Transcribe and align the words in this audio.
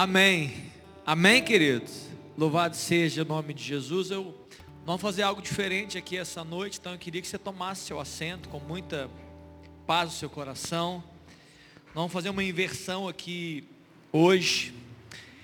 Amém. 0.00 0.54
Amém, 1.04 1.42
queridos. 1.42 2.06
Louvado 2.36 2.76
seja 2.76 3.22
o 3.22 3.24
nome 3.24 3.52
de 3.52 3.64
Jesus. 3.64 4.12
Eu 4.12 4.32
vamos 4.86 5.02
fazer 5.02 5.22
algo 5.22 5.42
diferente 5.42 5.98
aqui 5.98 6.16
essa 6.16 6.44
noite, 6.44 6.78
então 6.78 6.92
eu 6.92 6.98
queria 7.00 7.20
que 7.20 7.26
você 7.26 7.36
tomasse 7.36 7.86
seu 7.86 7.98
assento 7.98 8.48
com 8.48 8.60
muita 8.60 9.10
paz 9.88 10.10
no 10.10 10.16
seu 10.16 10.30
coração. 10.30 11.02
Vamos 11.92 12.12
fazer 12.12 12.30
uma 12.30 12.44
inversão 12.44 13.08
aqui 13.08 13.64
hoje. 14.12 14.72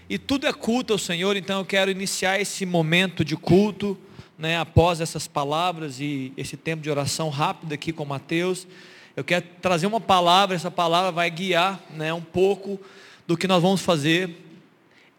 E 0.08 0.18
tudo 0.18 0.46
é 0.46 0.52
culto 0.52 0.92
ao 0.92 1.00
Senhor, 1.00 1.36
então 1.36 1.58
eu 1.58 1.66
quero 1.66 1.90
iniciar 1.90 2.40
esse 2.40 2.64
momento 2.64 3.24
de 3.24 3.36
culto, 3.36 3.98
né, 4.38 4.56
após 4.56 5.00
essas 5.00 5.26
palavras 5.26 5.98
e 5.98 6.32
esse 6.36 6.56
tempo 6.56 6.80
de 6.80 6.88
oração 6.88 7.28
rápido 7.28 7.72
aqui 7.72 7.92
com 7.92 8.04
Mateus. 8.04 8.68
Eu 9.16 9.24
quero 9.24 9.46
trazer 9.60 9.88
uma 9.88 10.00
palavra, 10.00 10.54
essa 10.54 10.70
palavra 10.70 11.10
vai 11.10 11.28
guiar, 11.28 11.82
né, 11.90 12.14
um 12.14 12.22
pouco 12.22 12.78
do 13.26 13.36
que 13.36 13.48
nós 13.48 13.60
vamos 13.60 13.80
fazer 13.80 14.43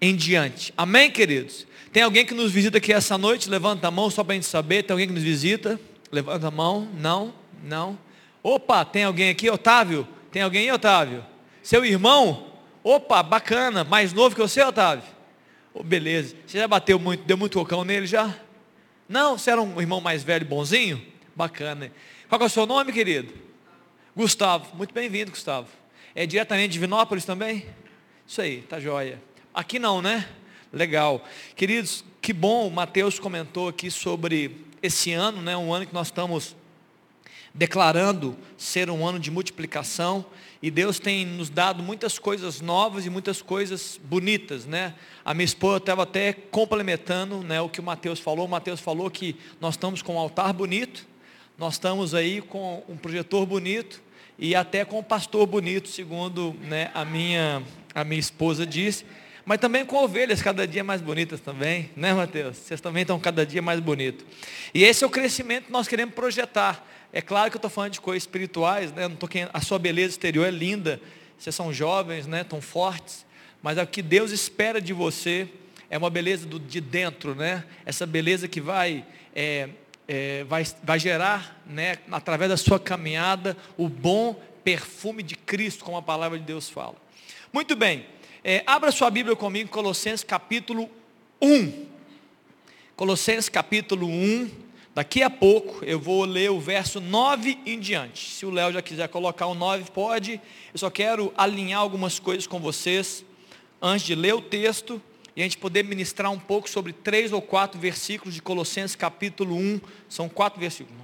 em 0.05 0.15
diante. 0.15 0.71
Amém, 0.77 1.09
queridos? 1.09 1.65
Tem 1.91 2.03
alguém 2.03 2.25
que 2.25 2.33
nos 2.33 2.51
visita 2.51 2.77
aqui 2.77 2.93
essa 2.93 3.17
noite? 3.17 3.49
Levanta 3.49 3.87
a 3.87 3.91
mão 3.91 4.09
só 4.09 4.23
para 4.23 4.33
a 4.33 4.35
gente 4.35 4.45
saber. 4.45 4.83
Tem 4.83 4.93
alguém 4.93 5.07
que 5.07 5.13
nos 5.13 5.23
visita? 5.23 5.79
Levanta 6.11 6.47
a 6.47 6.51
mão. 6.51 6.87
Não, 6.99 7.33
não. 7.63 7.97
Opa, 8.43 8.85
tem 8.85 9.03
alguém 9.03 9.29
aqui? 9.29 9.49
Otávio? 9.49 10.07
Tem 10.31 10.43
alguém 10.43 10.63
aí, 10.63 10.71
Otávio? 10.71 11.25
Seu 11.63 11.83
irmão? 11.83 12.51
Opa, 12.83 13.23
bacana. 13.23 13.83
Mais 13.83 14.13
novo 14.13 14.35
que 14.35 14.41
você, 14.41 14.61
Otávio? 14.61 15.03
Oh, 15.73 15.81
beleza. 15.83 16.35
Você 16.45 16.59
já 16.59 16.67
bateu 16.67 16.99
muito, 16.99 17.23
deu 17.23 17.37
muito 17.37 17.57
cocão 17.57 17.83
nele 17.83 18.05
já? 18.05 18.35
Não, 19.09 19.37
você 19.37 19.49
era 19.49 19.61
um 19.61 19.81
irmão 19.81 19.99
mais 19.99 20.23
velho, 20.23 20.45
bonzinho? 20.45 21.03
Bacana. 21.35 21.91
Qual 22.29 22.39
é 22.39 22.45
o 22.45 22.49
seu 22.49 22.67
nome, 22.67 22.93
querido? 22.93 23.33
Gustavo. 24.15 24.75
Muito 24.75 24.93
bem-vindo, 24.93 25.31
Gustavo. 25.31 25.67
É 26.13 26.27
diretamente 26.27 26.73
de 26.73 26.79
Vinópolis 26.79 27.25
também? 27.25 27.65
Isso 28.27 28.41
aí, 28.41 28.61
tá 28.61 28.79
joia. 28.79 29.19
Aqui 29.55 29.79
não, 29.79 30.01
né? 30.01 30.27
Legal. 30.73 31.25
Queridos, 31.55 32.03
que 32.21 32.33
bom, 32.33 32.67
o 32.67 32.71
Mateus 32.71 33.19
comentou 33.19 33.69
aqui 33.69 33.89
sobre 33.89 34.65
esse 34.83 35.13
ano, 35.13 35.41
né? 35.41 35.55
Um 35.55 35.73
ano 35.73 35.85
que 35.85 35.93
nós 35.93 36.07
estamos 36.07 36.57
declarando 37.53 38.35
ser 38.57 38.89
um 38.89 39.07
ano 39.07 39.17
de 39.17 39.31
multiplicação 39.31 40.25
e 40.61 40.69
Deus 40.69 40.99
tem 40.99 41.25
nos 41.25 41.49
dado 41.49 41.81
muitas 41.81 42.19
coisas 42.19 42.59
novas 42.59 43.05
e 43.05 43.09
muitas 43.09 43.41
coisas 43.41 43.97
bonitas, 44.03 44.65
né? 44.65 44.93
A 45.23 45.33
minha 45.33 45.45
esposa 45.45 45.77
estava 45.77 46.03
até 46.03 46.33
complementando, 46.33 47.37
né, 47.37 47.61
o 47.61 47.69
que 47.69 47.79
o 47.79 47.83
Mateus 47.83 48.19
falou. 48.19 48.47
O 48.47 48.49
Mateus 48.49 48.81
falou 48.81 49.09
que 49.09 49.37
nós 49.61 49.75
estamos 49.75 50.01
com 50.01 50.15
um 50.15 50.19
altar 50.19 50.51
bonito, 50.51 51.07
nós 51.57 51.75
estamos 51.75 52.13
aí 52.13 52.41
com 52.41 52.83
um 52.89 52.97
projetor 52.97 53.45
bonito 53.45 54.03
e 54.37 54.53
até 54.53 54.83
com 54.83 54.99
um 54.99 55.03
pastor 55.03 55.47
bonito, 55.47 55.87
segundo, 55.87 56.53
né, 56.59 56.91
a 56.93 57.05
minha 57.05 57.63
a 57.95 58.03
minha 58.03 58.19
esposa 58.19 58.65
disse, 58.65 59.05
mas 59.45 59.59
também 59.59 59.85
com 59.85 59.97
ovelhas 59.97 60.41
cada 60.41 60.67
dia 60.67 60.83
mais 60.83 61.01
bonitas 61.01 61.39
também, 61.39 61.91
né 61.95 62.13
Mateus? 62.13 62.57
Vocês 62.57 62.81
também 62.81 63.01
estão 63.01 63.19
cada 63.19 63.45
dia 63.45 63.61
mais 63.61 63.79
bonitos. 63.79 64.25
E 64.73 64.83
esse 64.83 65.03
é 65.03 65.07
o 65.07 65.09
crescimento 65.09 65.65
que 65.65 65.71
nós 65.71 65.87
queremos 65.87 66.15
projetar. 66.15 66.85
É 67.13 67.21
claro 67.21 67.51
que 67.51 67.55
eu 67.55 67.59
estou 67.59 67.69
falando 67.69 67.91
de 67.91 68.01
coisas 68.01 68.23
espirituais, 68.23 68.91
né? 68.91 69.07
Não 69.07 69.15
tô 69.15 69.27
querendo, 69.27 69.51
a 69.53 69.61
sua 69.61 69.79
beleza 69.79 70.09
exterior 70.13 70.47
é 70.47 70.51
linda, 70.51 70.99
vocês 71.37 71.55
são 71.55 71.71
jovens, 71.71 72.27
né? 72.27 72.43
Tão 72.43 72.59
fortes, 72.59 73.25
mas 73.61 73.77
é 73.77 73.83
o 73.83 73.87
que 73.87 74.01
Deus 74.01 74.31
espera 74.31 74.81
de 74.81 74.93
você 74.93 75.47
é 75.89 75.97
uma 75.97 76.09
beleza 76.09 76.45
do, 76.45 76.59
de 76.59 76.81
dentro, 76.81 77.35
né? 77.35 77.63
Essa 77.85 78.05
beleza 78.05 78.47
que 78.47 78.59
vai, 78.59 79.05
é, 79.35 79.69
é, 80.07 80.43
vai, 80.45 80.65
vai 80.83 80.99
gerar, 80.99 81.61
né? 81.65 81.97
Através 82.11 82.49
da 82.49 82.57
sua 82.57 82.79
caminhada, 82.79 83.55
o 83.77 83.87
bom 83.87 84.33
perfume 84.63 85.21
de 85.21 85.35
Cristo, 85.35 85.85
como 85.85 85.97
a 85.97 86.01
palavra 86.01 86.37
de 86.39 86.45
Deus 86.45 86.69
fala. 86.69 86.95
Muito 87.53 87.75
bem, 87.75 88.05
é, 88.47 88.61
abra 88.67 88.91
sua 88.91 89.09
Bíblia 89.09 89.35
comigo, 89.35 89.71
Colossenses 89.71 90.23
capítulo 90.23 90.87
1. 91.41 91.87
Colossenses 92.95 93.49
capítulo 93.49 94.07
1, 94.07 94.51
daqui 94.93 95.23
a 95.23 95.31
pouco 95.31 95.83
eu 95.83 95.99
vou 95.99 96.23
ler 96.25 96.51
o 96.51 96.59
verso 96.59 97.01
9 97.01 97.57
em 97.65 97.79
diante. 97.79 98.29
Se 98.29 98.45
o 98.45 98.51
Léo 98.51 98.71
já 98.71 98.83
quiser 98.83 99.09
colocar 99.09 99.47
o 99.47 99.55
9, 99.55 99.89
pode. 99.89 100.39
Eu 100.71 100.77
só 100.77 100.91
quero 100.91 101.33
alinhar 101.35 101.79
algumas 101.79 102.19
coisas 102.19 102.45
com 102.45 102.59
vocês, 102.59 103.25
antes 103.81 104.05
de 104.05 104.13
ler 104.13 104.35
o 104.35 104.41
texto, 104.41 105.01
e 105.35 105.41
a 105.41 105.43
gente 105.43 105.57
poder 105.57 105.83
ministrar 105.83 106.31
um 106.31 106.39
pouco 106.39 106.69
sobre 106.69 106.93
três 106.93 107.33
ou 107.33 107.41
quatro 107.41 107.79
versículos 107.79 108.35
de 108.35 108.43
Colossenses 108.43 108.95
capítulo 108.95 109.55
1. 109.55 109.81
São 110.07 110.29
quatro 110.29 110.59
versículos. 110.59 111.01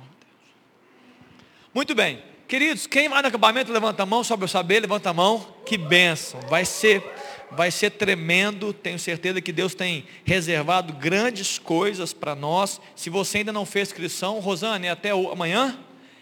Muito 1.74 1.96
bem. 1.96 2.22
Queridos, 2.52 2.86
quem 2.86 3.08
vai 3.08 3.22
no 3.22 3.30
acampamento, 3.30 3.72
levanta 3.72 4.04
a 4.04 4.06
mão, 4.06 4.26
para 4.26 4.44
eu 4.44 4.48
saber, 4.50 4.82
levanta 4.82 5.10
a 5.10 5.14
mão. 5.14 5.56
Que 5.66 5.78
bênção. 5.78 6.38
Vai 6.50 6.66
ser, 6.66 7.02
vai 7.50 7.72
ser 7.72 7.92
tremendo. 7.92 8.74
Tenho 8.74 9.00
certeza 9.00 9.40
que 9.40 9.54
Deus 9.54 9.74
tem 9.74 10.06
reservado 10.26 10.92
grandes 10.92 11.58
coisas 11.58 12.12
para 12.12 12.36
nós. 12.36 12.82
Se 12.94 13.10
você 13.10 13.38
ainda 13.38 13.54
não 13.54 13.66
fez 13.66 13.88
inscrição, 13.88 14.42
Rosane, 14.42 14.88
é 14.88 14.90
até 14.90 15.12
amanhã? 15.12 15.80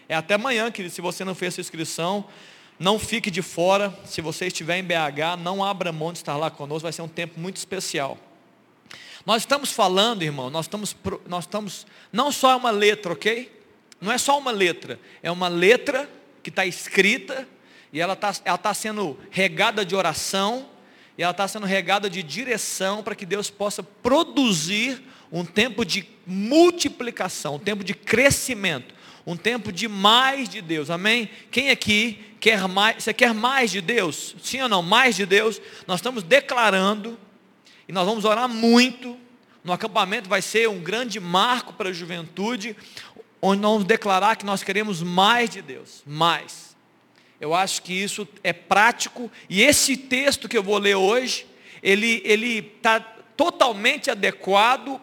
É 0.08 0.14
até 0.14 0.34
amanhã, 0.34 0.70
querido. 0.70 0.94
Se 0.94 1.00
você 1.00 1.24
não 1.24 1.34
fez 1.34 1.54
sua 1.54 1.62
inscrição, 1.62 2.24
não 2.78 2.96
fique 2.96 3.28
de 3.28 3.42
fora. 3.42 3.92
Se 4.04 4.20
você 4.20 4.46
estiver 4.46 4.78
em 4.78 4.84
BH, 4.84 5.36
não 5.42 5.64
abra 5.64 5.90
mão 5.90 6.12
de 6.12 6.20
estar 6.20 6.36
lá 6.36 6.48
conosco. 6.48 6.82
Vai 6.82 6.92
ser 6.92 7.02
um 7.02 7.08
tempo 7.08 7.40
muito 7.40 7.56
especial. 7.56 8.16
Nós 9.26 9.42
estamos 9.42 9.72
falando, 9.72 10.22
irmão, 10.22 10.48
nós 10.48 10.66
estamos, 10.66 10.94
nós 11.26 11.42
estamos, 11.42 11.88
não 12.12 12.30
só 12.30 12.56
uma 12.56 12.70
letra, 12.70 13.14
ok? 13.14 13.50
Não 14.00 14.12
é 14.12 14.16
só 14.16 14.38
uma 14.38 14.52
letra, 14.52 14.98
é 15.24 15.30
uma 15.30 15.48
letra 15.48 16.08
que 16.42 16.50
está 16.50 16.66
escrita, 16.66 17.46
e 17.92 18.00
ela 18.00 18.14
está 18.14 18.32
ela 18.44 18.58
tá 18.58 18.72
sendo 18.74 19.18
regada 19.30 19.84
de 19.84 19.94
oração, 19.94 20.68
e 21.16 21.22
ela 21.22 21.32
está 21.32 21.46
sendo 21.46 21.66
regada 21.66 22.08
de 22.08 22.22
direção 22.22 23.02
para 23.02 23.14
que 23.14 23.26
Deus 23.26 23.50
possa 23.50 23.82
produzir 23.82 25.02
um 25.30 25.44
tempo 25.44 25.84
de 25.84 26.08
multiplicação, 26.26 27.56
um 27.56 27.58
tempo 27.58 27.84
de 27.84 27.94
crescimento, 27.94 28.94
um 29.26 29.36
tempo 29.36 29.70
de 29.70 29.86
mais 29.86 30.48
de 30.48 30.60
Deus, 30.60 30.90
amém? 30.90 31.28
Quem 31.50 31.70
aqui 31.70 32.18
quer 32.40 32.66
mais, 32.66 33.04
você 33.04 33.12
quer 33.12 33.34
mais 33.34 33.70
de 33.70 33.80
Deus? 33.80 34.34
Sim 34.42 34.62
ou 34.62 34.68
não? 34.68 34.82
Mais 34.82 35.14
de 35.14 35.26
Deus? 35.26 35.60
Nós 35.86 36.00
estamos 36.00 36.22
declarando, 36.22 37.18
e 37.86 37.92
nós 37.92 38.06
vamos 38.06 38.24
orar 38.24 38.48
muito, 38.48 39.18
no 39.62 39.72
acampamento 39.72 40.28
vai 40.28 40.40
ser 40.40 40.68
um 40.68 40.80
grande 40.80 41.20
marco 41.20 41.74
para 41.74 41.90
a 41.90 41.92
juventude, 41.92 42.74
onde 43.40 43.60
nós 43.60 43.72
vamos 43.72 43.86
declarar 43.86 44.36
que 44.36 44.44
nós 44.44 44.62
queremos 44.62 45.02
mais 45.02 45.50
de 45.50 45.62
Deus, 45.62 46.02
mais. 46.06 46.76
Eu 47.40 47.54
acho 47.54 47.82
que 47.82 47.92
isso 47.92 48.28
é 48.44 48.52
prático 48.52 49.30
e 49.48 49.62
esse 49.62 49.96
texto 49.96 50.48
que 50.48 50.58
eu 50.58 50.62
vou 50.62 50.78
ler 50.78 50.96
hoje, 50.96 51.46
ele 51.82 52.20
ele 52.24 52.58
está 52.76 53.00
totalmente 53.00 54.10
adequado 54.10 55.00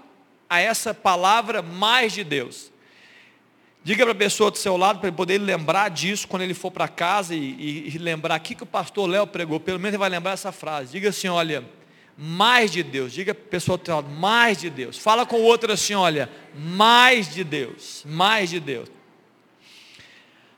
a 0.49 0.59
essa 0.59 0.93
palavra 0.93 1.61
mais 1.61 2.13
de 2.13 2.23
Deus. 2.23 2.71
Diga 3.83 4.03
para 4.03 4.11
a 4.11 4.15
pessoa 4.15 4.51
do 4.51 4.57
seu 4.57 4.75
lado 4.75 4.99
para 4.99 5.07
ele 5.07 5.15
poder 5.15 5.37
lembrar 5.37 5.89
disso 5.89 6.27
quando 6.27 6.41
ele 6.41 6.53
for 6.53 6.69
para 6.69 6.87
casa 6.87 7.33
e, 7.33 7.39
e, 7.39 7.95
e 7.95 7.97
lembrar 7.97 8.35
aqui 8.35 8.53
que 8.53 8.63
o 8.63 8.65
pastor 8.65 9.09
Léo 9.09 9.25
pregou. 9.25 9.59
Pelo 9.59 9.79
menos 9.79 9.93
ele 9.93 9.97
vai 9.97 10.09
lembrar 10.09 10.33
essa 10.33 10.51
frase. 10.51 10.91
Diga 10.91 11.09
assim, 11.09 11.29
olha, 11.29 11.63
mais 12.17 12.71
de 12.71 12.81
Deus. 12.81 13.13
Diga 13.13 13.35
para 13.35 13.43
a 13.43 13.49
pessoa 13.49 13.77
do 13.77 13.91
lado, 13.91 14.09
mais 14.09 14.59
de 14.59 14.69
Deus. 14.69 14.97
Fala 14.97 15.25
com 15.25 15.37
o 15.37 15.43
outro 15.43 15.71
assim, 15.71 15.93
olha, 15.93 16.29
mais 16.55 17.31
de 17.31 17.43
Deus, 17.43 18.03
mais 18.05 18.49
de 18.49 18.59
Deus. 18.59 18.89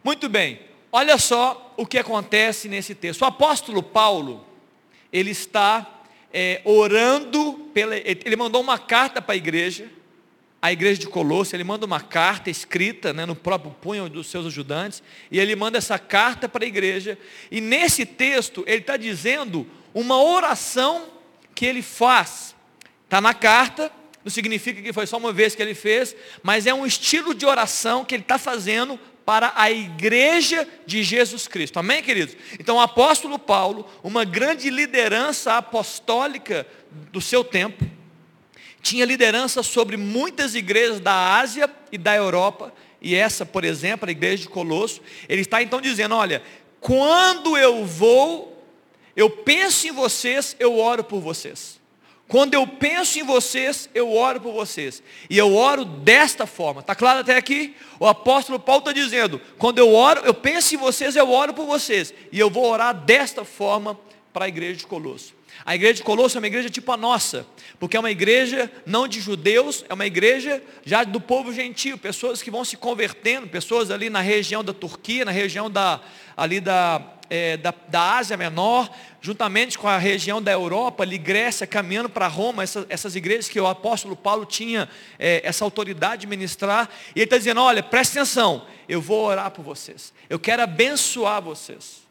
Muito 0.01 0.29
bem, 0.29 0.61
olha 0.91 1.17
só 1.17 1.73
o 1.75 1.85
que 1.85 1.97
acontece 1.97 2.69
nesse 2.69 2.95
texto. 2.95 3.21
O 3.23 3.25
apóstolo 3.25 3.83
Paulo, 3.83 4.45
ele 5.11 5.31
está 5.31 6.01
é, 6.33 6.61
orando, 6.63 7.69
pela, 7.73 7.97
ele 7.97 8.35
mandou 8.37 8.61
uma 8.61 8.79
carta 8.79 9.21
para 9.21 9.33
a 9.33 9.37
igreja, 9.37 9.89
a 10.61 10.71
igreja 10.71 10.99
de 10.99 11.07
Colosso, 11.07 11.55
ele 11.55 11.63
manda 11.63 11.85
uma 11.85 12.01
carta 12.01 12.49
escrita 12.49 13.13
né, 13.13 13.25
no 13.25 13.35
próprio 13.35 13.71
punho 13.81 14.09
dos 14.09 14.27
seus 14.27 14.45
ajudantes, 14.45 15.01
e 15.31 15.39
ele 15.39 15.55
manda 15.55 15.77
essa 15.77 15.97
carta 15.97 16.47
para 16.47 16.63
a 16.63 16.67
igreja, 16.67 17.17
e 17.49 17.59
nesse 17.59 18.05
texto 18.05 18.63
ele 18.67 18.79
está 18.79 18.97
dizendo 18.97 19.67
uma 19.93 20.21
oração 20.21 21.18
que 21.59 21.65
ele 21.65 21.81
faz. 21.81 22.55
Está 23.03 23.19
na 23.19 23.33
carta, 23.33 23.91
não 24.23 24.31
significa 24.31 24.81
que 24.81 24.93
foi 24.93 25.05
só 25.05 25.17
uma 25.17 25.33
vez 25.33 25.55
que 25.55 25.61
ele 25.61 25.75
fez, 25.75 26.15
mas 26.41 26.65
é 26.65 26.73
um 26.73 26.85
estilo 26.85 27.35
de 27.35 27.45
oração 27.45 28.05
que 28.05 28.15
ele 28.15 28.23
está 28.23 28.37
fazendo 28.37 28.97
para 29.25 29.51
a 29.53 29.69
igreja 29.69 30.65
de 30.85 31.03
Jesus 31.03 31.49
Cristo. 31.49 31.77
Amém, 31.77 32.01
queridos? 32.01 32.37
Então 32.57 32.77
o 32.77 32.79
apóstolo 32.79 33.37
Paulo, 33.37 33.85
uma 34.01 34.23
grande 34.23 34.69
liderança 34.69 35.57
apostólica 35.57 36.65
do 37.11 37.19
seu 37.19 37.43
tempo, 37.43 37.85
tinha 38.81 39.03
liderança 39.03 39.61
sobre 39.61 39.97
muitas 39.97 40.55
igrejas 40.55 41.01
da 41.01 41.37
Ásia 41.39 41.69
e 41.91 41.97
da 41.97 42.15
Europa, 42.15 42.73
e 43.01 43.15
essa, 43.15 43.45
por 43.45 43.65
exemplo, 43.65 44.07
a 44.07 44.11
igreja 44.13 44.43
de 44.43 44.49
Colosso, 44.49 45.01
ele 45.27 45.41
está 45.41 45.61
então 45.61 45.81
dizendo, 45.81 46.15
olha, 46.15 46.41
quando 46.79 47.57
eu 47.57 47.85
vou 47.85 48.58
eu 49.19 49.29
penso 49.29 49.85
em 49.85 49.91
vocês, 49.91 50.55
eu 50.57 50.79
oro 50.79 51.03
por 51.03 51.19
vocês. 51.19 51.77
Quando 52.25 52.53
eu 52.53 52.65
penso 52.65 53.19
em 53.19 53.23
vocês, 53.23 53.89
eu 53.93 54.13
oro 54.13 54.39
por 54.39 54.53
vocês. 54.53 55.03
E 55.29 55.37
eu 55.37 55.53
oro 55.57 55.83
desta 55.83 56.45
forma. 56.45 56.79
Está 56.79 56.95
claro 56.95 57.19
até 57.19 57.35
aqui? 57.35 57.75
O 57.99 58.07
apóstolo 58.07 58.57
Paulo 58.57 58.79
está 58.79 58.93
dizendo, 58.93 59.41
quando 59.57 59.77
eu 59.77 59.93
oro, 59.93 60.21
eu 60.23 60.33
penso 60.33 60.73
em 60.73 60.77
vocês, 60.77 61.17
eu 61.17 61.29
oro 61.29 61.53
por 61.53 61.65
vocês. 61.65 62.13
E 62.31 62.39
eu 62.39 62.49
vou 62.49 62.65
orar 62.65 62.93
desta 62.93 63.43
forma 63.43 63.99
para 64.31 64.45
a 64.45 64.47
igreja 64.47 64.77
de 64.77 64.87
Colosso. 64.87 65.33
A 65.65 65.75
igreja 65.75 65.95
de 65.95 66.03
Colosso 66.03 66.37
é 66.37 66.39
uma 66.39 66.47
igreja 66.47 66.69
tipo 66.69 66.89
a 66.89 66.95
nossa, 66.95 67.45
porque 67.77 67.97
é 67.97 67.99
uma 67.99 68.11
igreja 68.11 68.71
não 68.85 69.05
de 69.05 69.19
judeus, 69.19 69.83
é 69.89 69.93
uma 69.93 70.05
igreja 70.05 70.63
já 70.85 71.03
do 71.03 71.19
povo 71.19 71.51
gentio, 71.51 71.97
pessoas 71.97 72.41
que 72.41 72.49
vão 72.49 72.63
se 72.63 72.77
convertendo, 72.77 73.47
pessoas 73.47 73.91
ali 73.91 74.09
na 74.09 74.21
região 74.21 74.63
da 74.63 74.71
Turquia, 74.71 75.25
na 75.25 75.31
região 75.31 75.69
da, 75.69 75.99
ali 76.37 76.61
da, 76.61 77.18
é, 77.29 77.57
da, 77.57 77.73
da, 77.87 78.17
Ásia 78.17 78.35
Menor, 78.35 78.89
juntamente 79.21 79.77
com 79.77 79.87
a 79.87 79.97
região 79.97 80.41
da 80.41 80.51
Europa, 80.51 81.03
ali 81.03 81.17
Grécia, 81.17 81.67
caminhando 81.67 82.09
para 82.09 82.27
Roma, 82.27 82.63
essa, 82.63 82.85
essas 82.89 83.15
igrejas 83.15 83.47
que 83.47 83.59
o 83.59 83.67
apóstolo 83.67 84.15
Paulo 84.15 84.45
tinha 84.45 84.89
é, 85.17 85.41
essa 85.43 85.63
autoridade 85.63 86.21
de 86.21 86.27
ministrar, 86.27 86.89
e 87.15 87.19
ele 87.19 87.25
está 87.25 87.37
dizendo, 87.37 87.61
olha, 87.61 87.83
preste 87.83 88.17
atenção, 88.17 88.65
eu 88.87 89.01
vou 89.01 89.25
orar 89.25 89.51
por 89.51 89.63
vocês, 89.63 90.13
eu 90.29 90.39
quero 90.39 90.63
abençoar 90.63 91.41
vocês. 91.41 92.07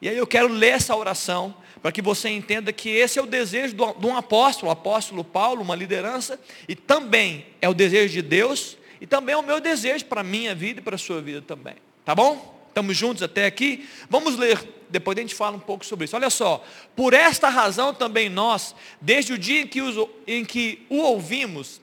E 0.00 0.08
aí 0.08 0.16
eu 0.16 0.26
quero 0.26 0.48
ler 0.48 0.70
essa 0.70 0.96
oração, 0.96 1.54
para 1.80 1.92
que 1.92 2.02
você 2.02 2.28
entenda 2.28 2.72
que 2.72 2.88
esse 2.88 3.18
é 3.18 3.22
o 3.22 3.26
desejo 3.26 3.74
de 3.74 4.06
um 4.06 4.16
apóstolo, 4.16 4.68
o 4.68 4.72
apóstolo 4.72 5.24
Paulo, 5.24 5.62
uma 5.62 5.74
liderança, 5.74 6.38
e 6.68 6.74
também 6.74 7.46
é 7.60 7.68
o 7.68 7.74
desejo 7.74 8.12
de 8.12 8.22
Deus, 8.22 8.76
e 9.00 9.06
também 9.06 9.34
é 9.34 9.36
o 9.38 9.42
meu 9.42 9.60
desejo 9.60 10.04
para 10.04 10.20
a 10.20 10.24
minha 10.24 10.54
vida 10.54 10.80
e 10.80 10.82
para 10.82 10.94
a 10.94 10.98
sua 10.98 11.20
vida 11.20 11.42
também. 11.42 11.74
Tá 12.04 12.14
bom? 12.14 12.61
Estamos 12.72 12.96
juntos 12.96 13.22
até 13.22 13.44
aqui? 13.44 13.86
Vamos 14.08 14.38
ler, 14.38 14.58
depois 14.88 15.18
a 15.18 15.20
gente 15.20 15.34
fala 15.34 15.54
um 15.58 15.60
pouco 15.60 15.84
sobre 15.84 16.06
isso. 16.06 16.16
Olha 16.16 16.30
só, 16.30 16.64
por 16.96 17.12
esta 17.12 17.50
razão 17.50 17.92
também 17.92 18.30
nós, 18.30 18.74
desde 18.98 19.34
o 19.34 19.38
dia 19.38 19.60
em 19.60 19.66
que, 19.66 19.82
os, 19.82 20.08
em 20.26 20.42
que 20.42 20.86
o 20.88 20.96
ouvimos, 20.96 21.82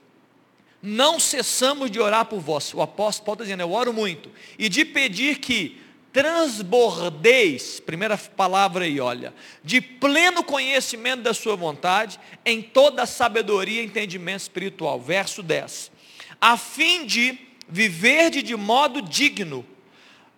não 0.82 1.20
cessamos 1.20 1.92
de 1.92 2.00
orar 2.00 2.24
por 2.24 2.40
vós. 2.40 2.74
O 2.74 2.82
apóstolo 2.82 3.24
Paulo 3.24 3.36
está 3.36 3.44
dizendo, 3.44 3.60
eu 3.60 3.70
oro 3.70 3.92
muito, 3.92 4.32
e 4.58 4.68
de 4.68 4.84
pedir 4.84 5.38
que 5.38 5.80
transbordeis, 6.12 7.78
primeira 7.78 8.18
palavra 8.18 8.84
aí, 8.84 8.98
olha, 8.98 9.32
de 9.62 9.80
pleno 9.80 10.42
conhecimento 10.42 11.22
da 11.22 11.32
sua 11.32 11.54
vontade, 11.54 12.18
em 12.44 12.60
toda 12.60 13.06
sabedoria 13.06 13.80
e 13.80 13.86
entendimento 13.86 14.40
espiritual. 14.40 14.98
Verso 14.98 15.40
10. 15.40 15.92
A 16.40 16.56
fim 16.56 17.06
de 17.06 17.38
viver 17.68 18.30
de 18.30 18.56
modo 18.56 19.00
digno 19.00 19.64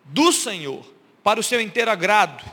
do 0.04 0.32
Senhor, 0.32 0.84
para 1.22 1.40
o 1.40 1.42
seu 1.42 1.60
inteiro 1.60 1.90
agrado, 1.90 2.44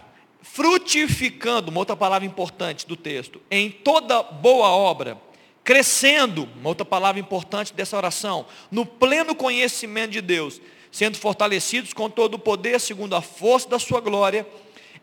frutificando, 0.42 1.72
uma 1.72 1.80
outra 1.80 1.96
palavra 1.96 2.26
importante 2.26 2.88
do 2.88 2.96
texto, 2.96 3.42
em 3.50 3.70
toda 3.70 4.24
boa 4.24 4.70
obra, 4.70 5.18
crescendo, 5.64 6.48
uma 6.60 6.70
outra 6.70 6.86
palavra 6.86 7.20
importante 7.20 7.74
dessa 7.74 7.98
oração, 7.98 8.46
no 8.72 8.86
pleno 8.86 9.36
conhecimento 9.36 10.12
de 10.12 10.22
Deus, 10.22 10.60
sendo 10.92 11.18
fortalecidos 11.18 11.94
com 11.94 12.10
todo 12.10 12.36
o 12.36 12.40
poder, 12.40 12.80
segundo 12.80 13.16
a 13.16 13.22
força 13.22 13.70
da 13.70 13.78
sua 13.78 14.02
glória, 14.02 14.48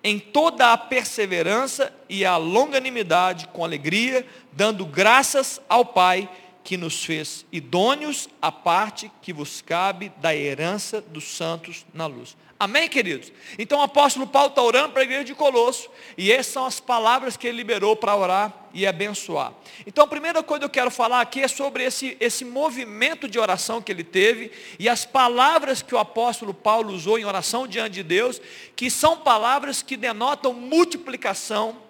em 0.02 0.18
toda 0.18 0.72
a 0.72 0.76
perseverança 0.76 1.94
e 2.08 2.24
a 2.24 2.36
longanimidade, 2.36 3.48
com 3.48 3.64
alegria, 3.64 4.26
dando 4.52 4.84
graças 4.84 5.60
ao 5.68 5.84
Pai, 5.84 6.28
que 6.66 6.76
nos 6.76 7.04
fez 7.04 7.46
idôneos 7.52 8.28
à 8.42 8.50
parte 8.50 9.08
que 9.22 9.32
vos 9.32 9.62
cabe 9.62 10.10
da 10.16 10.34
herança 10.34 11.00
dos 11.00 11.22
santos 11.22 11.86
na 11.94 12.06
luz. 12.06 12.36
Amém, 12.58 12.88
queridos? 12.88 13.30
Então 13.56 13.78
o 13.78 13.82
apóstolo 13.82 14.26
Paulo 14.26 14.48
está 14.48 14.62
orando 14.62 14.88
para 14.88 15.02
a 15.02 15.04
igreja 15.04 15.22
de 15.22 15.34
Colosso, 15.34 15.88
e 16.18 16.32
essas 16.32 16.52
são 16.52 16.66
as 16.66 16.80
palavras 16.80 17.36
que 17.36 17.46
ele 17.46 17.58
liberou 17.58 17.94
para 17.94 18.16
orar 18.16 18.52
e 18.74 18.84
abençoar. 18.84 19.52
Então 19.86 20.02
a 20.02 20.08
primeira 20.08 20.42
coisa 20.42 20.58
que 20.58 20.64
eu 20.64 20.70
quero 20.70 20.90
falar 20.90 21.20
aqui 21.20 21.40
é 21.40 21.46
sobre 21.46 21.84
esse, 21.84 22.16
esse 22.18 22.44
movimento 22.44 23.28
de 23.28 23.38
oração 23.38 23.80
que 23.80 23.92
ele 23.92 24.02
teve, 24.02 24.50
e 24.76 24.88
as 24.88 25.04
palavras 25.04 25.82
que 25.82 25.94
o 25.94 25.98
apóstolo 25.98 26.52
Paulo 26.52 26.92
usou 26.92 27.16
em 27.16 27.24
oração 27.24 27.68
diante 27.68 27.92
de 27.92 28.02
Deus, 28.02 28.40
que 28.74 28.90
são 28.90 29.18
palavras 29.18 29.82
que 29.82 29.96
denotam 29.96 30.52
multiplicação, 30.52 31.80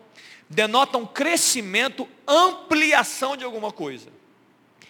denotam 0.51 1.07
crescimento, 1.07 2.07
ampliação 2.29 3.39
de 3.39 3.45
alguma 3.45 3.73
coisa. 3.73 4.16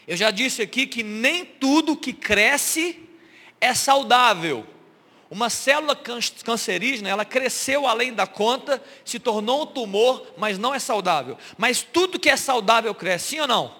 Eu 0.06 0.16
já 0.16 0.30
disse 0.30 0.62
aqui 0.62 0.86
que 0.86 1.02
nem 1.02 1.44
tudo 1.44 1.96
que 1.96 2.12
cresce 2.12 2.98
é 3.60 3.74
saudável. 3.74 4.66
Uma 5.28 5.50
célula 5.50 5.96
cancerígena, 6.44 7.08
ela 7.08 7.24
cresceu 7.24 7.86
além 7.86 8.12
da 8.12 8.26
conta, 8.26 8.80
se 9.04 9.18
tornou 9.18 9.62
um 9.62 9.66
tumor, 9.66 10.24
mas 10.36 10.56
não 10.56 10.72
é 10.72 10.78
saudável. 10.78 11.36
Mas 11.58 11.82
tudo 11.82 12.18
que 12.18 12.30
é 12.30 12.36
saudável 12.36 12.94
cresce, 12.94 13.30
sim 13.30 13.40
ou 13.40 13.48
não? 13.48 13.74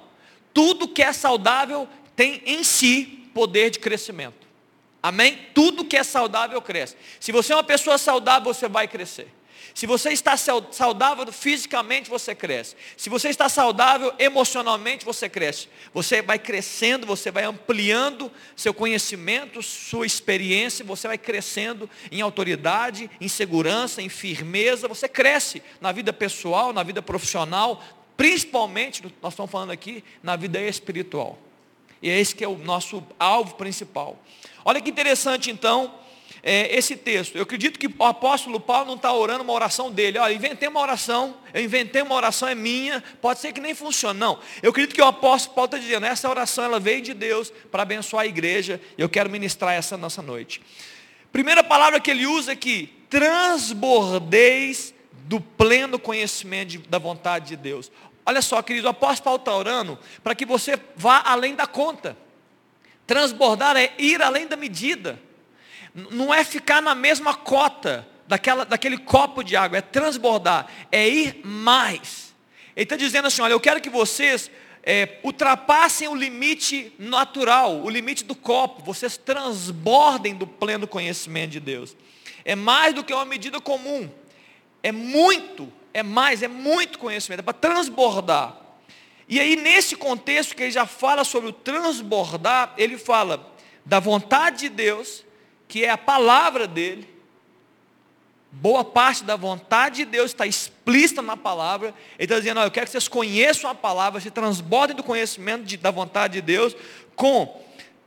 Tudo 0.53 0.89
que 0.89 1.03
é 1.03 1.13
saudável 1.13 1.89
tem 2.17 2.43
em 2.45 2.65
si 2.65 3.29
poder 3.33 3.71
de 3.71 3.79
crescimento. 3.79 4.47
Amém? 5.01 5.39
Tudo 5.55 5.85
que 5.85 5.97
é 5.97 6.03
saudável 6.03 6.61
cresce. 6.61 6.97
Se 7.21 7.31
você 7.31 7.53
é 7.53 7.57
uma 7.57 7.63
pessoa 7.63 7.97
saudável, 7.97 8.53
você 8.53 8.69
vai 8.69 8.89
crescer. 8.89 9.33
Se 9.75 9.87
você 9.87 10.11
está 10.11 10.37
saudável 10.37 11.31
fisicamente, 11.33 12.09
você 12.09 12.35
cresce. 12.35 12.77
Se 12.97 13.11
você 13.11 13.29
está 13.29 13.49
saudável 13.49 14.15
emocionalmente, 14.19 15.05
você 15.05 15.29
cresce. 15.29 15.69
Você 15.93 16.23
vai 16.23 16.39
crescendo, 16.39 17.07
você 17.07 17.31
vai 17.31 17.45
ampliando 17.45 18.33
seu 18.55 18.73
conhecimento, 18.73 19.63
sua 19.63 20.07
experiência, 20.07 20.85
você 20.85 21.07
vai 21.09 21.19
crescendo 21.19 21.91
em 22.11 22.21
autoridade, 22.21 23.11
em 23.21 23.29
segurança, 23.29 24.01
em 24.01 24.09
firmeza. 24.09 24.89
Você 24.89 25.09
cresce 25.09 25.63
na 25.81 25.93
vida 25.93 26.13
pessoal, 26.13 26.73
na 26.73 26.83
vida 26.83 27.03
profissional, 27.03 27.83
principalmente, 28.17 29.03
nós 29.21 29.35
estamos 29.35 29.51
falando 29.51 29.73
aqui, 29.73 30.03
na 30.23 30.37
vida 30.37 30.61
espiritual. 30.61 31.39
E 32.01 32.09
é 32.09 32.19
esse 32.19 32.35
que 32.35 32.45
é 32.45 32.49
o 32.49 32.57
nosso 32.57 33.03
alvo 33.19 33.55
principal. 33.57 34.19
Olha 34.65 34.81
que 34.81 34.91
interessante 34.91 35.51
então 35.51 35.95
é, 36.49 36.73
esse 36.77 36.95
texto. 36.95 37.35
Eu 37.35 37.43
acredito 37.43 37.77
que 37.77 37.89
o 37.89 38.05
apóstolo 38.05 38.61
Paulo 38.61 38.87
não 38.87 38.95
está 38.95 39.13
orando 39.13 39.43
uma 39.43 39.53
oração 39.53 39.91
dele. 39.91 40.17
Olha, 40.17 40.33
inventei 40.33 40.69
uma 40.69 40.79
oração, 40.79 41.37
eu 41.53 41.61
inventei 41.61 42.03
uma 42.03 42.15
oração, 42.15 42.47
é 42.47 42.55
minha, 42.55 43.03
pode 43.21 43.41
ser 43.41 43.53
que 43.53 43.61
nem 43.61 43.75
funcione. 43.75 44.17
Não. 44.17 44.39
Eu 44.63 44.71
acredito 44.71 44.95
que 44.95 45.03
o 45.03 45.07
apóstolo 45.07 45.57
Paulo 45.57 45.67
está 45.67 45.79
dizendo, 45.79 46.07
essa 46.07 46.31
oração 46.31 46.65
ela 46.65 46.79
veio 46.79 47.03
de 47.03 47.15
Deus 47.15 47.53
para 47.69 47.83
abençoar 47.83 48.23
a 48.23 48.27
igreja. 48.29 48.81
E 48.97 49.03
eu 49.03 49.09
quero 49.09 49.29
ministrar 49.29 49.75
essa 49.75 49.97
nossa 49.97 50.23
noite. 50.23 50.63
Primeira 51.33 51.65
palavra 51.65 51.99
que 51.99 52.13
ele 52.13 52.29
usa 52.29 52.53
aqui, 52.53 52.95
transbordeis 53.11 54.95
do 55.25 55.41
pleno 55.41 55.99
conhecimento 55.99 56.69
de, 56.69 56.79
da 56.79 56.99
vontade 56.99 57.49
de 57.49 57.57
Deus. 57.57 57.91
Olha 58.25 58.41
só, 58.41 58.63
querido, 58.63 58.87
o 58.87 58.91
apóstolo 58.91 59.25
Paulo 59.25 59.39
está 59.41 59.53
orando 59.53 59.99
para 60.23 60.33
que 60.33 60.47
você 60.47 60.79
vá 60.95 61.23
além 61.27 61.57
da 61.57 61.67
conta. 61.67 62.17
Transbordar 63.05 63.77
é 63.77 63.93
ir 63.99 64.23
além 64.23 64.47
da 64.47 64.55
medida 64.55 65.26
não 66.11 66.33
é 66.33 66.45
ficar 66.45 66.83
na 66.83 66.95
mesma 66.95 67.33
cota 67.35 68.07
daquela, 68.29 68.65
daquele 68.65 68.99
copo 68.99 69.43
de 69.43 69.57
água, 69.57 69.79
é 69.79 69.81
transbordar, 69.81 70.67
é 70.93 71.09
ir 71.09 71.41
mais. 71.43 72.35
Ele 72.75 72.85
está 72.85 72.97
dizendo 72.97 73.27
assim, 73.27 73.41
olha, 73.41 73.53
eu 73.53 73.61
quero 73.61 73.81
que 73.81 73.89
vocês 73.89 74.51
é, 74.83 75.19
ultrapassem 75.23 76.07
o 76.07 76.15
limite 76.15 76.93
natural, 76.99 77.83
o 77.83 77.89
limite 77.89 78.25
do 78.25 78.35
copo, 78.35 78.83
vocês 78.85 79.17
transbordem 79.17 80.35
do 80.35 80.47
pleno 80.47 80.87
conhecimento 80.87 81.53
de 81.53 81.61
Deus. 81.61 81.97
É 82.45 82.55
mais 82.55 82.95
do 82.95 83.03
que 83.03 83.15
uma 83.15 83.25
medida 83.25 83.59
comum, 83.59 84.11
é 84.83 84.93
muito, 84.93 85.73
é 85.95 86.03
mais, 86.03 86.43
é 86.43 86.49
muito 86.49 86.99
conhecimento, 86.99 87.41
é 87.41 87.43
para 87.43 87.55
transbordar. 87.55 88.55
E 89.29 89.41
aí, 89.41 89.57
nesse 89.57 89.97
contexto 89.97 90.55
que 90.55 90.63
ele 90.63 90.71
já 90.71 90.87
fala 90.87 91.25
sobre 91.25 91.49
o 91.49 91.53
transbordar, 91.53 92.75
ele 92.77 92.99
fala 92.99 93.53
da 93.85 93.99
vontade 93.99 94.61
de 94.61 94.69
Deus 94.69 95.26
que 95.69 95.85
é 95.85 95.91
a 95.91 95.99
palavra 95.99 96.67
dele. 96.67 97.09
Boa 98.51 98.85
parte 98.85 99.23
da 99.23 99.37
vontade 99.37 99.97
de 99.97 100.05
Deus 100.07 100.31
está 100.31 100.47
explícita 100.47 101.21
na 101.21 101.37
palavra. 101.37 101.95
Ele 102.19 102.25
está 102.25 102.39
dizendo, 102.39 102.61
eu 102.61 102.71
quero 102.71 102.87
que 102.87 102.93
vocês 102.93 103.09
conheçam 103.09 103.69
a 103.69 103.75
palavra, 103.75 104.21
se 104.21 104.31
transbordem 104.31 104.97
do 104.97 105.03
conhecimento 105.03 105.65
de, 105.65 105.77
da 105.77 105.91
vontade 105.91 106.35
de 106.35 106.41
Deus 106.41 106.75
com 107.15 107.63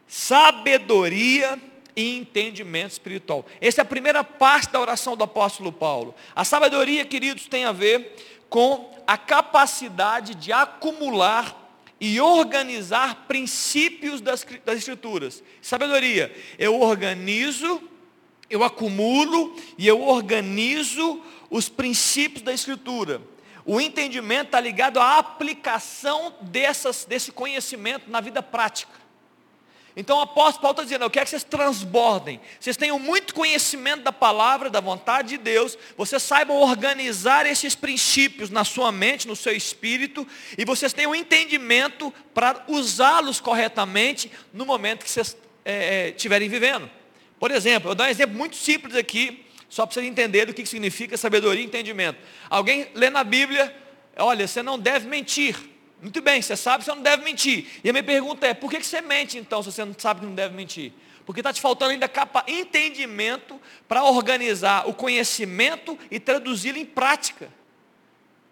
sabedoria 0.07 1.59
e 1.95 2.17
entendimento 2.17 2.93
espiritual. 2.93 3.45
Essa 3.61 3.81
é 3.81 3.83
a 3.83 3.85
primeira 3.85 4.23
parte 4.23 4.71
da 4.71 4.79
oração 4.79 5.15
do 5.15 5.23
apóstolo 5.23 5.71
Paulo. 5.71 6.15
A 6.35 6.43
sabedoria, 6.43 7.05
queridos, 7.05 7.47
tem 7.47 7.65
a 7.65 7.71
ver 7.71 8.15
com 8.49 8.89
a 9.05 9.17
capacidade 9.17 10.33
de 10.33 10.51
acumular 10.51 11.68
e 11.99 12.19
organizar 12.21 13.25
princípios 13.27 14.21
das, 14.21 14.45
das 14.65 14.77
Escrituras. 14.77 15.43
Sabedoria, 15.61 16.33
eu 16.57 16.79
organizo, 16.79 17.81
eu 18.49 18.63
acumulo 18.63 19.55
e 19.77 19.87
eu 19.87 20.01
organizo 20.01 21.21
os 21.49 21.67
princípios 21.67 22.41
da 22.41 22.53
Escritura. 22.53 23.21
O 23.65 23.79
entendimento 23.79 24.47
está 24.47 24.59
ligado 24.59 24.99
à 24.99 25.17
aplicação 25.17 26.33
dessas, 26.41 27.05
desse 27.05 27.31
conhecimento 27.31 28.09
na 28.09 28.21
vida 28.21 28.41
prática. 28.41 28.98
Então 29.99 30.17
o 30.17 30.21
apóstolo 30.21 30.61
Paulo 30.61 30.71
está 30.71 30.83
dizendo, 30.83 31.03
eu 31.03 31.09
quero 31.09 31.25
que 31.25 31.31
vocês 31.31 31.43
transbordem, 31.43 32.39
vocês 32.57 32.77
tenham 32.77 32.97
muito 32.97 33.33
conhecimento 33.33 34.01
da 34.01 34.13
palavra, 34.13 34.69
da 34.69 34.79
vontade 34.79 35.27
de 35.27 35.37
Deus, 35.37 35.77
vocês 35.97 36.23
saibam 36.23 36.55
organizar 36.55 37.45
esses 37.45 37.75
princípios 37.75 38.49
na 38.49 38.63
sua 38.63 38.93
mente, 38.93 39.27
no 39.27 39.35
seu 39.35 39.53
espírito, 39.53 40.25
e 40.57 40.63
vocês 40.63 40.93
tenham 40.93 41.13
entendimento 41.13 42.13
para 42.33 42.63
usá-los 42.69 43.41
corretamente 43.41 44.31
no 44.53 44.65
momento 44.65 45.03
que 45.03 45.11
vocês 45.11 45.35
é, 45.65 45.73
é, 45.73 46.09
estiverem 46.11 46.47
vivendo. 46.47 46.89
Por 47.37 47.51
exemplo, 47.51 47.91
eu 47.91 47.95
dar 47.95 48.05
um 48.05 48.09
exemplo 48.09 48.37
muito 48.37 48.55
simples 48.55 48.95
aqui, 48.95 49.45
Só 49.67 49.85
para 49.85 49.95
você 49.95 50.07
entender 50.07 50.45
do 50.45 50.53
que 50.53 50.65
significa 50.65 51.17
sabedoria 51.17 51.61
e 51.61 51.65
entendimento. 51.65 52.17
Alguém 52.49 52.87
lê 52.95 53.09
na 53.09 53.23
Bíblia, 53.23 53.75
olha, 54.17 54.47
você 54.47 54.63
não 54.63 54.79
deve 54.79 55.09
mentir. 55.09 55.57
Muito 56.01 56.21
bem, 56.21 56.41
você 56.41 56.55
sabe 56.55 56.79
que 56.79 56.85
você 56.85 56.95
não 56.95 57.01
deve 57.01 57.23
mentir. 57.23 57.67
E 57.83 57.89
a 57.89 57.93
minha 57.93 58.03
pergunta 58.03 58.47
é, 58.47 58.53
por 58.53 58.71
que 58.71 58.81
você 58.81 59.01
mente 59.01 59.37
então, 59.37 59.61
se 59.61 59.71
você 59.71 59.83
não 59.83 59.93
sabe 59.97 60.21
que 60.21 60.25
não 60.25 60.35
deve 60.35 60.55
mentir? 60.55 60.93
Porque 61.25 61.41
está 61.41 61.53
te 61.53 61.61
faltando 61.61 61.91
ainda 61.91 62.07
capa, 62.07 62.43
entendimento 62.47 63.59
para 63.87 64.03
organizar 64.03 64.87
o 64.87 64.93
conhecimento 64.93 65.97
e 66.09 66.19
traduzi-lo 66.19 66.77
em 66.77 66.85
prática. 66.85 67.49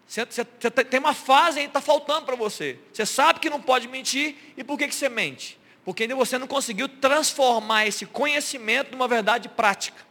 Você, 0.06 0.24
você, 0.24 0.46
você, 0.58 0.70
tem 0.70 1.00
uma 1.00 1.14
fase 1.14 1.58
aí 1.58 1.64
que 1.64 1.70
está 1.70 1.80
faltando 1.80 2.26
para 2.26 2.36
você. 2.36 2.78
Você 2.92 3.04
sabe 3.04 3.40
que 3.40 3.50
não 3.50 3.60
pode 3.60 3.88
mentir, 3.88 4.36
e 4.56 4.62
por 4.62 4.78
que, 4.78 4.86
que 4.88 4.94
você 4.94 5.08
mente? 5.08 5.58
Porque 5.84 6.04
ainda 6.04 6.14
você 6.14 6.38
não 6.38 6.46
conseguiu 6.46 6.88
transformar 6.88 7.86
esse 7.86 8.06
conhecimento 8.06 8.92
numa 8.92 9.08
verdade 9.08 9.48
prática. 9.48 10.06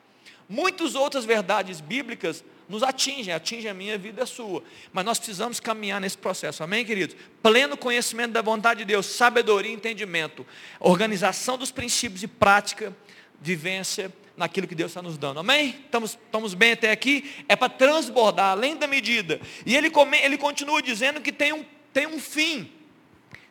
Muitas 0.49 0.95
outras 0.95 1.23
verdades 1.23 1.79
bíblicas 1.79 2.43
nos 2.67 2.83
atingem, 2.83 3.33
atingem 3.33 3.71
a 3.71 3.73
minha 3.73 3.97
vida 3.97 4.23
a 4.23 4.25
sua. 4.25 4.63
Mas 4.91 5.05
nós 5.05 5.17
precisamos 5.17 5.59
caminhar 5.59 6.01
nesse 6.01 6.17
processo, 6.17 6.63
amém, 6.63 6.85
queridos? 6.85 7.15
Pleno 7.41 7.77
conhecimento 7.77 8.31
da 8.31 8.41
vontade 8.41 8.79
de 8.79 8.85
Deus, 8.85 9.05
sabedoria 9.05 9.71
e 9.71 9.75
entendimento, 9.75 10.45
organização 10.79 11.57
dos 11.57 11.71
princípios 11.71 12.23
e 12.23 12.27
prática, 12.27 12.95
vivência 13.41 14.11
naquilo 14.35 14.67
que 14.67 14.75
Deus 14.75 14.91
está 14.91 15.01
nos 15.01 15.17
dando, 15.17 15.39
amém? 15.39 15.69
Estamos, 15.85 16.11
estamos 16.11 16.53
bem 16.53 16.73
até 16.73 16.91
aqui? 16.91 17.43
É 17.49 17.55
para 17.55 17.69
transbordar, 17.69 18.51
além 18.51 18.75
da 18.75 18.85
medida. 18.85 19.41
E 19.65 19.75
ele, 19.75 19.89
come, 19.89 20.17
ele 20.19 20.37
continua 20.37 20.81
dizendo 20.81 21.19
que 21.19 21.31
tem 21.31 21.53
um, 21.53 21.65
tem 21.91 22.05
um 22.05 22.19
fim, 22.19 22.71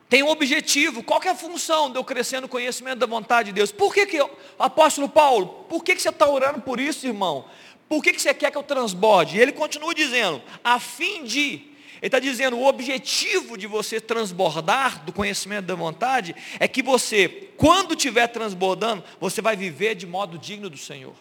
tem 0.09 0.23
um 0.23 0.29
objetivo. 0.29 1.03
Qual 1.03 1.21
é 1.25 1.29
a 1.29 1.35
função 1.35 1.91
de 1.91 1.99
eu 1.99 2.05
crescer 2.05 2.41
no 2.41 2.49
conhecimento 2.49 2.99
da 3.01 3.07
vontade 3.07 3.49
de 3.49 3.55
Deus? 3.55 3.73
Por 3.73 3.93
que, 3.93 4.07
que 4.07 4.25
apóstolo 4.57 5.09
Paulo, 5.09 5.67
por 5.69 5.83
que, 5.83 5.97
que 5.97 6.03
você 6.03 6.11
está 6.11 6.29
orando 6.29 6.61
por 6.61 6.79
isso, 6.79 7.05
irmão? 7.05 7.47
Por 7.89 8.03
que, 8.03 8.13
que 8.13 8.21
você 8.21 8.35
quer 8.35 8.51
que 8.51 8.59
eu 8.59 8.63
transborde? 8.63 9.37
E 9.37 9.41
ele 9.41 9.53
continua 9.53 9.95
dizendo, 9.95 10.43
a 10.63 10.81
fim 10.81 11.25
de. 11.25 11.77
Ele 11.99 12.09
está 12.09 12.19
dizendo, 12.19 12.57
o 12.57 12.67
objetivo 12.67 13.57
de 13.57 13.67
você 13.67 14.01
transbordar 14.01 15.05
do 15.05 15.13
conhecimento 15.13 15.67
da 15.67 15.75
vontade 15.75 16.37
é 16.61 16.69
que 16.69 16.83
você, 16.83 17.51
quando 17.57 17.95
estiver 17.95 18.27
transbordando, 18.27 19.03
você 19.19 19.41
vai 19.41 19.57
viver 19.57 19.95
de 19.95 20.07
modo 20.07 20.37
digno 20.37 20.69
do 20.69 20.77
Senhor. 20.77 21.15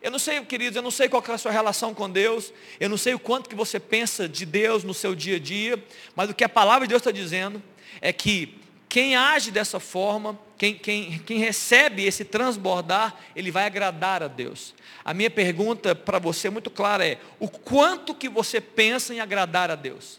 Eu 0.00 0.12
não 0.12 0.18
sei, 0.18 0.40
queridos, 0.44 0.76
eu 0.76 0.82
não 0.82 0.92
sei 0.92 1.08
qual 1.08 1.24
é 1.26 1.32
a 1.32 1.38
sua 1.38 1.50
relação 1.50 1.92
com 1.92 2.08
Deus, 2.08 2.52
eu 2.78 2.88
não 2.88 2.96
sei 2.96 3.14
o 3.14 3.18
quanto 3.18 3.48
que 3.48 3.56
você 3.56 3.80
pensa 3.80 4.28
de 4.28 4.46
Deus 4.46 4.84
no 4.84 4.94
seu 4.94 5.12
dia 5.12 5.36
a 5.36 5.40
dia, 5.40 5.82
mas 6.14 6.30
o 6.30 6.34
que 6.34 6.44
a 6.44 6.48
palavra 6.48 6.86
de 6.86 6.90
Deus 6.90 7.00
está 7.00 7.10
dizendo 7.10 7.60
é 8.00 8.12
que 8.12 8.54
quem 8.98 9.14
age 9.14 9.52
dessa 9.52 9.78
forma, 9.78 10.36
quem, 10.56 10.74
quem, 10.74 11.20
quem 11.20 11.38
recebe 11.38 12.04
esse 12.04 12.24
transbordar, 12.24 13.14
ele 13.36 13.48
vai 13.48 13.64
agradar 13.64 14.24
a 14.24 14.26
Deus. 14.26 14.74
A 15.04 15.14
minha 15.14 15.30
pergunta 15.30 15.94
para 15.94 16.18
você 16.18 16.50
muito 16.50 16.68
clara 16.68 17.06
é: 17.06 17.16
o 17.38 17.48
quanto 17.48 18.12
que 18.12 18.28
você 18.28 18.60
pensa 18.60 19.14
em 19.14 19.20
agradar 19.20 19.70
a 19.70 19.76
Deus? 19.76 20.18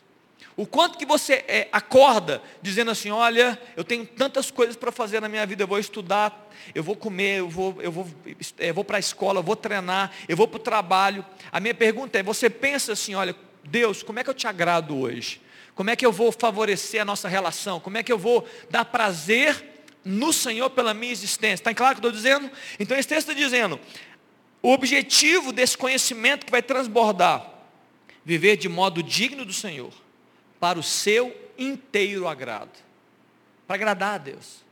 O 0.56 0.66
quanto 0.66 0.98
que 0.98 1.06
você 1.06 1.44
é, 1.46 1.68
acorda 1.74 2.42
dizendo 2.62 2.90
assim, 2.90 3.12
olha, 3.12 3.60
eu 3.76 3.84
tenho 3.84 4.06
tantas 4.06 4.50
coisas 4.50 4.78
para 4.78 4.94
fazer 4.94 5.20
na 5.20 5.28
minha 5.28 5.46
vida, 5.46 5.64
eu 5.64 5.68
vou 5.68 5.78
estudar, 5.78 6.50
eu 6.74 6.82
vou 6.82 6.96
comer, 6.96 7.40
eu 7.40 7.50
vou, 7.50 7.82
eu 7.82 7.92
vou, 7.92 8.08
eu 8.58 8.74
vou 8.74 8.86
para 8.86 8.96
a 8.96 9.00
escola, 9.02 9.40
eu 9.40 9.44
vou 9.44 9.58
treinar, 9.58 10.10
eu 10.26 10.38
vou 10.38 10.48
para 10.48 10.56
o 10.56 10.64
trabalho. 10.64 11.26
A 11.52 11.60
minha 11.60 11.76
pergunta 11.76 12.18
é, 12.18 12.24
você 12.24 12.50
pensa 12.50 12.94
assim, 12.94 13.14
olha, 13.14 13.36
Deus, 13.62 14.02
como 14.02 14.20
é 14.20 14.24
que 14.24 14.30
eu 14.30 14.34
te 14.34 14.48
agrado 14.48 14.98
hoje? 14.98 15.42
Como 15.80 15.90
é 15.90 15.96
que 15.96 16.06
eu 16.06 16.12
vou 16.12 16.30
favorecer 16.30 17.02
a 17.02 17.06
nossa 17.06 17.30
relação? 17.30 17.80
Como 17.80 17.98
é 17.98 18.04
que 18.04 18.12
eu 18.12 18.18
vou 18.18 18.46
dar 18.70 18.84
prazer 18.84 19.86
no 20.04 20.34
Senhor 20.34 20.70
pela 20.72 20.94
minha 20.94 21.14
existência? 21.14 21.62
Está 21.62 21.74
claro 21.74 21.98
o 21.98 22.02
que 22.02 22.06
eu 22.06 22.10
estou 22.10 22.22
dizendo? 22.22 22.52
Então 22.78 22.98
esse 22.98 23.08
texto 23.08 23.30
está 23.30 23.34
dizendo, 23.34 23.80
o 24.62 24.74
objetivo 24.74 25.54
desse 25.54 25.78
conhecimento 25.78 26.46
que 26.46 26.52
vai 26.52 26.62
transbordar, 26.62 27.50
viver 28.26 28.58
de 28.58 28.68
modo 28.68 29.02
digno 29.02 29.46
do 29.46 29.54
Senhor, 29.54 29.94
para 30.60 30.78
o 30.78 30.84
seu 30.84 31.34
inteiro 31.58 32.28
agrado, 32.28 32.78
para 33.66 33.78
agradar 33.78 34.16
a 34.16 34.18
Deus. 34.18 34.66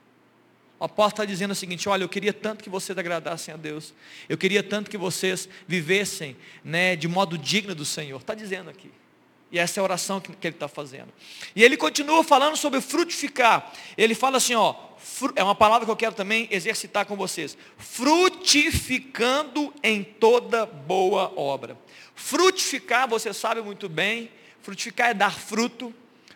O 0.78 0.84
apóstolo 0.84 1.24
está 1.24 1.26
dizendo 1.26 1.52
o 1.52 1.56
seguinte: 1.56 1.88
olha, 1.88 2.04
eu 2.04 2.10
queria 2.10 2.34
tanto 2.34 2.62
que 2.62 2.70
vocês 2.70 2.98
agradassem 2.98 3.54
a 3.54 3.58
Deus, 3.58 3.94
eu 4.28 4.38
queria 4.38 4.62
tanto 4.62 4.92
que 4.92 4.98
vocês 4.98 5.48
vivessem 5.66 6.36
né, 6.66 6.98
de 6.98 7.08
modo 7.08 7.38
digno 7.38 7.74
do 7.74 7.86
Senhor. 7.86 8.20
Está 8.20 8.34
dizendo 8.34 8.70
aqui. 8.70 8.92
E 9.52 9.58
essa 9.58 9.80
é 9.80 9.82
a 9.82 9.84
oração 9.84 10.20
que, 10.20 10.34
que 10.34 10.48
ele 10.48 10.56
está 10.56 10.68
fazendo. 10.68 11.08
E 11.56 11.64
ele 11.64 11.78
continua 11.78 12.24
falando 12.24 12.58
sobre 12.58 12.82
frutificar. 12.82 13.72
Ele 13.98 14.14
fala 14.14 14.38
assim, 14.38 14.56
ó, 14.56 14.76
é 15.36 15.44
uma 15.44 15.56
palavra 15.56 15.86
que 15.86 15.92
eu 15.92 15.96
quero 15.96 16.14
também 16.14 16.48
exercitar 16.52 17.06
com 17.06 17.16
vocês. 17.16 17.58
Frutificando 17.78 19.74
em 19.82 20.04
toda 20.04 20.66
boa 20.66 21.32
obra. 21.36 21.78
Frutificar, 22.14 23.08
você 23.08 23.34
sabe 23.34 23.62
muito 23.62 23.88
bem, 23.88 24.30
frutificar 24.62 25.10
é 25.10 25.14
dar 25.14 25.34
fruto. 25.34 25.94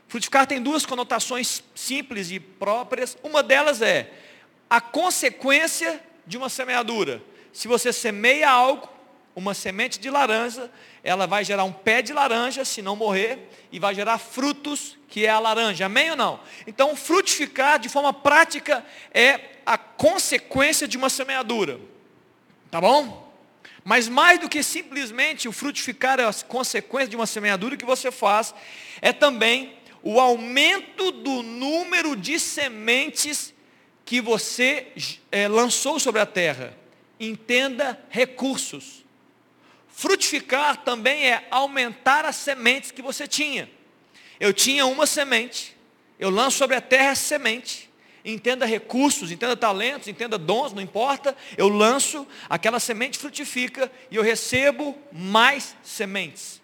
Frutificar 0.08 0.48
tem 0.48 0.62
duas 0.62 0.86
conotações 0.86 1.64
simples 1.76 2.32
e 2.32 2.40
próprias. 2.40 3.18
Uma 3.24 3.44
delas 3.44 3.82
é 3.82 4.12
a 4.70 4.80
consequência 4.80 6.02
de 6.26 6.38
uma 6.38 6.48
semeadura. 6.48 7.22
Se 7.52 7.68
você 7.68 7.92
semeia 7.92 8.50
algo, 8.50 8.88
uma 9.36 9.54
semente 9.54 10.00
de 10.00 10.10
laranja, 10.10 10.70
ela 11.04 11.26
vai 11.26 11.44
gerar 11.44 11.64
um 11.64 11.72
pé 11.72 12.02
de 12.02 12.14
laranja, 12.14 12.66
se 12.66 12.82
não 12.82 12.96
morrer, 12.96 13.50
e 13.72 13.80
vai 13.80 13.96
gerar 13.96 14.18
frutos, 14.18 14.98
que 15.08 15.26
é 15.26 15.30
a 15.30 15.40
laranja. 15.40 15.86
Amém 15.86 16.12
ou 16.12 16.18
não? 16.18 16.40
Então, 16.68 16.96
frutificar 16.96 17.80
de 17.80 17.90
forma 17.90 18.14
prática 18.14 18.86
é 19.14 19.40
a 19.66 19.78
consequência 19.78 20.88
de 20.88 20.98
uma 20.98 21.10
semeadura. 21.10 21.80
Tá 22.70 22.80
bom? 22.80 23.32
Mas 23.84 24.08
mais 24.08 24.40
do 24.40 24.50
que 24.50 24.62
simplesmente 24.62 25.48
o 25.48 25.52
frutificar 25.52 26.20
é 26.20 26.26
a 26.26 26.34
consequência 26.34 27.10
de 27.10 27.16
uma 27.16 27.26
semeadura 27.26 27.76
que 27.76 27.86
você 27.86 28.12
faz, 28.12 28.54
é 29.02 29.12
também 29.12 29.76
o 30.04 30.20
aumento 30.20 31.12
do 31.12 31.42
número 31.42 32.16
de 32.16 32.40
sementes 32.40 33.54
que 34.06 34.20
você 34.20 34.88
é, 35.32 35.48
lançou 35.48 36.00
sobre 36.00 36.22
a 36.22 36.26
terra. 36.26 36.78
Entenda 37.20 38.00
recursos. 38.10 39.01
Frutificar 39.92 40.78
também 40.78 41.30
é 41.30 41.48
aumentar 41.52 42.26
as 42.26 42.38
sementes 42.38 42.92
que 42.92 43.02
você 43.02 43.28
tinha. 43.28 43.70
Eu 44.40 44.54
tinha 44.54 44.86
uma 44.86 45.06
semente, 45.06 45.78
eu 46.18 46.30
lanço 46.30 46.58
sobre 46.58 46.76
a 46.76 46.82
terra 46.82 47.12
essa 47.12 47.24
semente. 47.24 47.92
Entenda 48.24 48.66
recursos, 48.66 49.32
entenda 49.32 49.58
talentos, 49.58 50.08
entenda 50.08 50.38
dons, 50.38 50.74
não 50.74 50.82
importa. 50.82 51.36
Eu 51.58 51.68
lanço, 51.70 52.28
aquela 52.50 52.80
semente 52.80 53.18
frutifica 53.18 53.92
e 54.12 54.16
eu 54.16 54.24
recebo 54.24 54.98
mais 55.12 55.76
sementes. 55.84 56.62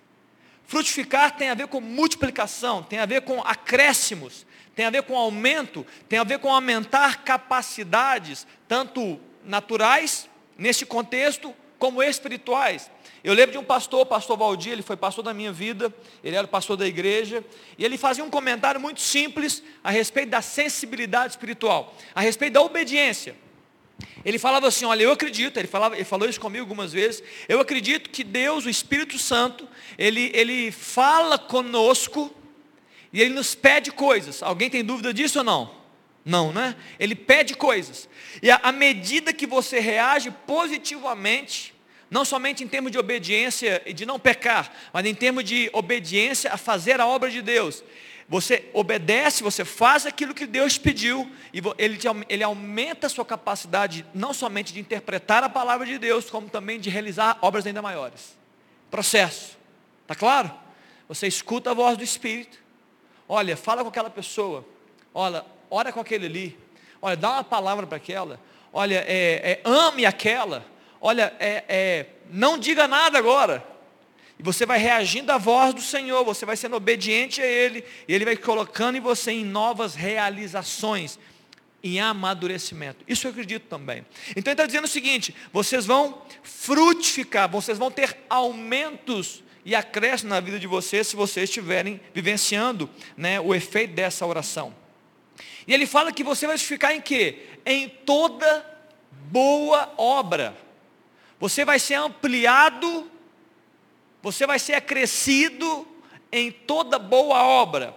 Frutificar 0.66 1.36
tem 1.36 1.50
a 1.50 1.56
ver 1.56 1.68
com 1.68 1.82
multiplicação, 1.82 2.84
tem 2.84 3.00
a 3.00 3.06
ver 3.06 3.22
com 3.22 3.42
acréscimos, 3.42 4.46
tem 4.76 4.86
a 4.86 4.90
ver 4.90 5.04
com 5.04 5.18
aumento, 5.18 5.86
tem 6.08 6.20
a 6.20 6.24
ver 6.24 6.40
com 6.40 6.54
aumentar 6.54 7.24
capacidades, 7.24 8.46
tanto 8.68 9.20
naturais, 9.44 10.30
neste 10.58 10.86
contexto, 10.86 11.56
como 11.80 12.04
espirituais. 12.04 12.92
Eu 13.28 13.34
lembro 13.34 13.52
de 13.52 13.58
um 13.58 13.64
pastor, 13.64 14.00
o 14.00 14.06
pastor 14.06 14.38
Valdir, 14.38 14.72
ele 14.72 14.82
foi 14.82 14.96
pastor 14.96 15.22
da 15.22 15.34
minha 15.34 15.52
vida, 15.52 15.94
ele 16.24 16.38
era 16.38 16.48
pastor 16.48 16.78
da 16.78 16.88
igreja, 16.88 17.44
e 17.78 17.84
ele 17.84 17.98
fazia 17.98 18.24
um 18.24 18.30
comentário 18.30 18.80
muito 18.80 19.02
simples 19.02 19.62
a 19.84 19.92
respeito 19.92 20.30
da 20.30 20.42
sensibilidade 20.42 21.34
espiritual, 21.34 21.94
a 22.16 22.22
respeito 22.22 22.54
da 22.54 22.62
obediência. 22.62 23.36
Ele 24.24 24.40
falava 24.40 24.70
assim, 24.70 24.86
olha, 24.86 25.04
eu 25.04 25.12
acredito, 25.12 25.58
ele, 25.58 25.68
falava, 25.68 25.96
ele 25.96 26.06
falou 26.06 26.30
isso 26.30 26.40
comigo 26.40 26.64
algumas 26.64 26.94
vezes, 26.94 27.22
eu 27.50 27.60
acredito 27.60 28.10
que 28.10 28.24
Deus, 28.24 28.66
o 28.66 28.70
Espírito 28.70 29.20
Santo, 29.20 29.68
ele, 29.98 30.32
ele 30.34 30.72
fala 30.72 31.38
conosco 31.38 32.34
e 33.12 33.22
ele 33.22 33.34
nos 33.34 33.54
pede 33.54 33.92
coisas. 33.92 34.42
Alguém 34.42 34.70
tem 34.70 34.86
dúvida 34.86 35.14
disso 35.14 35.40
ou 35.40 35.44
não? 35.44 35.76
Não, 36.24 36.54
né? 36.54 36.78
Ele 36.98 37.14
pede 37.14 37.56
coisas. 37.56 38.08
E 38.42 38.50
à 38.50 38.72
medida 38.72 39.34
que 39.34 39.46
você 39.46 39.82
reage 39.82 40.32
positivamente, 40.32 41.76
não 42.10 42.24
somente 42.24 42.64
em 42.64 42.68
termos 42.68 42.92
de 42.92 42.98
obediência 42.98 43.82
e 43.86 43.94
de 43.94 44.06
não 44.06 44.20
pecar, 44.20 44.72
mas 44.94 45.06
em 45.06 45.14
termos 45.14 45.44
de 45.44 45.70
obediência 45.74 46.52
a 46.54 46.58
fazer 46.58 47.00
a 47.02 47.08
obra 47.08 47.30
de 47.30 47.42
Deus. 47.42 47.84
Você 48.30 48.70
obedece, 48.74 49.42
você 49.42 49.64
faz 49.64 50.06
aquilo 50.06 50.34
que 50.34 50.46
Deus 50.46 50.78
pediu, 50.78 51.32
e 51.54 51.62
ele, 51.78 51.98
ele 52.28 52.44
aumenta 52.44 53.08
a 53.08 53.10
sua 53.10 53.24
capacidade, 53.24 54.06
não 54.14 54.34
somente 54.34 54.74
de 54.74 54.80
interpretar 54.80 55.44
a 55.44 55.50
palavra 55.50 55.86
de 55.86 55.98
Deus, 55.98 56.30
como 56.30 56.50
também 56.50 56.80
de 56.80 56.90
realizar 56.90 57.38
obras 57.42 57.66
ainda 57.66 57.82
maiores. 57.82 58.38
Processo. 58.92 59.58
Está 60.02 60.14
claro? 60.14 60.52
Você 61.08 61.26
escuta 61.26 61.72
a 61.72 61.74
voz 61.74 61.98
do 61.98 62.04
Espírito. 62.04 62.58
Olha, 63.30 63.56
fala 63.56 63.82
com 63.82 63.90
aquela 63.90 64.10
pessoa. 64.10 64.66
Olha, 65.14 65.46
ora 65.70 65.94
com 65.94 66.02
aquele 66.02 66.26
ali. 66.26 66.60
Olha, 67.02 67.16
dá 67.16 67.32
uma 67.32 67.44
palavra 67.44 67.88
para 67.88 67.98
aquela. 67.98 68.40
Olha, 68.74 69.06
é, 69.08 69.52
é, 69.52 69.62
ame 69.64 70.06
aquela 70.06 70.66
olha, 71.08 71.34
é, 71.40 71.64
é, 71.70 72.06
não 72.30 72.58
diga 72.58 72.86
nada 72.86 73.18
agora. 73.18 73.66
E 74.38 74.44
você 74.44 74.66
vai 74.66 74.78
reagindo 74.78 75.32
à 75.32 75.38
voz 75.38 75.74
do 75.74 75.82
Senhor, 75.82 76.24
você 76.26 76.46
vai 76.46 76.58
sendo 76.58 76.76
obediente 76.76 77.42
a 77.42 77.46
Ele, 77.46 77.82
e 78.06 78.14
Ele 78.14 78.26
vai 78.26 78.36
colocando 78.36 78.98
em 78.98 79.00
você 79.00 79.32
em 79.32 79.46
novas 79.46 79.96
realizações. 79.96 81.18
em 81.82 82.02
amadurecimento. 82.02 83.06
Isso 83.08 83.28
eu 83.28 83.32
acredito 83.32 83.68
também. 83.70 84.04
Então 84.32 84.52
ele 84.52 84.54
está 84.54 84.66
dizendo 84.66 84.86
o 84.86 84.90
seguinte: 84.90 85.34
vocês 85.54 85.86
vão 85.86 86.22
frutificar, 86.44 87.50
vocês 87.50 87.78
vão 87.78 87.90
ter 87.90 88.18
aumentos 88.30 89.44
e 89.64 89.76
acréscimo 89.76 90.32
na 90.32 90.42
vida 90.42 90.60
de 90.60 90.68
vocês 90.68 91.08
se 91.08 91.16
vocês 91.16 91.48
estiverem 91.48 92.02
vivenciando 92.14 92.90
né, 93.16 93.40
o 93.40 93.54
efeito 93.56 93.94
dessa 93.94 94.26
oração. 94.26 94.76
E 95.68 95.74
ele 95.74 95.86
fala 95.86 96.12
que 96.12 96.24
você 96.24 96.48
vai 96.48 96.58
ficar 96.58 96.94
em 96.94 97.00
quê? 97.00 97.46
Em 97.66 97.88
toda 97.88 98.66
boa 99.30 99.94
obra. 99.98 100.67
Você 101.40 101.64
vai 101.64 101.80
ser 101.80 101.96
ampliado, 101.96 103.12
você 104.22 104.48
vai 104.48 104.58
ser 104.58 104.74
acrescido 104.74 105.88
em 106.32 106.52
toda 106.52 106.98
boa 106.98 107.44
obra. 107.44 107.96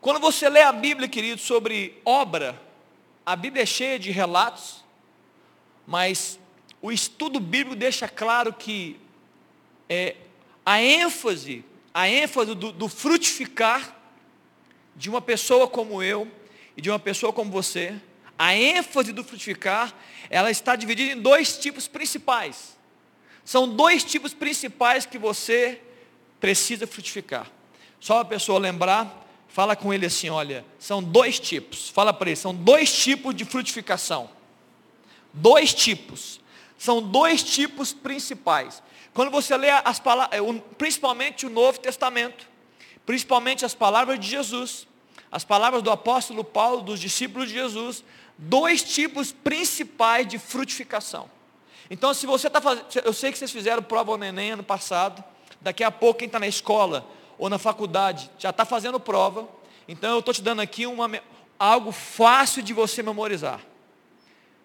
Quando 0.00 0.20
você 0.20 0.48
lê 0.48 0.60
a 0.60 0.72
Bíblia, 0.72 1.08
querido, 1.08 1.40
sobre 1.40 2.00
obra, 2.04 2.60
a 3.24 3.34
Bíblia 3.34 3.62
é 3.62 3.66
cheia 3.66 3.98
de 3.98 4.10
relatos, 4.10 4.84
mas 5.86 6.38
o 6.82 6.92
estudo 6.92 7.40
bíblico 7.40 7.74
deixa 7.74 8.06
claro 8.06 8.52
que 8.52 9.00
é, 9.88 10.16
a 10.64 10.82
ênfase, 10.82 11.64
a 11.94 12.06
ênfase 12.06 12.54
do, 12.54 12.70
do 12.70 12.88
frutificar 12.88 13.96
de 14.94 15.08
uma 15.08 15.22
pessoa 15.22 15.66
como 15.66 16.02
eu 16.02 16.30
e 16.76 16.82
de 16.82 16.90
uma 16.90 16.98
pessoa 16.98 17.32
como 17.32 17.50
você, 17.50 17.98
a 18.38 18.54
ênfase 18.54 19.12
do 19.12 19.22
frutificar, 19.22 19.94
ela 20.28 20.50
está 20.50 20.74
dividida 20.76 21.12
em 21.12 21.20
dois 21.20 21.56
tipos 21.58 21.86
principais. 21.86 22.76
São 23.44 23.68
dois 23.68 24.02
tipos 24.02 24.32
principais 24.32 25.06
que 25.06 25.18
você 25.18 25.80
precisa 26.40 26.86
frutificar. 26.86 27.50
Só 28.00 28.20
a 28.20 28.24
pessoa 28.24 28.58
lembrar, 28.58 29.26
fala 29.48 29.76
com 29.76 29.92
ele 29.92 30.06
assim, 30.06 30.28
olha, 30.30 30.64
são 30.78 31.02
dois 31.02 31.38
tipos. 31.38 31.88
Fala 31.88 32.12
para 32.12 32.30
ele, 32.30 32.36
são 32.36 32.54
dois 32.54 32.92
tipos 32.92 33.34
de 33.34 33.44
frutificação. 33.44 34.30
Dois 35.32 35.72
tipos. 35.72 36.40
São 36.76 37.02
dois 37.02 37.42
tipos 37.42 37.92
principais. 37.92 38.82
Quando 39.12 39.30
você 39.30 39.56
lê 39.56 39.70
as 39.70 40.00
palavras, 40.00 40.38
é, 40.38 40.60
principalmente 40.76 41.46
o 41.46 41.50
Novo 41.50 41.78
Testamento, 41.78 42.48
principalmente 43.06 43.64
as 43.64 43.74
palavras 43.74 44.18
de 44.18 44.28
Jesus, 44.28 44.88
as 45.30 45.44
palavras 45.44 45.82
do 45.82 45.90
apóstolo 45.90 46.42
Paulo, 46.42 46.82
dos 46.82 47.00
discípulos 47.00 47.48
de 47.48 47.54
Jesus, 47.54 48.04
dois 48.36 48.82
tipos 48.82 49.32
principais 49.32 50.26
de 50.26 50.38
frutificação. 50.38 51.30
Então, 51.90 52.12
se 52.14 52.26
você 52.26 52.46
está 52.46 52.60
fazendo, 52.60 52.86
eu 53.04 53.12
sei 53.12 53.30
que 53.30 53.38
vocês 53.38 53.50
fizeram 53.50 53.82
prova 53.82 54.16
no 54.16 54.24
Enem 54.24 54.52
ano 54.52 54.62
passado, 54.62 55.22
daqui 55.60 55.84
a 55.84 55.90
pouco 55.90 56.18
quem 56.18 56.26
está 56.26 56.38
na 56.38 56.48
escola 56.48 57.08
ou 57.38 57.48
na 57.48 57.58
faculdade 57.58 58.30
já 58.38 58.50
está 58.50 58.64
fazendo 58.64 58.98
prova, 58.98 59.48
então 59.86 60.12
eu 60.12 60.18
estou 60.20 60.32
te 60.32 60.42
dando 60.42 60.60
aqui 60.60 60.86
uma, 60.86 61.10
algo 61.58 61.92
fácil 61.92 62.62
de 62.62 62.72
você 62.72 63.02
memorizar. 63.02 63.60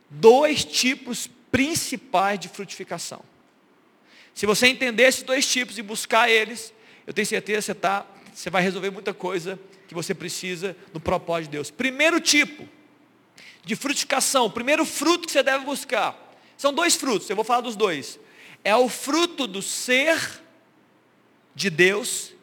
Dois 0.10 0.63
tipos 0.63 1.29
principais 1.51 2.39
de 2.39 2.47
frutificação. 2.47 3.21
Se 4.34 4.45
você 4.45 4.67
entender 4.67 5.03
esses 5.03 5.23
dois 5.23 5.45
tipos 5.45 5.77
e 5.77 5.82
buscar 5.82 6.29
eles, 6.29 6.73
eu 7.05 7.13
tenho 7.13 7.27
certeza 7.27 7.60
que 7.60 7.65
você, 7.65 7.75
tá, 7.75 8.05
você 8.34 8.49
vai 8.49 8.62
resolver 8.62 8.89
muita 8.89 9.13
coisa 9.13 9.60
que 9.88 9.93
você 9.93 10.13
precisa 10.13 10.75
no 10.93 10.99
propósito 10.99 11.51
de 11.51 11.58
Deus. 11.58 11.71
Primeiro 11.71 12.21
tipo 12.21 12.67
de 13.69 13.75
frutificação, 13.75 14.47
o 14.47 14.49
primeiro 14.49 14.84
fruto 14.84 15.27
que 15.27 15.32
você 15.32 15.43
deve 15.43 15.63
buscar, 15.63 16.17
são 16.58 16.73
dois 16.73 16.95
frutos, 16.95 17.29
eu 17.29 17.36
vou 17.36 17.45
falar 17.45 17.62
dos 17.62 17.75
dois. 17.75 18.19
É 18.63 18.75
o 18.75 18.89
fruto 18.89 19.45
do 19.45 19.62
ser 19.62 20.41
de 21.53 21.69
Deus 21.69 22.34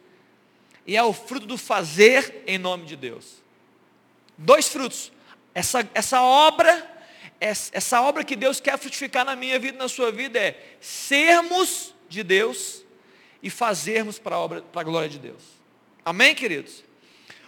e 0.86 0.96
é 0.96 1.02
o 1.02 1.12
fruto 1.12 1.44
do 1.44 1.58
fazer 1.58 2.44
em 2.46 2.58
nome 2.58 2.86
de 2.86 2.94
Deus. 2.94 3.42
Dois 4.38 4.68
frutos. 4.68 5.10
Essa, 5.52 5.90
essa 5.94 6.22
obra 6.22 6.92
essa 7.40 8.00
obra 8.02 8.22
que 8.22 8.36
Deus 8.36 8.60
quer 8.60 8.78
frutificar 8.78 9.24
na 9.24 9.34
minha 9.34 9.58
vida 9.58 9.76
e 9.76 9.78
na 9.78 9.88
sua 9.88 10.12
vida 10.12 10.38
é 10.38 10.76
sermos 10.80 11.92
de 12.08 12.22
Deus 12.22 12.84
e 13.42 13.50
fazermos 13.50 14.16
para 14.16 14.36
a 14.36 14.38
obra, 14.38 14.62
para 14.62 14.80
a 14.80 14.84
glória 14.84 15.08
de 15.08 15.18
Deus. 15.18 15.42
Amém, 16.04 16.36
queridos? 16.36 16.84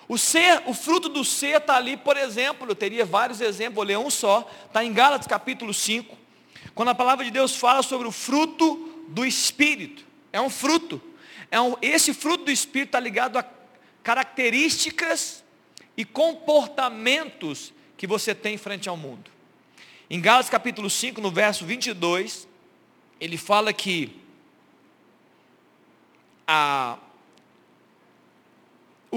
O 0.09 0.17
ser, 0.17 0.63
o 0.65 0.73
fruto 0.73 1.09
do 1.09 1.23
ser 1.23 1.61
está 1.61 1.77
ali, 1.77 1.97
por 1.97 2.17
exemplo, 2.17 2.67
eu 2.67 2.75
teria 2.75 3.05
vários 3.05 3.43
exemplos, 3.43 3.75
vou 3.75 3.85
ler 3.85 3.99
um 3.99 4.09
só, 4.09 4.51
está 4.67 4.83
em 4.83 4.93
Gálatas 4.93 5.27
capítulo 5.27 5.75
5, 5.75 6.17
quando 6.75 6.89
a 6.89 6.95
palavra 6.95 7.25
de 7.27 7.31
Deus 7.31 7.55
fala 7.55 7.83
sobre 7.83 8.09
o 8.09 8.13
fruto 8.13 9.05
do 9.09 9.27
Espírito. 9.27 10.05
É 10.33 10.41
um 10.41 10.49
fruto. 10.49 11.01
É 11.51 11.61
um, 11.61 11.77
esse 11.83 12.15
fruto 12.15 12.45
do 12.45 12.51
Espírito 12.51 12.89
está 12.89 13.01
ligado 13.01 13.39
a 13.39 13.45
características 14.03 15.45
e 15.95 16.05
comportamentos 16.05 17.75
que 17.97 18.07
você 18.07 18.35
tem 18.35 18.57
frente 18.57 18.89
ao 18.89 18.97
mundo. 18.97 19.31
Em 20.09 20.21
Gálatas 20.21 20.49
capítulo 20.49 20.89
5, 20.89 21.21
no 21.21 21.31
verso 21.31 21.67
22, 21.67 22.49
ele 23.21 23.37
fala 23.37 23.75
que 23.75 24.17
a, 26.47 26.97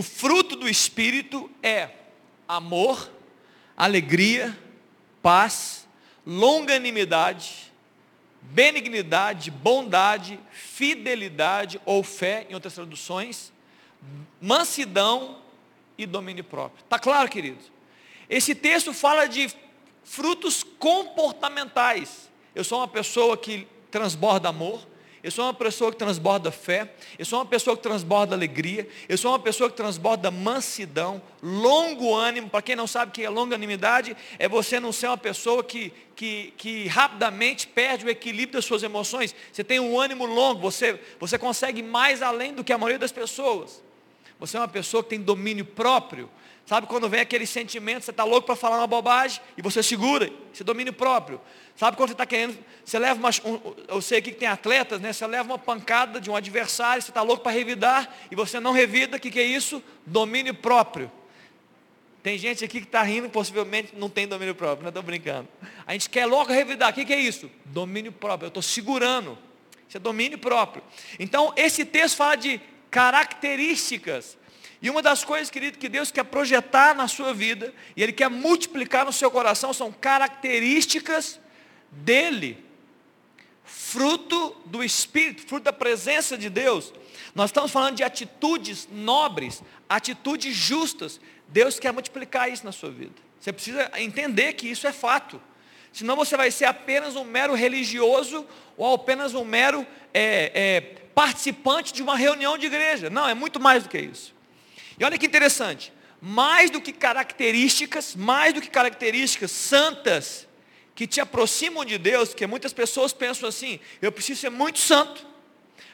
o 0.01 0.03
fruto 0.03 0.55
do 0.55 0.67
Espírito 0.67 1.47
é 1.61 1.91
amor, 2.47 3.11
alegria, 3.77 4.57
paz, 5.21 5.87
longanimidade, 6.25 7.71
benignidade, 8.41 9.51
bondade, 9.51 10.39
fidelidade 10.49 11.79
ou 11.85 12.01
fé, 12.01 12.47
em 12.49 12.55
outras 12.55 12.73
traduções, 12.73 13.53
mansidão 14.41 15.37
e 15.95 16.07
domínio 16.07 16.43
próprio. 16.43 16.83
Está 16.83 16.97
claro, 16.97 17.29
querido? 17.29 17.59
Esse 18.27 18.55
texto 18.55 18.95
fala 18.95 19.27
de 19.27 19.53
frutos 20.03 20.63
comportamentais. 20.63 22.27
Eu 22.55 22.63
sou 22.63 22.79
uma 22.79 22.87
pessoa 22.87 23.37
que 23.37 23.67
transborda 23.91 24.49
amor, 24.49 24.83
eu 25.23 25.29
sou 25.29 25.45
uma 25.45 25.53
pessoa 25.53 25.91
que 25.91 25.97
transborda 25.97 26.51
fé, 26.51 26.93
eu 27.19 27.25
sou 27.25 27.39
uma 27.39 27.45
pessoa 27.45 27.77
que 27.77 27.83
transborda 27.83 28.35
alegria, 28.35 28.87
eu 29.07 29.17
sou 29.17 29.31
uma 29.31 29.39
pessoa 29.39 29.69
que 29.69 29.77
transborda 29.77 30.31
mansidão, 30.31 31.21
longo 31.43 32.15
ânimo. 32.15 32.49
Para 32.49 32.61
quem 32.63 32.75
não 32.75 32.87
sabe 32.87 33.09
o 33.09 33.13
que 33.13 33.23
é 33.23 33.29
longanimidade, 33.29 34.17
é 34.39 34.49
você 34.49 34.79
não 34.79 34.91
ser 34.91 35.07
uma 35.07 35.17
pessoa 35.17 35.63
que, 35.63 35.93
que, 36.15 36.53
que 36.57 36.87
rapidamente 36.87 37.67
perde 37.67 38.05
o 38.05 38.09
equilíbrio 38.09 38.53
das 38.53 38.65
suas 38.65 38.81
emoções. 38.81 39.35
Você 39.51 39.63
tem 39.63 39.79
um 39.79 39.99
ânimo 39.99 40.25
longo, 40.25 40.59
você, 40.59 40.99
você 41.19 41.37
consegue 41.37 41.83
mais 41.83 42.23
além 42.23 42.53
do 42.53 42.63
que 42.63 42.73
a 42.73 42.77
maioria 42.77 42.99
das 42.99 43.11
pessoas. 43.11 43.83
Você 44.39 44.57
é 44.57 44.59
uma 44.59 44.67
pessoa 44.67 45.03
que 45.03 45.09
tem 45.09 45.21
domínio 45.21 45.65
próprio. 45.65 46.27
Sabe 46.65 46.87
quando 46.87 47.09
vem 47.09 47.19
aquele 47.19 47.45
sentimento, 47.45 48.05
você 48.05 48.11
está 48.11 48.23
louco 48.23 48.45
para 48.45 48.55
falar 48.55 48.77
uma 48.77 48.87
bobagem 48.87 49.41
e 49.57 49.61
você 49.61 49.83
segura, 49.83 50.31
esse 50.53 50.63
domínio 50.63 50.93
próprio. 50.93 51.41
Sabe 51.75 51.97
quando 51.97 52.09
você 52.09 52.13
está 52.13 52.25
querendo, 52.25 52.57
você 52.85 52.99
leva 52.99 53.19
uma, 53.19 53.29
um, 53.43 53.73
eu 53.87 54.01
sei 54.01 54.19
aqui 54.19 54.31
que 54.31 54.37
tem 54.39 54.47
atletas, 54.47 55.01
né? 55.01 55.11
Você 55.11 55.25
leva 55.25 55.43
uma 55.43 55.57
pancada 55.57 56.21
de 56.21 56.29
um 56.29 56.35
adversário, 56.35 57.01
você 57.01 57.09
está 57.11 57.21
louco 57.21 57.43
para 57.43 57.51
revidar 57.51 58.15
e 58.29 58.35
você 58.35 58.59
não 58.59 58.71
revida, 58.71 59.17
o 59.17 59.19
que, 59.19 59.31
que 59.31 59.39
é 59.39 59.43
isso? 59.43 59.83
Domínio 60.05 60.53
próprio. 60.53 61.11
Tem 62.23 62.37
gente 62.37 62.63
aqui 62.63 62.79
que 62.79 62.85
está 62.85 63.01
rindo, 63.01 63.29
possivelmente 63.29 63.95
não 63.95 64.07
tem 64.07 64.27
domínio 64.27 64.53
próprio, 64.53 64.83
não 64.83 64.89
estou 64.89 65.01
brincando. 65.01 65.47
A 65.87 65.93
gente 65.93 66.09
quer 66.09 66.25
logo 66.25 66.53
revidar, 66.53 66.91
o 66.91 66.93
que, 66.93 67.03
que 67.03 67.13
é 67.13 67.19
isso? 67.19 67.49
Domínio 67.65 68.11
próprio, 68.11 68.45
eu 68.45 68.49
estou 68.49 68.61
segurando. 68.61 69.37
Isso 69.89 69.97
é 69.97 69.99
domínio 69.99 70.37
próprio. 70.37 70.83
Então, 71.19 71.51
esse 71.57 71.83
texto 71.83 72.15
fala 72.15 72.35
de 72.35 72.61
características 72.91 74.37
e 74.81 74.89
uma 74.89 75.01
das 75.01 75.23
coisas, 75.23 75.51
querido, 75.51 75.77
que 75.77 75.87
Deus 75.87 76.09
quer 76.09 76.23
projetar 76.23 76.95
na 76.95 77.07
sua 77.07 77.33
vida, 77.33 77.71
e 77.95 78.01
Ele 78.01 78.11
quer 78.11 78.29
multiplicar 78.29 79.05
no 79.05 79.13
seu 79.13 79.29
coração, 79.29 79.71
são 79.73 79.91
características 79.91 81.39
dele, 81.91 82.57
fruto 83.63 84.55
do 84.65 84.83
Espírito, 84.83 85.43
fruto 85.47 85.65
da 85.65 85.73
presença 85.73 86.35
de 86.35 86.49
Deus. 86.49 86.91
Nós 87.35 87.51
estamos 87.51 87.71
falando 87.71 87.95
de 87.95 88.03
atitudes 88.03 88.87
nobres, 88.91 89.61
atitudes 89.87 90.55
justas. 90.55 91.21
Deus 91.47 91.79
quer 91.79 91.93
multiplicar 91.93 92.51
isso 92.51 92.65
na 92.65 92.71
sua 92.71 92.89
vida. 92.89 93.13
Você 93.39 93.53
precisa 93.53 93.91
entender 93.97 94.53
que 94.53 94.67
isso 94.67 94.87
é 94.87 94.91
fato. 94.91 95.39
Senão 95.93 96.15
você 96.15 96.35
vai 96.35 96.49
ser 96.49 96.65
apenas 96.65 97.15
um 97.15 97.23
mero 97.23 97.53
religioso 97.53 98.47
ou 98.75 98.95
apenas 98.95 99.33
um 99.35 99.45
mero 99.45 99.85
é, 100.13 100.51
é, 100.53 100.81
participante 101.13 101.93
de 101.93 102.01
uma 102.01 102.15
reunião 102.15 102.57
de 102.57 102.65
igreja. 102.65 103.09
Não, 103.09 103.27
é 103.27 103.33
muito 103.33 103.59
mais 103.59 103.83
do 103.83 103.89
que 103.89 103.99
isso. 103.99 104.33
E 104.99 105.03
olha 105.03 105.17
que 105.17 105.25
interessante, 105.25 105.91
mais 106.21 106.69
do 106.69 106.79
que 106.79 106.93
características, 106.93 108.15
mais 108.15 108.53
do 108.53 108.61
que 108.61 108.69
características 108.69 109.51
santas 109.51 110.47
que 110.93 111.07
te 111.07 111.19
aproximam 111.19 111.83
de 111.83 111.97
Deus, 111.97 112.33
que 112.33 112.45
muitas 112.45 112.73
pessoas 112.73 113.11
pensam 113.11 113.49
assim, 113.49 113.79
eu 114.01 114.11
preciso 114.11 114.41
ser 114.41 114.51
muito 114.51 114.77
santo 114.77 115.25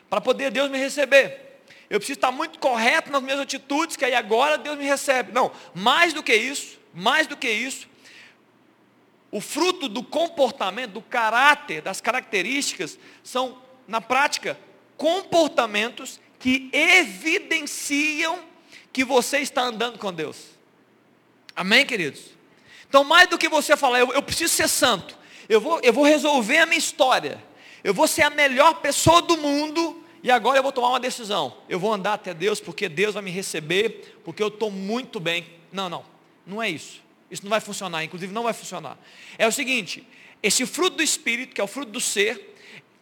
para 0.10 0.20
poder 0.20 0.52
Deus 0.52 0.70
me 0.70 0.78
receber. 0.78 1.62
Eu 1.90 2.00
preciso 2.00 2.18
estar 2.18 2.32
muito 2.32 2.60
correto 2.60 3.10
nas 3.12 3.24
minhas 3.24 3.40
atitudes, 3.40 3.96
que 3.96 4.04
aí 4.04 4.14
agora 4.14 4.58
Deus 4.58 4.78
me 4.78 4.84
recebe. 4.84 5.32
Não, 5.32 5.52
mais 5.74 6.14
do 6.14 6.22
que 6.22 6.36
isso, 6.36 6.78
mais 6.94 7.28
do 7.28 7.38
que 7.38 7.50
isso, 7.50 7.88
o 9.32 9.40
fruto 9.40 9.88
do 9.88 10.04
comportamento, 10.04 10.92
do 10.92 11.02
caráter, 11.02 11.82
das 11.82 12.02
características, 12.02 12.98
são, 13.24 13.62
na 13.88 14.02
prática, 14.02 14.60
comportamentos 14.98 16.20
que 16.40 16.70
evidenciam 16.72 18.44
que 18.98 19.04
você 19.04 19.38
está 19.38 19.62
andando 19.62 20.00
com 20.00 20.12
Deus. 20.12 20.38
Amém, 21.56 21.86
queridos? 21.86 22.32
Então, 22.90 23.04
mais 23.04 23.30
do 23.30 23.38
que 23.38 23.48
você 23.48 23.78
falar, 23.78 24.00
eu, 24.00 24.12
eu 24.12 24.24
preciso 24.24 24.52
ser 24.52 24.68
santo, 24.68 25.16
eu 25.48 25.62
vou, 25.62 25.80
eu 25.84 25.94
vou 25.94 26.04
resolver 26.04 26.58
a 26.58 26.66
minha 26.66 26.80
história, 26.80 27.38
eu 27.84 27.94
vou 27.94 28.08
ser 28.08 28.24
a 28.24 28.32
melhor 28.32 28.82
pessoa 28.82 29.22
do 29.22 29.38
mundo, 29.38 30.04
e 30.24 30.32
agora 30.32 30.58
eu 30.58 30.64
vou 30.64 30.72
tomar 30.72 30.90
uma 30.90 31.00
decisão. 31.00 31.58
Eu 31.70 31.78
vou 31.80 31.94
andar 31.94 32.14
até 32.14 32.34
Deus 32.34 32.60
porque 32.60 32.90
Deus 32.90 33.14
vai 33.14 33.22
me 33.22 33.30
receber, 33.30 34.20
porque 34.26 34.42
eu 34.42 34.48
estou 34.48 34.72
muito 34.72 35.20
bem. 35.20 35.46
Não, 35.72 35.88
não, 35.88 36.04
não 36.44 36.64
é 36.64 36.68
isso. 36.68 37.00
Isso 37.30 37.44
não 37.44 37.52
vai 37.52 37.62
funcionar, 37.62 38.04
inclusive 38.04 38.34
não 38.34 38.42
vai 38.42 38.54
funcionar. 38.54 38.98
É 39.38 39.46
o 39.46 39.52
seguinte, 39.52 40.08
esse 40.42 40.66
fruto 40.66 40.98
do 40.98 41.04
Espírito, 41.04 41.54
que 41.54 41.62
é 41.62 41.64
o 41.64 41.68
fruto 41.68 41.92
do 41.92 42.02
ser, 42.02 42.56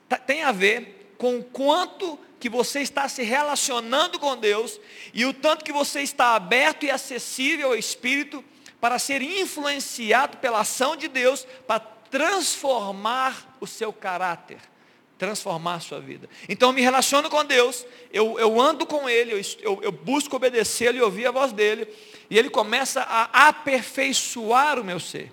tá, 0.09 0.17
tem 0.17 0.43
a 0.43 0.51
ver 0.51 1.13
com 1.17 1.37
o 1.37 1.43
quanto 1.43 2.19
que 2.45 2.49
você 2.49 2.81
está 2.81 3.09
se 3.09 3.23
relacionando 3.23 4.19
com 4.19 4.37
Deus 4.37 4.79
e 5.15 5.25
o 5.25 5.33
tanto 5.33 5.65
que 5.65 5.73
você 5.73 6.01
está 6.01 6.35
aberto 6.35 6.85
e 6.85 6.91
acessível 6.91 7.69
ao 7.69 7.75
Espírito 7.75 8.45
para 8.79 8.99
ser 8.99 9.19
influenciado 9.23 10.37
pela 10.37 10.59
ação 10.59 10.95
de 10.95 11.07
Deus 11.07 11.43
para 11.65 11.79
transformar 11.79 13.57
o 13.59 13.65
seu 13.65 13.91
caráter 13.91 14.59
transformar 15.17 15.75
a 15.75 15.79
sua 15.79 15.99
vida. 15.99 16.29
Então 16.47 16.69
eu 16.69 16.73
me 16.73 16.81
relaciono 16.81 17.31
com 17.31 17.43
Deus, 17.43 17.83
eu, 18.11 18.37
eu 18.37 18.61
ando 18.61 18.85
com 18.85 19.09
Ele, 19.09 19.31
eu, 19.31 19.41
eu, 19.61 19.79
eu 19.81 19.91
busco 19.91 20.35
obedecê-lo 20.35 20.97
e 20.97 21.01
ouvir 21.01 21.25
a 21.25 21.31
voz 21.31 21.53
dEle, 21.53 21.87
e 22.29 22.37
Ele 22.37 22.49
começa 22.49 23.01
a 23.01 23.47
aperfeiçoar 23.47 24.77
o 24.77 24.83
meu 24.83 24.99
ser. 24.99 25.31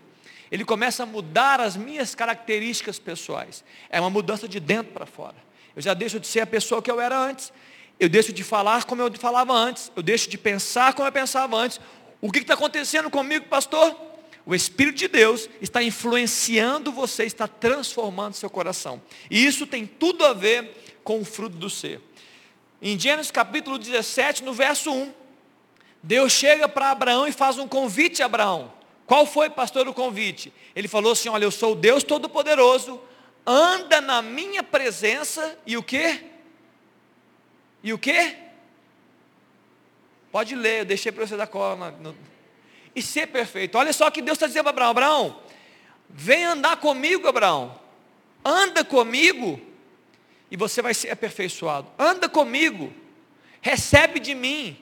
Ele 0.52 0.64
começa 0.64 1.02
a 1.02 1.06
mudar 1.06 1.60
as 1.60 1.76
minhas 1.76 2.14
características 2.14 3.00
pessoais. 3.00 3.64
É 3.90 4.00
uma 4.00 4.08
mudança 4.08 4.46
de 4.46 4.60
dentro 4.60 4.92
para 4.92 5.04
fora. 5.04 5.41
Eu 5.74 5.82
já 5.82 5.94
deixo 5.94 6.20
de 6.20 6.26
ser 6.26 6.40
a 6.40 6.46
pessoa 6.46 6.82
que 6.82 6.90
eu 6.90 7.00
era 7.00 7.18
antes. 7.18 7.52
Eu 7.98 8.08
deixo 8.08 8.32
de 8.32 8.42
falar 8.42 8.84
como 8.84 9.02
eu 9.02 9.12
falava 9.14 9.52
antes. 9.52 9.90
Eu 9.94 10.02
deixo 10.02 10.28
de 10.28 10.36
pensar 10.36 10.94
como 10.94 11.06
eu 11.06 11.12
pensava 11.12 11.56
antes. 11.56 11.80
O 12.20 12.30
que 12.30 12.38
está 12.38 12.54
acontecendo 12.54 13.10
comigo, 13.10 13.46
pastor? 13.46 13.96
O 14.44 14.54
Espírito 14.54 14.98
de 14.98 15.08
Deus 15.08 15.48
está 15.60 15.82
influenciando 15.82 16.90
você, 16.90 17.24
está 17.24 17.46
transformando 17.46 18.34
seu 18.34 18.50
coração. 18.50 19.00
E 19.30 19.44
isso 19.44 19.66
tem 19.66 19.86
tudo 19.86 20.24
a 20.24 20.32
ver 20.32 20.98
com 21.04 21.20
o 21.20 21.24
fruto 21.24 21.56
do 21.56 21.70
ser. 21.70 22.00
Em 22.80 22.98
Gênesis 22.98 23.30
capítulo 23.30 23.78
17, 23.78 24.42
no 24.42 24.52
verso 24.52 24.90
1, 24.90 25.12
Deus 26.02 26.32
chega 26.32 26.68
para 26.68 26.90
Abraão 26.90 27.28
e 27.28 27.32
faz 27.32 27.56
um 27.58 27.68
convite 27.68 28.22
a 28.22 28.26
Abraão. 28.26 28.72
Qual 29.06 29.24
foi, 29.24 29.48
pastor, 29.48 29.86
o 29.86 29.94
convite? 29.94 30.52
Ele 30.74 30.88
falou 30.88 31.12
assim: 31.12 31.28
Olha, 31.28 31.44
eu 31.44 31.50
sou 31.50 31.72
o 31.72 31.76
Deus 31.76 32.02
Todo-Poderoso, 32.02 33.00
anda 33.46 34.00
na 34.00 34.22
minha 34.22 34.62
presença 34.62 35.58
e 35.66 35.76
o 35.76 35.82
quê? 35.82 36.24
E 37.82 37.92
o 37.92 37.98
quê? 37.98 38.36
Pode 40.30 40.54
ler, 40.54 40.80
eu 40.80 40.84
deixei 40.84 41.12
para 41.12 41.26
você 41.26 41.36
dar 41.36 41.46
cola 41.46 41.90
no, 42.00 42.16
e 42.94 43.02
ser 43.02 43.26
perfeito. 43.26 43.76
Olha 43.76 43.92
só 43.92 44.10
que 44.10 44.22
Deus 44.22 44.36
está 44.36 44.46
dizendo 44.46 44.64
para 44.64 44.70
Abraão, 44.70 44.90
Abraão, 44.90 45.42
vem 46.08 46.44
andar 46.44 46.76
comigo, 46.76 47.26
Abraão. 47.26 47.78
Anda 48.44 48.84
comigo 48.84 49.60
e 50.50 50.56
você 50.56 50.82
vai 50.82 50.94
ser 50.94 51.10
aperfeiçoado. 51.10 51.90
Anda 51.98 52.28
comigo, 52.28 52.92
recebe 53.60 54.20
de 54.20 54.34
mim, 54.34 54.76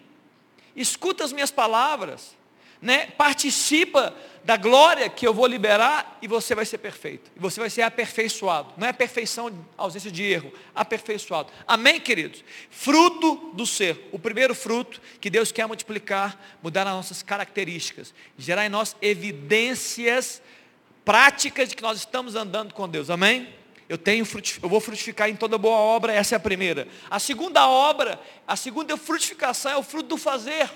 escuta 0.74 1.24
as 1.24 1.32
minhas 1.32 1.50
palavras, 1.50 2.36
né? 2.80 3.06
participa 3.06 4.14
da 4.44 4.56
glória 4.56 5.08
que 5.08 5.26
eu 5.26 5.34
vou 5.34 5.46
liberar 5.46 6.18
e 6.22 6.26
você 6.26 6.54
vai 6.54 6.64
ser 6.64 6.78
perfeito. 6.78 7.30
E 7.36 7.38
você 7.38 7.60
vai 7.60 7.68
ser 7.68 7.82
aperfeiçoado. 7.82 8.72
Não 8.76 8.86
é 8.86 8.92
perfeição, 8.92 9.52
ausência 9.76 10.10
de 10.10 10.22
erro, 10.22 10.52
aperfeiçoado. 10.74 11.52
Amém, 11.66 12.00
queridos? 12.00 12.42
Fruto 12.70 13.50
do 13.54 13.66
ser. 13.66 14.08
O 14.12 14.18
primeiro 14.18 14.54
fruto 14.54 15.00
que 15.20 15.30
Deus 15.30 15.52
quer 15.52 15.66
multiplicar, 15.66 16.38
mudar 16.62 16.86
as 16.86 16.94
nossas 16.94 17.22
características, 17.22 18.14
gerar 18.38 18.64
em 18.64 18.70
nós 18.70 18.96
evidências 19.02 20.42
práticas 21.04 21.68
de 21.68 21.76
que 21.76 21.82
nós 21.82 21.98
estamos 21.98 22.34
andando 22.34 22.72
com 22.72 22.88
Deus. 22.88 23.10
Amém? 23.10 23.48
Eu 23.88 23.98
tenho 23.98 24.24
eu 24.62 24.68
vou 24.68 24.80
frutificar 24.80 25.28
em 25.28 25.34
toda 25.34 25.58
boa 25.58 25.76
obra, 25.76 26.12
essa 26.12 26.34
é 26.34 26.36
a 26.36 26.40
primeira. 26.40 26.86
A 27.10 27.18
segunda 27.18 27.68
obra, 27.68 28.20
a 28.46 28.54
segunda 28.54 28.96
frutificação 28.96 29.72
é 29.72 29.76
o 29.76 29.82
fruto 29.82 30.10
do 30.10 30.16
fazer. 30.16 30.70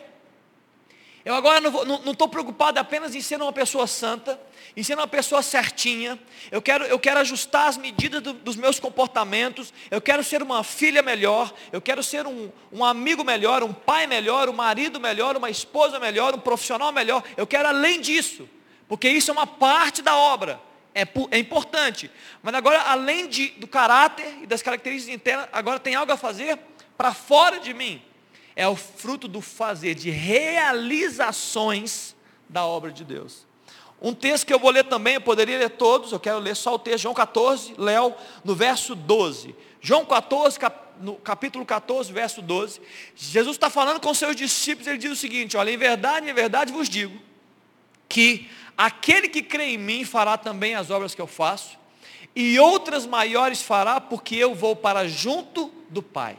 Eu 1.25 1.35
agora 1.35 1.59
não 1.59 2.13
estou 2.13 2.29
preocupado 2.29 2.79
apenas 2.79 3.15
em 3.15 3.21
ser 3.23 3.41
uma 3.41 3.53
pessoa 3.53 3.87
santa, 3.87 4.39
em 4.77 4.83
ser 4.83 4.95
uma 4.95 5.07
pessoa 5.07 5.41
certinha. 5.41 6.19
Eu 6.51 6.61
quero, 6.61 6.85
eu 6.85 6.99
quero 6.99 7.19
ajustar 7.21 7.67
as 7.69 7.79
medidas 7.79 8.21
do, 8.21 8.35
dos 8.35 8.57
meus 8.57 8.79
comportamentos. 8.79 9.73
Eu 9.91 10.03
quero 10.03 10.23
ser 10.23 10.43
uma 10.43 10.63
filha 10.63 11.03
melhor. 11.03 11.51
Eu 11.73 11.81
quero 11.81 12.03
ser 12.03 12.27
um, 12.27 12.53
um 12.71 12.85
amigo 12.85 13.25
melhor, 13.25 13.63
um 13.63 13.73
pai 13.73 14.07
melhor, 14.07 14.51
um 14.51 14.53
marido 14.53 15.01
melhor, 15.01 15.35
uma 15.35 15.49
esposa 15.49 15.99
melhor, 15.99 16.35
um 16.35 16.41
profissional 16.41 16.93
melhor. 16.93 17.25
Eu 17.39 17.47
quero 17.47 17.69
além 17.69 18.03
disso, 18.03 18.47
porque 18.87 19.09
isso 19.09 19.31
é 19.31 19.33
uma 19.33 19.47
parte 19.47 20.03
da 20.03 20.15
obra. 20.15 20.61
É, 20.95 21.09
é 21.31 21.39
importante. 21.39 22.11
Mas 22.43 22.55
agora, 22.55 22.83
além 22.83 23.29
de, 23.29 23.49
do 23.53 23.67
caráter 23.67 24.41
e 24.43 24.47
das 24.47 24.61
características 24.61 25.15
internas, 25.15 25.49
agora 25.55 25.81
tem 25.81 25.95
algo 25.95 26.13
a 26.13 26.19
fazer 26.19 26.59
para 26.99 27.15
fora 27.15 27.59
de 27.59 27.73
mim 27.73 28.03
é 28.57 28.69
o 28.69 28.77
fruto 28.77 29.27
do 29.27 29.41
fazer, 29.41 29.95
de 29.95 30.11
realizações 30.11 32.15
da 32.49 32.65
obra 32.65 32.93
de 32.93 33.05
Deus. 33.05 33.47
Um 34.01 34.13
texto 34.13 34.47
que 34.47 34.53
eu 34.53 34.59
vou 34.59 34.71
ler 34.71 34.85
também, 34.85 35.15
eu 35.15 35.21
poderia 35.21 35.59
ler 35.59 35.71
todos, 35.71 36.13
eu 36.13 36.21
quero 36.21 36.39
ler 36.39 36.55
só 36.55 36.75
o 36.75 36.79
texto, 36.79 37.05
João 37.05 37.15
14, 37.15 37.75
Léo, 37.79 38.15
no 38.45 38.55
verso 38.55 38.95
12. 38.95 39.55
João 39.81 40.05
14, 40.05 40.59
cap, 40.59 40.79
no 41.01 41.17
capítulo 41.17 41.65
14, 41.65 42.13
verso 42.13 42.43
12. 42.43 42.81
Jesus 43.17 43.57
está 43.57 43.71
falando 43.71 44.01
com 44.01 44.13
seus 44.13 44.37
discípulos, 44.37 44.87
ele 44.87 44.99
diz 44.99 45.11
o 45.11 45.17
seguinte: 45.17 45.57
olha, 45.57 45.71
em 45.71 45.77
verdade, 45.77 46.29
em 46.29 46.35
verdade 46.35 46.73
vos 46.73 46.89
digo, 46.89 47.19
que 48.09 48.49
aquele 48.77 49.29
que 49.29 49.43
crê 49.43 49.71
em 49.71 49.79
mim 49.79 50.05
fará 50.05 50.37
também 50.37 50.75
as 50.75 50.91
obras 50.91 51.15
que 51.15 51.21
eu 51.21 51.27
faço, 51.27 51.79
e 52.37 52.59
outras 52.59 53.07
maiores 53.07 53.63
fará, 53.63 54.01
porque 54.01 54.37
eu 54.37 54.55
vou 54.55 54.77
para 54.77 55.09
junto 55.09 55.73
do 55.89 56.03
Pai. 56.03 56.37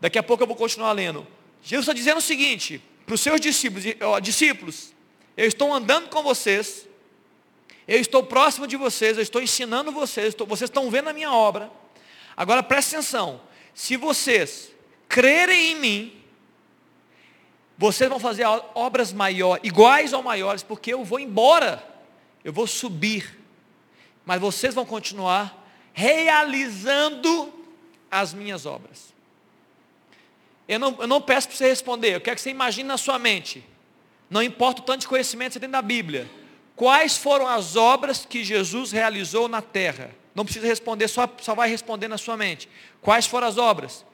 Daqui 0.00 0.18
a 0.18 0.22
pouco 0.22 0.42
eu 0.42 0.46
vou 0.46 0.56
continuar 0.56 0.92
lendo. 0.92 1.26
Jesus 1.62 1.84
está 1.84 1.92
dizendo 1.92 2.18
o 2.18 2.22
seguinte 2.22 2.82
para 3.04 3.14
os 3.14 3.20
seus 3.20 3.40
discípulos, 3.40 3.84
ó, 4.00 4.18
discípulos, 4.18 4.92
eu 5.36 5.46
estou 5.46 5.72
andando 5.72 6.08
com 6.08 6.22
vocês, 6.22 6.88
eu 7.86 8.00
estou 8.00 8.22
próximo 8.22 8.66
de 8.66 8.76
vocês, 8.76 9.16
eu 9.16 9.22
estou 9.22 9.40
ensinando 9.40 9.92
vocês, 9.92 10.28
estou, 10.28 10.46
vocês 10.46 10.68
estão 10.68 10.90
vendo 10.90 11.08
a 11.08 11.12
minha 11.12 11.32
obra. 11.32 11.70
Agora 12.36 12.62
preste 12.62 12.96
atenção, 12.96 13.40
se 13.72 13.96
vocês 13.96 14.72
crerem 15.08 15.72
em 15.72 15.74
mim, 15.76 16.22
vocês 17.78 18.08
vão 18.08 18.18
fazer 18.18 18.44
obras 18.74 19.12
maiores, 19.12 19.62
iguais 19.64 20.12
ou 20.12 20.22
maiores, 20.22 20.62
porque 20.62 20.92
eu 20.92 21.04
vou 21.04 21.20
embora, 21.20 21.86
eu 22.42 22.52
vou 22.52 22.66
subir, 22.66 23.38
mas 24.24 24.40
vocês 24.40 24.74
vão 24.74 24.84
continuar 24.84 25.64
realizando 25.92 27.52
as 28.10 28.34
minhas 28.34 28.66
obras. 28.66 29.15
Eu 30.68 30.78
não, 30.78 30.96
eu 31.00 31.06
não 31.06 31.20
peço 31.20 31.48
para 31.48 31.56
você 31.56 31.68
responder, 31.68 32.14
eu 32.14 32.20
quero 32.20 32.36
que 32.36 32.42
você 32.42 32.50
imagine 32.50 32.88
na 32.88 32.96
sua 32.96 33.18
mente. 33.18 33.64
Não 34.28 34.42
importa 34.42 34.82
o 34.82 34.84
tanto 34.84 35.02
de 35.02 35.08
conhecimento 35.08 35.50
que 35.50 35.54
você 35.54 35.60
tem 35.60 35.70
da 35.70 35.82
Bíblia. 35.82 36.28
Quais 36.74 37.16
foram 37.16 37.46
as 37.46 37.76
obras 37.76 38.26
que 38.26 38.44
Jesus 38.44 38.92
realizou 38.92 39.48
na 39.48 39.62
terra? 39.62 40.10
Não 40.34 40.44
precisa 40.44 40.66
responder, 40.66 41.08
só, 41.08 41.32
só 41.40 41.54
vai 41.54 41.70
responder 41.70 42.08
na 42.08 42.18
sua 42.18 42.36
mente. 42.36 42.68
Quais 43.00 43.26
foram 43.26 43.46
as 43.46 43.56
obras? 43.56 44.04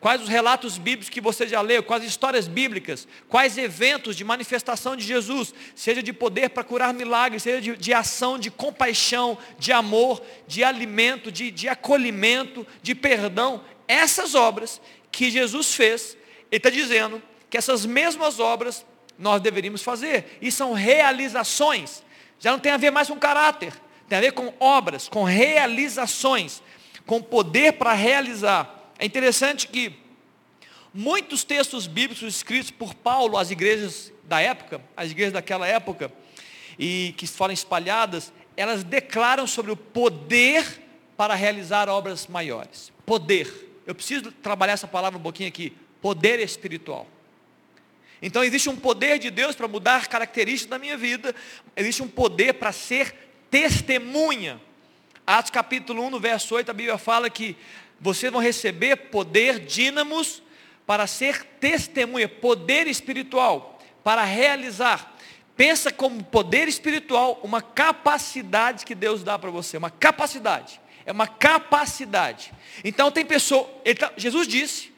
Quais 0.00 0.22
os 0.22 0.28
relatos 0.28 0.78
bíblicos 0.78 1.10
que 1.10 1.20
você 1.20 1.46
já 1.46 1.60
leu? 1.60 1.82
Quais 1.82 2.04
histórias 2.04 2.46
bíblicas? 2.46 3.08
Quais 3.28 3.58
eventos 3.58 4.14
de 4.14 4.22
manifestação 4.22 4.94
de 4.94 5.04
Jesus? 5.04 5.52
Seja 5.74 6.02
de 6.02 6.12
poder 6.12 6.50
para 6.50 6.62
curar 6.62 6.94
milagres, 6.94 7.42
seja 7.42 7.60
de, 7.60 7.76
de, 7.76 7.92
ação, 7.92 8.38
de 8.38 8.48
compaixão, 8.48 9.36
de 9.58 9.72
amor, 9.72 10.22
de 10.46 10.62
alimento, 10.62 11.32
de, 11.32 11.50
de 11.50 11.68
acolhimento, 11.68 12.64
de 12.80 12.94
perdão. 12.94 13.60
Essas 13.88 14.36
obras 14.36 14.80
que 15.18 15.32
Jesus 15.32 15.74
fez, 15.74 16.16
ele 16.48 16.58
está 16.58 16.70
dizendo 16.70 17.20
que 17.50 17.58
essas 17.58 17.84
mesmas 17.84 18.38
obras 18.38 18.86
nós 19.18 19.42
deveríamos 19.42 19.82
fazer. 19.82 20.38
E 20.40 20.52
são 20.52 20.72
realizações. 20.72 22.04
Já 22.38 22.52
não 22.52 22.60
tem 22.60 22.70
a 22.70 22.76
ver 22.76 22.92
mais 22.92 23.08
com 23.08 23.16
caráter. 23.16 23.72
Tem 24.08 24.16
a 24.16 24.20
ver 24.20 24.30
com 24.30 24.54
obras, 24.60 25.08
com 25.08 25.24
realizações, 25.24 26.62
com 27.04 27.20
poder 27.20 27.72
para 27.72 27.94
realizar. 27.94 28.92
É 28.96 29.04
interessante 29.04 29.66
que 29.66 29.92
muitos 30.94 31.42
textos 31.42 31.88
bíblicos 31.88 32.22
escritos 32.22 32.70
por 32.70 32.94
Paulo 32.94 33.36
às 33.36 33.50
igrejas 33.50 34.12
da 34.22 34.40
época, 34.40 34.80
as 34.96 35.10
igrejas 35.10 35.32
daquela 35.32 35.66
época, 35.66 36.12
e 36.78 37.12
que 37.16 37.26
foram 37.26 37.52
espalhadas, 37.52 38.32
elas 38.56 38.84
declaram 38.84 39.48
sobre 39.48 39.72
o 39.72 39.76
poder 39.76 40.64
para 41.16 41.34
realizar 41.34 41.88
obras 41.88 42.28
maiores. 42.28 42.92
Poder. 43.04 43.67
Eu 43.88 43.94
preciso 43.94 44.30
trabalhar 44.30 44.74
essa 44.74 44.86
palavra 44.86 45.18
um 45.18 45.22
pouquinho 45.22 45.48
aqui. 45.48 45.72
Poder 46.02 46.40
espiritual. 46.40 47.06
Então 48.20 48.44
existe 48.44 48.68
um 48.68 48.76
poder 48.76 49.18
de 49.18 49.30
Deus 49.30 49.56
para 49.56 49.66
mudar 49.66 50.08
características 50.08 50.68
da 50.68 50.78
minha 50.78 50.94
vida. 50.94 51.34
Existe 51.74 52.02
um 52.02 52.08
poder 52.08 52.52
para 52.52 52.70
ser 52.70 53.14
testemunha. 53.50 54.60
Atos 55.26 55.50
capítulo 55.50 56.02
1, 56.04 56.10
no 56.10 56.20
verso 56.20 56.54
8, 56.54 56.70
a 56.70 56.74
Bíblia 56.74 56.98
fala 56.98 57.30
que 57.30 57.56
vocês 57.98 58.30
vão 58.30 58.42
receber 58.42 58.94
poder, 58.96 59.60
dínamos, 59.60 60.42
para 60.86 61.06
ser 61.06 61.42
testemunha, 61.58 62.28
poder 62.28 62.86
espiritual, 62.86 63.80
para 64.04 64.22
realizar. 64.22 65.16
Pensa 65.56 65.90
como 65.90 66.22
poder 66.22 66.68
espiritual, 66.68 67.40
uma 67.42 67.62
capacidade 67.62 68.84
que 68.84 68.94
Deus 68.94 69.22
dá 69.24 69.38
para 69.38 69.50
você, 69.50 69.78
uma 69.78 69.90
capacidade. 69.90 70.78
É 71.08 71.12
uma 71.12 71.26
capacidade. 71.26 72.52
Então 72.84 73.10
tem 73.10 73.24
pessoa, 73.24 73.66
tá, 73.98 74.12
Jesus 74.14 74.46
disse, 74.46 74.92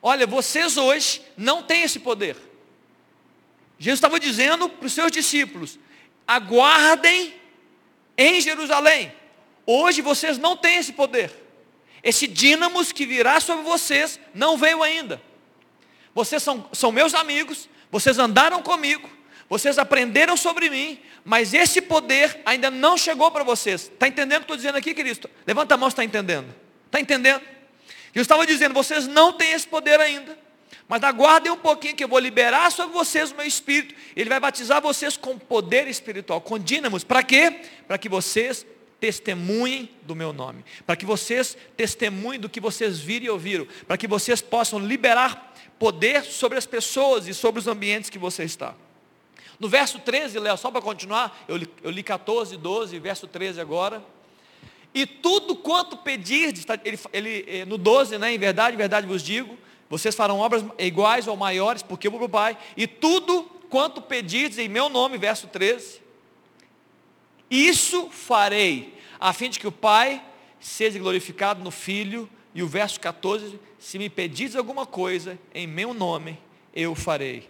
olha, 0.00 0.24
vocês 0.24 0.76
hoje 0.76 1.20
não 1.36 1.60
têm 1.60 1.82
esse 1.82 1.98
poder. 1.98 2.36
Jesus 3.76 3.98
estava 3.98 4.20
dizendo 4.20 4.68
para 4.68 4.86
os 4.86 4.92
seus 4.92 5.10
discípulos, 5.10 5.76
aguardem 6.24 7.34
em 8.16 8.40
Jerusalém. 8.40 9.12
Hoje 9.66 10.00
vocês 10.00 10.38
não 10.38 10.56
têm 10.56 10.76
esse 10.76 10.92
poder. 10.92 11.34
Esse 12.00 12.28
dínamos 12.28 12.92
que 12.92 13.04
virá 13.04 13.40
sobre 13.40 13.64
vocês 13.64 14.20
não 14.32 14.56
veio 14.56 14.84
ainda. 14.84 15.20
Vocês 16.14 16.44
são, 16.44 16.68
são 16.72 16.92
meus 16.92 17.12
amigos, 17.12 17.68
vocês 17.90 18.20
andaram 18.20 18.62
comigo, 18.62 19.10
vocês 19.50 19.78
aprenderam 19.78 20.36
sobre 20.36 20.70
mim, 20.70 21.00
mas 21.24 21.52
esse 21.52 21.82
poder 21.82 22.40
ainda 22.46 22.70
não 22.70 22.96
chegou 22.96 23.32
para 23.32 23.42
vocês. 23.42 23.82
Está 23.82 24.06
entendendo 24.06 24.36
o 24.36 24.40
que 24.40 24.44
estou 24.44 24.56
dizendo 24.56 24.78
aqui, 24.78 24.94
querido? 24.94 25.28
Levanta 25.44 25.74
a 25.74 25.76
mão 25.76 25.90
se 25.90 25.94
está 25.94 26.04
entendendo. 26.04 26.54
Está 26.86 27.00
entendendo? 27.00 27.42
Eu 28.14 28.22
estava 28.22 28.46
dizendo, 28.46 28.72
vocês 28.72 29.08
não 29.08 29.32
têm 29.32 29.50
esse 29.50 29.66
poder 29.66 29.98
ainda. 29.98 30.38
Mas 30.86 31.02
aguardem 31.02 31.50
um 31.50 31.56
pouquinho 31.56 31.96
que 31.96 32.04
eu 32.04 32.08
vou 32.08 32.20
liberar 32.20 32.70
sobre 32.70 32.92
vocês 32.92 33.32
o 33.32 33.36
meu 33.36 33.44
espírito. 33.44 33.92
Ele 34.14 34.28
vai 34.28 34.38
batizar 34.38 34.80
vocês 34.80 35.16
com 35.16 35.36
poder 35.36 35.88
espiritual, 35.88 36.40
com 36.40 36.56
dínamos. 36.56 37.02
Para 37.02 37.22
quê? 37.24 37.60
Para 37.88 37.98
que 37.98 38.08
vocês 38.08 38.64
testemunhem 39.00 39.90
do 40.02 40.14
meu 40.14 40.32
nome. 40.32 40.64
Para 40.86 40.94
que 40.94 41.04
vocês 41.04 41.56
testemunhem 41.76 42.40
do 42.40 42.48
que 42.48 42.60
vocês 42.60 43.00
viram 43.00 43.26
e 43.26 43.30
ouviram. 43.30 43.66
Para 43.86 43.96
que 43.96 44.06
vocês 44.06 44.40
possam 44.40 44.78
liberar 44.78 45.54
poder 45.76 46.22
sobre 46.22 46.56
as 46.56 46.66
pessoas 46.66 47.26
e 47.26 47.34
sobre 47.34 47.58
os 47.58 47.66
ambientes 47.66 48.10
que 48.10 48.18
você 48.18 48.44
está. 48.44 48.76
No 49.60 49.68
verso 49.68 49.98
13, 49.98 50.38
Léo, 50.38 50.56
só 50.56 50.70
para 50.70 50.80
continuar, 50.80 51.44
eu 51.46 51.58
li, 51.58 51.68
eu 51.82 51.90
li 51.90 52.02
14, 52.02 52.56
12, 52.56 52.98
verso 52.98 53.26
13 53.26 53.60
agora. 53.60 54.02
E 54.94 55.04
tudo 55.04 55.54
quanto 55.54 55.98
pedirdes, 55.98 56.64
tá, 56.64 56.80
ele, 56.82 56.98
ele, 57.12 57.44
eh, 57.46 57.64
no 57.66 57.76
12, 57.76 58.16
né, 58.16 58.32
em 58.32 58.38
verdade, 58.38 58.74
em 58.74 58.78
verdade 58.78 59.06
vos 59.06 59.22
digo, 59.22 59.58
vocês 59.90 60.14
farão 60.14 60.38
obras 60.38 60.64
iguais 60.78 61.28
ou 61.28 61.36
maiores, 61.36 61.82
porque 61.82 62.06
eu 62.06 62.10
vou 62.10 62.20
para 62.20 62.26
o 62.26 62.30
Pai. 62.30 62.58
E 62.74 62.86
tudo 62.86 63.42
quanto 63.68 64.00
pedirdes 64.00 64.58
em 64.58 64.68
meu 64.68 64.88
nome, 64.88 65.18
verso 65.18 65.46
13, 65.46 66.00
isso 67.50 68.08
farei, 68.10 68.98
a 69.20 69.32
fim 69.34 69.50
de 69.50 69.60
que 69.60 69.66
o 69.66 69.72
Pai 69.72 70.24
seja 70.58 70.98
glorificado 70.98 71.62
no 71.62 71.70
Filho. 71.70 72.28
E 72.52 72.62
o 72.62 72.66
verso 72.66 72.98
14, 72.98 73.60
se 73.78 73.98
me 73.98 74.10
pedires 74.10 74.56
alguma 74.56 74.84
coisa 74.84 75.38
em 75.54 75.66
meu 75.66 75.94
nome, 75.94 76.38
eu 76.74 76.94
farei. 76.94 77.48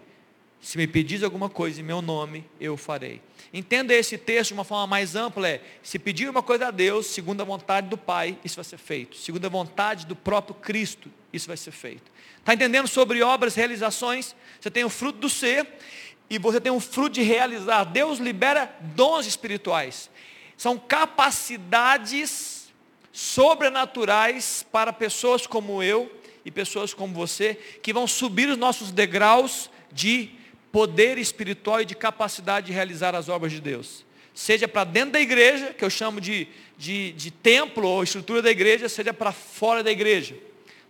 Se 0.60 0.76
me 0.76 0.86
pedis 0.86 1.22
alguma 1.22 1.48
coisa 1.48 1.80
em 1.80 1.84
meu 1.84 2.02
nome, 2.02 2.44
eu 2.60 2.76
farei. 2.76 3.22
Entenda 3.52 3.94
esse 3.94 4.18
texto 4.18 4.48
de 4.48 4.54
uma 4.54 4.64
forma 4.64 4.86
mais 4.86 5.16
ampla, 5.16 5.48
é, 5.48 5.62
se 5.82 5.98
pedir 5.98 6.28
uma 6.28 6.42
coisa 6.42 6.68
a 6.68 6.70
Deus, 6.70 7.06
segundo 7.06 7.40
a 7.40 7.44
vontade 7.44 7.88
do 7.88 7.96
Pai, 7.96 8.38
isso 8.44 8.56
vai 8.56 8.64
ser 8.64 8.76
feito. 8.76 9.16
Segundo 9.16 9.46
a 9.46 9.48
vontade 9.48 10.06
do 10.06 10.14
próprio 10.14 10.54
Cristo, 10.54 11.10
isso 11.32 11.48
vai 11.48 11.56
ser 11.56 11.70
feito. 11.70 12.12
Está 12.38 12.54
entendendo 12.54 12.86
sobre 12.86 13.22
obras, 13.22 13.54
realizações? 13.54 14.36
Você 14.60 14.70
tem 14.70 14.84
o 14.84 14.90
fruto 14.90 15.18
do 15.18 15.28
ser 15.28 15.66
e 16.28 16.38
você 16.38 16.60
tem 16.60 16.70
o 16.70 16.78
fruto 16.78 17.14
de 17.14 17.22
realizar. 17.22 17.84
Deus 17.84 18.18
libera 18.18 18.72
dons 18.94 19.26
espirituais. 19.26 20.10
São 20.56 20.78
capacidades 20.78 22.70
sobrenaturais 23.12 24.64
para 24.70 24.92
pessoas 24.92 25.46
como 25.46 25.82
eu 25.82 26.10
e 26.44 26.50
pessoas 26.50 26.94
como 26.94 27.12
você, 27.14 27.54
que 27.82 27.92
vão 27.92 28.06
subir 28.06 28.48
os 28.48 28.56
nossos 28.56 28.92
degraus 28.92 29.70
de 29.92 30.39
poder 30.72 31.18
espiritual 31.18 31.80
e 31.80 31.84
de 31.84 31.94
capacidade 31.94 32.66
de 32.66 32.72
realizar 32.72 33.14
as 33.14 33.28
obras 33.28 33.52
de 33.52 33.60
Deus. 33.60 34.04
Seja 34.32 34.68
para 34.68 34.84
dentro 34.84 35.12
da 35.12 35.20
igreja, 35.20 35.74
que 35.74 35.84
eu 35.84 35.90
chamo 35.90 36.20
de, 36.20 36.46
de, 36.78 37.12
de 37.12 37.30
templo 37.30 37.86
ou 37.86 38.02
estrutura 38.02 38.40
da 38.40 38.50
igreja, 38.50 38.88
seja 38.88 39.12
para 39.12 39.32
fora 39.32 39.82
da 39.82 39.90
igreja. 39.90 40.36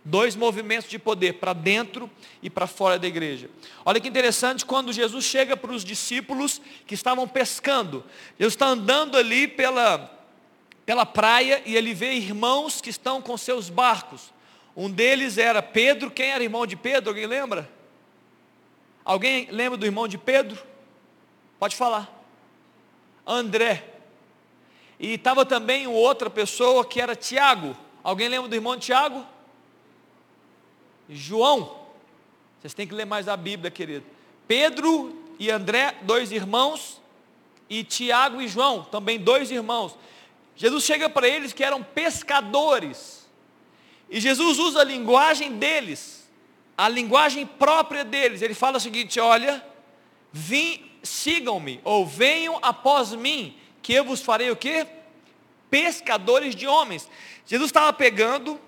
Dois 0.03 0.35
movimentos 0.35 0.89
de 0.89 0.97
poder, 0.97 1.33
para 1.33 1.53
dentro 1.53 2.09
e 2.41 2.49
para 2.49 2.65
fora 2.65 2.97
da 2.97 3.07
igreja. 3.07 3.49
Olha 3.85 3.99
que 3.99 4.07
interessante, 4.07 4.65
quando 4.65 4.93
Jesus 4.93 5.25
chega 5.25 5.55
para 5.55 5.71
os 5.71 5.83
discípulos 5.83 6.61
que 6.87 6.95
estavam 6.95 7.27
pescando. 7.27 8.03
Jesus 8.39 8.53
está 8.53 8.67
andando 8.67 9.17
ali 9.17 9.47
pela, 9.47 10.11
pela 10.85 11.05
praia 11.05 11.61
e 11.65 11.75
ele 11.75 11.93
vê 11.93 12.13
irmãos 12.13 12.81
que 12.81 12.89
estão 12.89 13.21
com 13.21 13.37
seus 13.37 13.69
barcos. 13.69 14.33
Um 14.75 14.89
deles 14.89 15.37
era 15.37 15.61
Pedro. 15.61 16.09
Quem 16.09 16.29
era 16.29 16.43
irmão 16.43 16.65
de 16.65 16.75
Pedro? 16.75 17.09
Alguém 17.09 17.27
lembra? 17.27 17.69
Alguém 19.03 19.47
lembra 19.51 19.77
do 19.77 19.85
irmão 19.85 20.07
de 20.07 20.17
Pedro? 20.17 20.61
Pode 21.59 21.75
falar. 21.75 22.09
André. 23.25 23.87
E 24.99 25.13
estava 25.13 25.45
também 25.45 25.87
outra 25.87 26.29
pessoa 26.29 26.85
que 26.85 27.01
era 27.01 27.15
Tiago. 27.15 27.75
Alguém 28.03 28.29
lembra 28.29 28.47
do 28.47 28.55
irmão 28.55 28.77
Tiago? 28.77 29.25
João. 31.09 31.79
Vocês 32.59 32.73
têm 32.73 32.87
que 32.87 32.93
ler 32.93 33.05
mais 33.05 33.27
a 33.27 33.35
Bíblia, 33.35 33.71
querido. 33.71 34.05
Pedro 34.47 35.17
e 35.39 35.49
André, 35.49 35.97
dois 36.03 36.31
irmãos, 36.31 37.01
e 37.67 37.83
Tiago 37.83 38.41
e 38.41 38.47
João, 38.47 38.83
também 38.83 39.17
dois 39.17 39.49
irmãos. 39.49 39.97
Jesus 40.55 40.83
chega 40.83 41.09
para 41.09 41.27
eles 41.27 41.53
que 41.53 41.63
eram 41.63 41.81
pescadores. 41.81 43.27
E 44.09 44.19
Jesus 44.19 44.59
usa 44.59 44.81
a 44.81 44.83
linguagem 44.83 45.57
deles 45.57 46.20
a 46.77 46.87
linguagem 46.89 47.45
própria 47.45 48.03
deles. 48.03 48.41
Ele 48.41 48.53
fala 48.53 48.77
o 48.77 48.81
seguinte: 48.81 49.19
olha, 49.19 49.63
sigam-me, 51.03 51.79
ou 51.83 52.05
venham 52.05 52.59
após 52.61 53.13
mim, 53.13 53.55
que 53.81 53.93
eu 53.93 54.03
vos 54.03 54.21
farei 54.21 54.49
o 54.51 54.55
quê? 54.55 54.85
Pescadores 55.69 56.55
de 56.55 56.67
homens. 56.67 57.09
Jesus 57.45 57.69
estava 57.69 57.91
pegando 57.91 58.59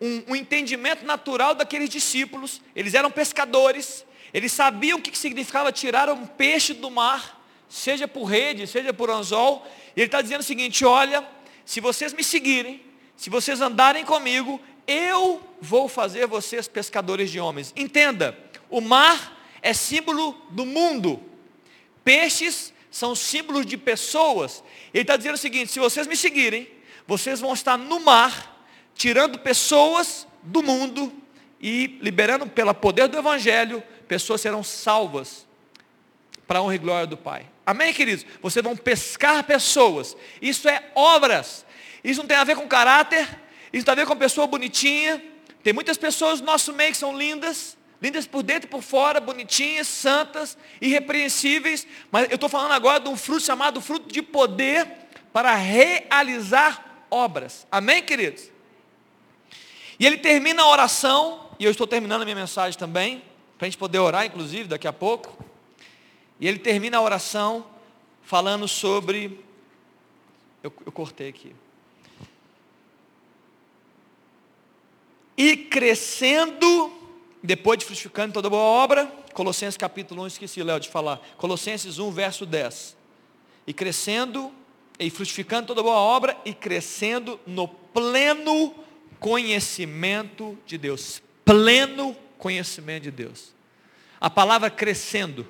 um, 0.00 0.22
um 0.28 0.36
entendimento 0.36 1.04
natural 1.04 1.54
daqueles 1.54 1.88
discípulos, 1.88 2.60
eles 2.74 2.94
eram 2.94 3.10
pescadores, 3.10 4.04
eles 4.32 4.52
sabiam 4.52 4.98
o 4.98 5.02
que 5.02 5.16
significava 5.16 5.72
tirar 5.72 6.08
um 6.10 6.26
peixe 6.26 6.74
do 6.74 6.90
mar, 6.90 7.42
seja 7.68 8.06
por 8.06 8.24
rede, 8.24 8.66
seja 8.66 8.92
por 8.92 9.10
anzol, 9.10 9.66
ele 9.96 10.06
está 10.06 10.20
dizendo 10.20 10.40
o 10.40 10.44
seguinte: 10.44 10.84
olha, 10.84 11.26
se 11.64 11.80
vocês 11.80 12.12
me 12.12 12.22
seguirem, 12.22 12.82
se 13.16 13.30
vocês 13.30 13.60
andarem 13.60 14.04
comigo, 14.04 14.60
eu 14.86 15.42
vou 15.60 15.88
fazer 15.88 16.26
vocês 16.26 16.68
pescadores 16.68 17.30
de 17.30 17.40
homens. 17.40 17.72
Entenda, 17.76 18.38
o 18.70 18.80
mar 18.80 19.40
é 19.62 19.72
símbolo 19.72 20.36
do 20.50 20.66
mundo, 20.66 21.22
peixes 22.04 22.72
são 22.90 23.14
símbolos 23.14 23.66
de 23.66 23.76
pessoas. 23.76 24.62
Ele 24.92 25.02
está 25.02 25.16
dizendo 25.16 25.34
o 25.34 25.38
seguinte: 25.38 25.72
se 25.72 25.80
vocês 25.80 26.06
me 26.06 26.16
seguirem, 26.16 26.68
vocês 27.06 27.40
vão 27.40 27.52
estar 27.52 27.76
no 27.76 28.00
mar, 28.00 28.64
tirando 28.94 29.38
pessoas 29.38 30.26
do 30.42 30.62
mundo 30.62 31.12
e 31.60 31.98
liberando 32.00 32.46
pelo 32.46 32.74
poder 32.74 33.08
do 33.08 33.18
Evangelho, 33.18 33.82
pessoas 34.06 34.40
serão 34.40 34.62
salvas 34.62 35.46
para 36.46 36.58
a 36.58 36.62
honra 36.62 36.74
e 36.74 36.78
glória 36.78 37.06
do 37.06 37.16
Pai. 37.16 37.46
Amém, 37.66 37.92
queridos? 37.92 38.26
Vocês 38.42 38.62
vão 38.62 38.76
pescar 38.76 39.42
pessoas. 39.44 40.16
Isso 40.40 40.68
é 40.68 40.90
obras. 40.94 41.64
Isso 42.02 42.20
não 42.20 42.26
tem 42.26 42.36
a 42.36 42.44
ver 42.44 42.54
com 42.54 42.68
caráter, 42.68 43.26
isso 43.74 43.84
tem 43.84 43.92
a 43.92 43.96
ver 43.96 44.06
com 44.06 44.12
uma 44.12 44.18
pessoa 44.18 44.46
bonitinha. 44.46 45.20
Tem 45.64 45.72
muitas 45.72 45.98
pessoas 45.98 46.38
no 46.38 46.46
nosso 46.46 46.72
meio 46.72 46.92
que 46.92 46.96
são 46.96 47.18
lindas, 47.18 47.76
lindas 48.00 48.24
por 48.24 48.44
dentro 48.44 48.68
e 48.68 48.70
por 48.70 48.82
fora, 48.82 49.18
bonitinhas, 49.18 49.88
santas, 49.88 50.56
irrepreensíveis. 50.80 51.84
Mas 52.08 52.28
eu 52.28 52.36
estou 52.36 52.48
falando 52.48 52.70
agora 52.70 53.00
de 53.00 53.08
um 53.08 53.16
fruto 53.16 53.42
chamado 53.42 53.80
fruto 53.80 54.12
de 54.12 54.22
poder 54.22 54.86
para 55.32 55.56
realizar 55.56 57.06
obras. 57.10 57.66
Amém, 57.68 58.00
queridos? 58.00 58.48
E 59.98 60.06
ele 60.06 60.18
termina 60.18 60.62
a 60.62 60.68
oração, 60.68 61.50
e 61.58 61.64
eu 61.64 61.70
estou 61.72 61.86
terminando 61.86 62.22
a 62.22 62.24
minha 62.24 62.36
mensagem 62.36 62.78
também, 62.78 63.24
para 63.58 63.66
a 63.66 63.68
gente 63.68 63.78
poder 63.78 63.98
orar, 63.98 64.24
inclusive, 64.24 64.68
daqui 64.68 64.86
a 64.86 64.92
pouco. 64.92 65.36
E 66.38 66.46
ele 66.46 66.60
termina 66.60 66.98
a 66.98 67.00
oração 67.00 67.66
falando 68.22 68.68
sobre. 68.68 69.42
Eu, 70.62 70.72
eu 70.86 70.92
cortei 70.92 71.28
aqui. 71.28 71.54
E 75.36 75.56
crescendo, 75.56 76.92
depois 77.42 77.78
de 77.78 77.84
frutificando 77.84 78.32
toda 78.32 78.48
boa 78.48 78.62
obra, 78.62 79.06
Colossenses 79.32 79.76
capítulo 79.76 80.22
1, 80.22 80.26
esqueci, 80.28 80.62
Léo, 80.62 80.78
de 80.78 80.88
falar, 80.88 81.20
Colossenses 81.36 81.98
1, 81.98 82.10
verso 82.12 82.46
10, 82.46 82.96
e 83.66 83.72
crescendo, 83.72 84.52
e 84.98 85.10
frutificando 85.10 85.66
toda 85.66 85.82
boa 85.82 85.96
obra, 85.96 86.36
e 86.44 86.54
crescendo 86.54 87.40
no 87.44 87.66
pleno 87.66 88.74
conhecimento 89.18 90.56
de 90.64 90.78
Deus, 90.78 91.20
pleno 91.44 92.16
conhecimento 92.38 93.04
de 93.04 93.10
Deus, 93.10 93.52
a 94.20 94.30
palavra 94.30 94.70
crescendo, 94.70 95.46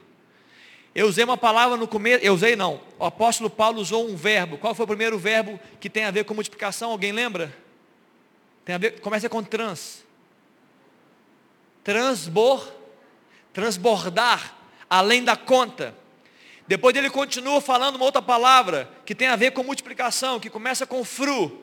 eu 0.94 1.08
usei 1.08 1.24
uma 1.24 1.36
palavra 1.36 1.76
no 1.76 1.88
começo, 1.88 2.24
eu 2.24 2.32
usei 2.32 2.56
não, 2.56 2.80
o 2.98 3.04
apóstolo 3.04 3.50
Paulo 3.50 3.80
usou 3.80 4.08
um 4.08 4.16
verbo, 4.16 4.56
qual 4.56 4.74
foi 4.74 4.84
o 4.84 4.88
primeiro 4.88 5.18
verbo 5.18 5.60
que 5.78 5.90
tem 5.90 6.04
a 6.04 6.10
ver 6.10 6.24
com 6.24 6.32
multiplicação, 6.32 6.90
alguém 6.90 7.12
lembra? 7.12 7.63
Tem 8.64 8.74
a 8.74 8.78
ver, 8.78 9.00
começa 9.00 9.28
com 9.28 9.42
trans. 9.42 10.02
Transbor, 11.82 12.66
transbordar, 13.52 14.56
além 14.88 15.22
da 15.22 15.36
conta. 15.36 15.94
Depois 16.66 16.96
ele 16.96 17.10
continua 17.10 17.60
falando 17.60 17.96
uma 17.96 18.06
outra 18.06 18.22
palavra 18.22 18.90
que 19.04 19.14
tem 19.14 19.28
a 19.28 19.36
ver 19.36 19.50
com 19.50 19.62
multiplicação, 19.62 20.40
que 20.40 20.48
começa 20.48 20.86
com 20.86 21.04
fru. 21.04 21.62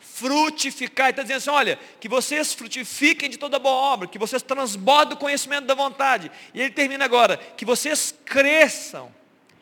Frutificar, 0.00 1.10
está 1.10 1.22
dizendo 1.22 1.38
assim: 1.38 1.50
olha, 1.50 1.78
que 2.00 2.08
vocês 2.08 2.54
frutifiquem 2.54 3.28
de 3.28 3.36
toda 3.36 3.58
boa 3.58 3.74
obra, 3.74 4.08
que 4.08 4.18
vocês 4.18 4.42
transbordem 4.42 5.14
o 5.14 5.20
conhecimento 5.20 5.66
da 5.66 5.74
vontade. 5.74 6.30
E 6.54 6.60
ele 6.60 6.70
termina 6.70 7.04
agora: 7.04 7.36
que 7.36 7.64
vocês 7.64 8.14
cresçam. 8.24 9.12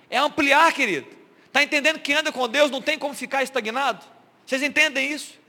É 0.08 0.18
ampliar, 0.18 0.72
querido. 0.72 1.08
Está 1.46 1.62
entendendo 1.62 1.98
que 1.98 2.12
anda 2.12 2.30
com 2.30 2.46
Deus 2.48 2.70
não 2.70 2.82
tem 2.82 2.98
como 2.98 3.14
ficar 3.14 3.42
estagnado? 3.42 4.04
Vocês 4.46 4.62
entendem 4.62 5.10
isso? 5.10 5.45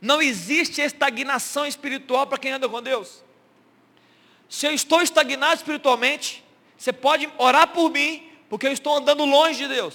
Não 0.00 0.22
existe 0.22 0.80
estagnação 0.80 1.66
espiritual 1.66 2.26
para 2.26 2.38
quem 2.38 2.52
anda 2.52 2.68
com 2.68 2.80
Deus. 2.82 3.22
Se 4.48 4.66
eu 4.66 4.72
estou 4.72 5.02
estagnado 5.02 5.56
espiritualmente, 5.56 6.42
você 6.76 6.92
pode 6.92 7.28
orar 7.38 7.68
por 7.68 7.90
mim, 7.90 8.28
porque 8.48 8.66
eu 8.66 8.72
estou 8.72 8.96
andando 8.96 9.24
longe 9.24 9.58
de 9.58 9.68
Deus. 9.68 9.94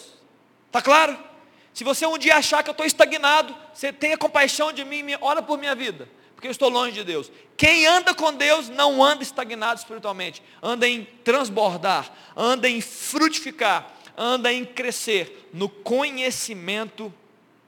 Está 0.67 0.81
claro? 0.81 1.17
Se 1.73 1.83
você 1.83 2.05
um 2.05 2.17
dia 2.17 2.37
achar 2.37 2.63
que 2.63 2.69
eu 2.69 2.73
estou 2.73 2.85
estagnado, 2.85 3.53
você 3.73 3.91
tenha 3.91 4.17
compaixão 4.17 4.71
de 4.71 4.85
mim, 4.85 5.03
ora 5.19 5.41
por 5.41 5.57
minha 5.57 5.75
vida, 5.75 6.07
porque 6.33 6.47
eu 6.47 6.51
estou 6.51 6.69
longe 6.69 6.93
de 6.93 7.03
Deus. 7.03 7.29
Quem 7.57 7.85
anda 7.85 8.13
com 8.13 8.31
Deus 8.31 8.69
não 8.69 9.03
anda 9.03 9.23
estagnado 9.23 9.79
espiritualmente, 9.79 10.41
anda 10.61 10.87
em 10.87 11.03
transbordar, 11.23 12.09
anda 12.33 12.69
em 12.69 12.79
frutificar, 12.79 13.91
anda 14.15 14.53
em 14.53 14.63
crescer 14.63 15.49
no 15.51 15.67
conhecimento, 15.67 17.13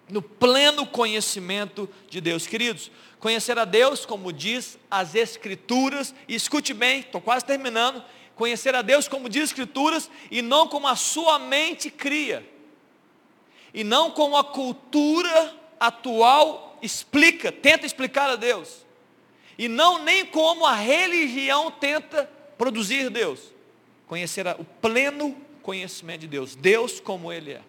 no 0.09 0.21
pleno 0.21 0.85
conhecimento 0.85 1.89
de 2.09 2.21
Deus. 2.21 2.47
Queridos, 2.47 2.91
conhecer 3.19 3.57
a 3.57 3.65
Deus, 3.65 4.05
como 4.05 4.31
diz 4.31 4.77
as 4.89 5.15
Escrituras, 5.15 6.13
e 6.27 6.35
escute 6.35 6.73
bem, 6.73 7.01
estou 7.01 7.21
quase 7.21 7.45
terminando, 7.45 8.03
conhecer 8.35 8.75
a 8.75 8.81
Deus 8.81 9.07
como 9.07 9.27
diz 9.27 9.43
as 9.43 9.49
Escrituras 9.49 10.09
e 10.31 10.41
não 10.41 10.67
como 10.67 10.87
a 10.87 10.95
sua 10.95 11.39
mente 11.39 11.89
cria. 11.89 12.47
E 13.73 13.83
não 13.83 14.11
como 14.11 14.37
a 14.37 14.43
cultura 14.43 15.55
atual 15.79 16.77
explica, 16.81 17.51
tenta 17.51 17.85
explicar 17.85 18.29
a 18.29 18.35
Deus. 18.35 18.85
E 19.57 19.67
não 19.67 20.03
nem 20.03 20.25
como 20.25 20.65
a 20.65 20.73
religião 20.73 21.71
tenta 21.71 22.29
produzir 22.57 23.09
Deus. 23.09 23.39
Conhecer 24.07 24.47
o 24.57 24.63
pleno 24.63 25.35
conhecimento 25.61 26.21
de 26.21 26.27
Deus, 26.27 26.55
Deus 26.55 26.99
como 26.99 27.31
Ele 27.31 27.53
é. 27.53 27.61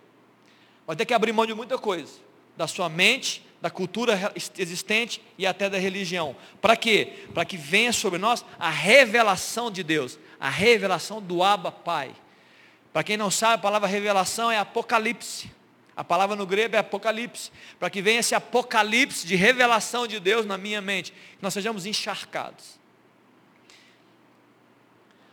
Vai 0.87 0.94
ter 0.94 1.05
que 1.05 1.12
abrir 1.12 1.33
mão 1.33 1.44
de 1.44 1.53
muita 1.53 1.77
coisa, 1.77 2.12
da 2.59 2.66
sua 2.66 2.88
mente, 2.88 3.47
da 3.62 3.71
cultura 3.71 4.33
existente 4.59 5.23
e 5.38 5.47
até 5.47 5.71
da 5.71 5.79
religião. 5.79 6.37
Para 6.61 6.77
quê? 6.77 7.25
Para 7.33 7.44
que 7.44 7.57
venha 7.57 7.92
sobre 7.92 8.18
nós 8.18 8.44
a 8.59 8.68
revelação 8.68 9.71
de 9.71 9.85
Deus, 9.85 10.18
a 10.40 10.51
revelação 10.51 11.23
do 11.23 11.42
Abba 11.42 11.71
Pai. 11.71 12.11
Para 12.92 13.05
quem 13.05 13.16
não 13.16 13.31
sabe, 13.31 13.55
a 13.55 13.59
palavra 13.59 13.88
revelação 13.88 14.51
é 14.51 14.59
apocalipse. 14.59 15.51
A 15.94 16.03
palavra 16.03 16.35
no 16.35 16.44
grego 16.44 16.75
é 16.75 16.81
apocalipse. 16.81 17.53
Para 17.79 17.88
que 17.88 18.03
venha 18.03 18.18
esse 18.18 18.35
apocalipse 18.35 19.25
de 19.25 19.37
revelação 19.37 20.05
de 20.05 20.18
Deus 20.18 20.44
na 20.44 20.59
minha 20.59 20.81
mente, 20.81 21.12
que 21.12 21.42
nós 21.42 21.55
sejamos 21.55 21.87
encharcados. 21.87 22.77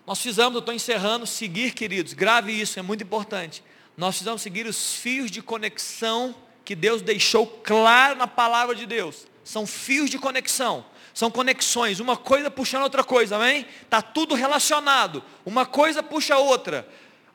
Nós 0.06 0.20
precisamos, 0.20 0.54
eu 0.54 0.60
estou 0.60 0.76
encerrando, 0.76 1.26
seguir, 1.26 1.74
queridos, 1.74 2.14
grave 2.14 2.52
isso, 2.52 2.78
é 2.78 2.84
muito 2.84 3.04
importante. 3.04 3.64
Nós 3.98 4.16
precisamos 4.16 4.44
seguir 4.44 4.68
os 4.68 4.94
fios 4.94 5.32
de 5.32 5.42
conexão 5.42 6.36
que 6.66 6.76
Deus 6.76 7.02
deixou 7.04 7.46
claro 7.46 8.18
na 8.18 8.28
palavra 8.28 8.74
de 8.74 8.88
Deus. 8.88 9.28
São 9.44 9.68
fios 9.68 10.10
de 10.10 10.18
conexão, 10.18 10.84
são 11.14 11.30
conexões, 11.30 12.00
uma 12.00 12.18
coisa 12.18 12.50
puxando 12.50 12.82
outra 12.82 13.04
coisa, 13.04 13.36
amém? 13.36 13.68
Está 13.84 14.02
tudo 14.02 14.34
relacionado, 14.34 15.24
uma 15.46 15.66
coisa 15.66 16.02
puxa 16.02 16.34
a 16.34 16.40
outra. 16.40 16.90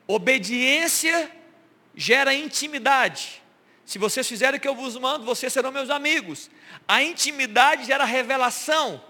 Obediência 0.05 1.31
gera 1.95 2.33
intimidade. 2.33 3.41
Se 3.85 3.97
vocês 3.97 4.27
fizerem 4.27 4.57
o 4.57 4.61
que 4.61 4.67
eu 4.67 4.75
vos 4.75 4.97
mando, 4.97 5.25
vocês 5.25 5.51
serão 5.51 5.71
meus 5.71 5.89
amigos. 5.89 6.49
A 6.85 7.01
intimidade 7.01 7.85
gera 7.85 8.03
revelação. 8.03 9.01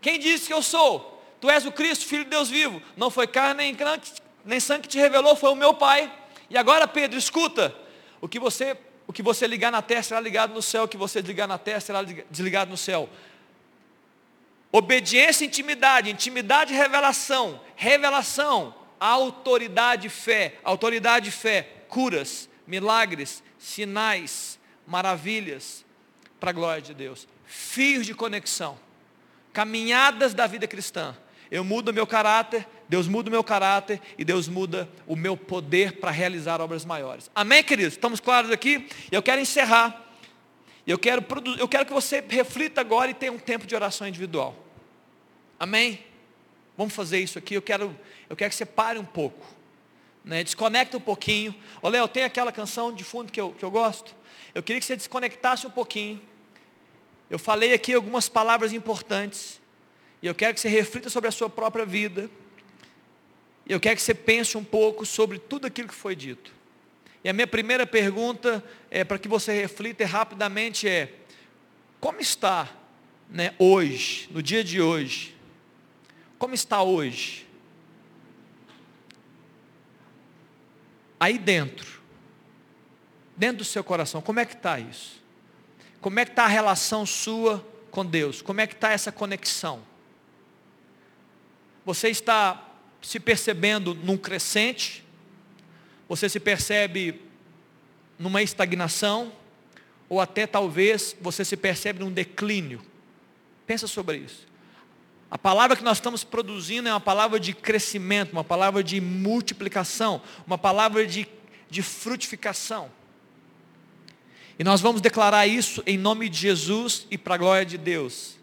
Quem 0.00 0.18
disse 0.18 0.48
que 0.48 0.52
eu 0.52 0.62
sou? 0.62 1.22
Tu 1.40 1.48
és 1.48 1.64
o 1.64 1.72
Cristo, 1.72 2.04
Filho 2.06 2.24
de 2.24 2.30
Deus 2.30 2.50
vivo. 2.50 2.82
Não 2.96 3.10
foi 3.10 3.26
carne 3.26 3.62
nem, 3.62 3.76
nem 4.44 4.60
sangue 4.60 4.82
que 4.82 4.88
te 4.88 4.98
revelou, 4.98 5.36
foi 5.36 5.50
o 5.50 5.56
meu 5.56 5.74
Pai. 5.74 6.12
E 6.48 6.58
agora, 6.58 6.86
Pedro, 6.86 7.18
escuta. 7.18 7.74
O 8.20 8.28
que 8.28 8.38
você 8.38 8.76
o 9.10 9.12
que 9.12 9.24
você 9.24 9.44
ligar 9.44 9.72
na 9.72 9.82
terra 9.82 10.04
será 10.04 10.20
ligado 10.20 10.54
no 10.54 10.62
céu, 10.62 10.84
o 10.84 10.88
que 10.88 10.96
você 10.96 11.20
desligar 11.20 11.48
na 11.48 11.58
terra 11.58 11.80
será 11.80 12.00
desligado 12.30 12.70
no 12.70 12.76
céu. 12.76 13.10
Obediência, 14.70 15.44
intimidade, 15.44 16.08
intimidade, 16.08 16.72
revelação, 16.72 17.60
revelação, 17.74 18.72
autoridade, 19.00 20.08
fé, 20.08 20.58
autoridade, 20.62 21.32
fé, 21.32 21.62
curas, 21.88 22.48
milagres, 22.64 23.42
sinais, 23.58 24.60
maravilhas, 24.86 25.84
para 26.38 26.50
a 26.50 26.52
glória 26.52 26.80
de 26.80 26.94
Deus. 26.94 27.26
Fios 27.44 28.06
de 28.06 28.14
conexão, 28.14 28.78
caminhadas 29.52 30.34
da 30.34 30.46
vida 30.46 30.68
cristã. 30.68 31.16
Eu 31.50 31.64
mudo 31.64 31.92
meu 31.92 32.06
caráter, 32.06 32.66
Deus 32.88 33.08
muda 33.08 33.28
o 33.28 33.32
meu 33.32 33.42
caráter 33.42 34.00
e 34.16 34.24
Deus 34.24 34.46
muda 34.46 34.88
o 35.06 35.16
meu 35.16 35.36
poder 35.36 35.98
para 35.98 36.10
realizar 36.10 36.60
obras 36.60 36.84
maiores. 36.84 37.30
Amém, 37.34 37.62
queridos? 37.64 37.94
Estamos 37.94 38.20
claros 38.20 38.50
aqui? 38.50 38.88
Eu 39.10 39.22
quero 39.22 39.40
encerrar. 39.40 40.06
Eu 40.86 40.98
quero, 40.98 41.24
eu 41.58 41.68
quero 41.68 41.86
que 41.86 41.92
você 41.92 42.24
reflita 42.26 42.80
agora 42.80 43.10
e 43.10 43.14
tenha 43.14 43.32
um 43.32 43.38
tempo 43.38 43.66
de 43.66 43.74
oração 43.74 44.06
individual. 44.06 44.56
Amém? 45.58 46.04
Vamos 46.76 46.94
fazer 46.94 47.20
isso 47.20 47.38
aqui. 47.38 47.54
Eu 47.54 47.62
quero, 47.62 47.96
eu 48.28 48.36
quero 48.36 48.50
que 48.50 48.56
você 48.56 48.64
pare 48.64 48.98
um 48.98 49.04
pouco. 49.04 49.46
Né? 50.24 50.42
Desconecta 50.42 50.96
um 50.96 51.00
pouquinho. 51.00 51.54
Ô 51.82 51.88
Léo, 51.88 52.08
tem 52.08 52.24
aquela 52.24 52.50
canção 52.50 52.92
de 52.92 53.04
fundo 53.04 53.30
que 53.30 53.40
eu, 53.40 53.52
que 53.52 53.64
eu 53.64 53.70
gosto? 53.70 54.14
Eu 54.54 54.62
queria 54.62 54.80
que 54.80 54.86
você 54.86 54.96
desconectasse 54.96 55.66
um 55.66 55.70
pouquinho. 55.70 56.20
Eu 57.28 57.38
falei 57.38 57.72
aqui 57.72 57.92
algumas 57.92 58.28
palavras 58.28 58.72
importantes. 58.72 59.59
E 60.22 60.26
eu 60.26 60.34
quero 60.34 60.54
que 60.54 60.60
você 60.60 60.68
reflita 60.68 61.08
sobre 61.08 61.28
a 61.28 61.32
sua 61.32 61.48
própria 61.48 61.86
vida. 61.86 62.30
E 63.66 63.72
eu 63.72 63.80
quero 63.80 63.96
que 63.96 64.02
você 64.02 64.14
pense 64.14 64.56
um 64.58 64.64
pouco 64.64 65.06
sobre 65.06 65.38
tudo 65.38 65.66
aquilo 65.66 65.88
que 65.88 65.94
foi 65.94 66.14
dito. 66.14 66.52
E 67.22 67.28
a 67.28 67.32
minha 67.32 67.46
primeira 67.46 67.86
pergunta, 67.86 68.64
é, 68.90 69.04
para 69.04 69.18
que 69.18 69.28
você 69.28 69.52
reflita 69.52 70.04
rapidamente, 70.06 70.88
é: 70.88 71.12
como 72.00 72.20
está 72.20 72.68
né, 73.28 73.54
hoje, 73.58 74.28
no 74.30 74.42
dia 74.42 74.64
de 74.64 74.80
hoje? 74.80 75.36
Como 76.38 76.54
está 76.54 76.82
hoje? 76.82 77.46
Aí 81.18 81.38
dentro, 81.38 82.00
dentro 83.36 83.58
do 83.58 83.64
seu 83.64 83.84
coração, 83.84 84.22
como 84.22 84.40
é 84.40 84.46
que 84.46 84.54
está 84.54 84.80
isso? 84.80 85.22
Como 86.00 86.18
é 86.18 86.24
que 86.24 86.30
está 86.30 86.44
a 86.44 86.48
relação 86.48 87.04
sua 87.04 87.66
com 87.90 88.06
Deus? 88.06 88.40
Como 88.40 88.60
é 88.60 88.66
que 88.66 88.72
está 88.72 88.90
essa 88.90 89.12
conexão? 89.12 89.89
Você 91.84 92.08
está 92.08 92.68
se 93.00 93.18
percebendo 93.18 93.94
num 93.94 94.16
crescente? 94.16 95.04
Você 96.08 96.28
se 96.28 96.40
percebe 96.40 97.20
numa 98.18 98.42
estagnação? 98.42 99.32
Ou 100.08 100.20
até 100.20 100.46
talvez 100.46 101.16
você 101.20 101.44
se 101.44 101.56
percebe 101.56 102.00
num 102.00 102.12
declínio? 102.12 102.82
Pensa 103.66 103.86
sobre 103.86 104.18
isso. 104.18 104.48
A 105.30 105.38
palavra 105.38 105.76
que 105.76 105.84
nós 105.84 105.98
estamos 105.98 106.24
produzindo 106.24 106.88
é 106.88 106.92
uma 106.92 107.00
palavra 107.00 107.38
de 107.38 107.54
crescimento, 107.54 108.32
uma 108.32 108.42
palavra 108.42 108.82
de 108.82 109.00
multiplicação, 109.00 110.20
uma 110.44 110.58
palavra 110.58 111.06
de, 111.06 111.28
de 111.70 111.82
frutificação. 111.82 112.90
E 114.58 114.64
nós 114.64 114.80
vamos 114.80 115.00
declarar 115.00 115.46
isso 115.46 115.82
em 115.86 115.96
nome 115.96 116.28
de 116.28 116.38
Jesus 116.38 117.06
e 117.10 117.16
para 117.16 117.36
a 117.36 117.38
glória 117.38 117.64
de 117.64 117.78
Deus. 117.78 118.39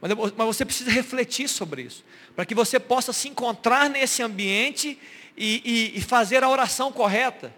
Mas, 0.00 0.12
você 0.36 0.64
precisa 0.64 0.90
refletir 0.90 1.48
sobre 1.48 1.82
isso 1.82 2.04
para 2.38 2.46
que 2.46 2.54
você 2.54 2.78
possa 2.78 3.12
se 3.12 3.28
encontrar 3.28 3.90
nesse 3.90 4.22
ambiente 4.22 4.96
e, 5.36 5.62
e, 5.64 5.98
e 5.98 6.00
fazer 6.00 6.44
a 6.44 6.48
oração 6.48 6.92
correta, 6.92 7.52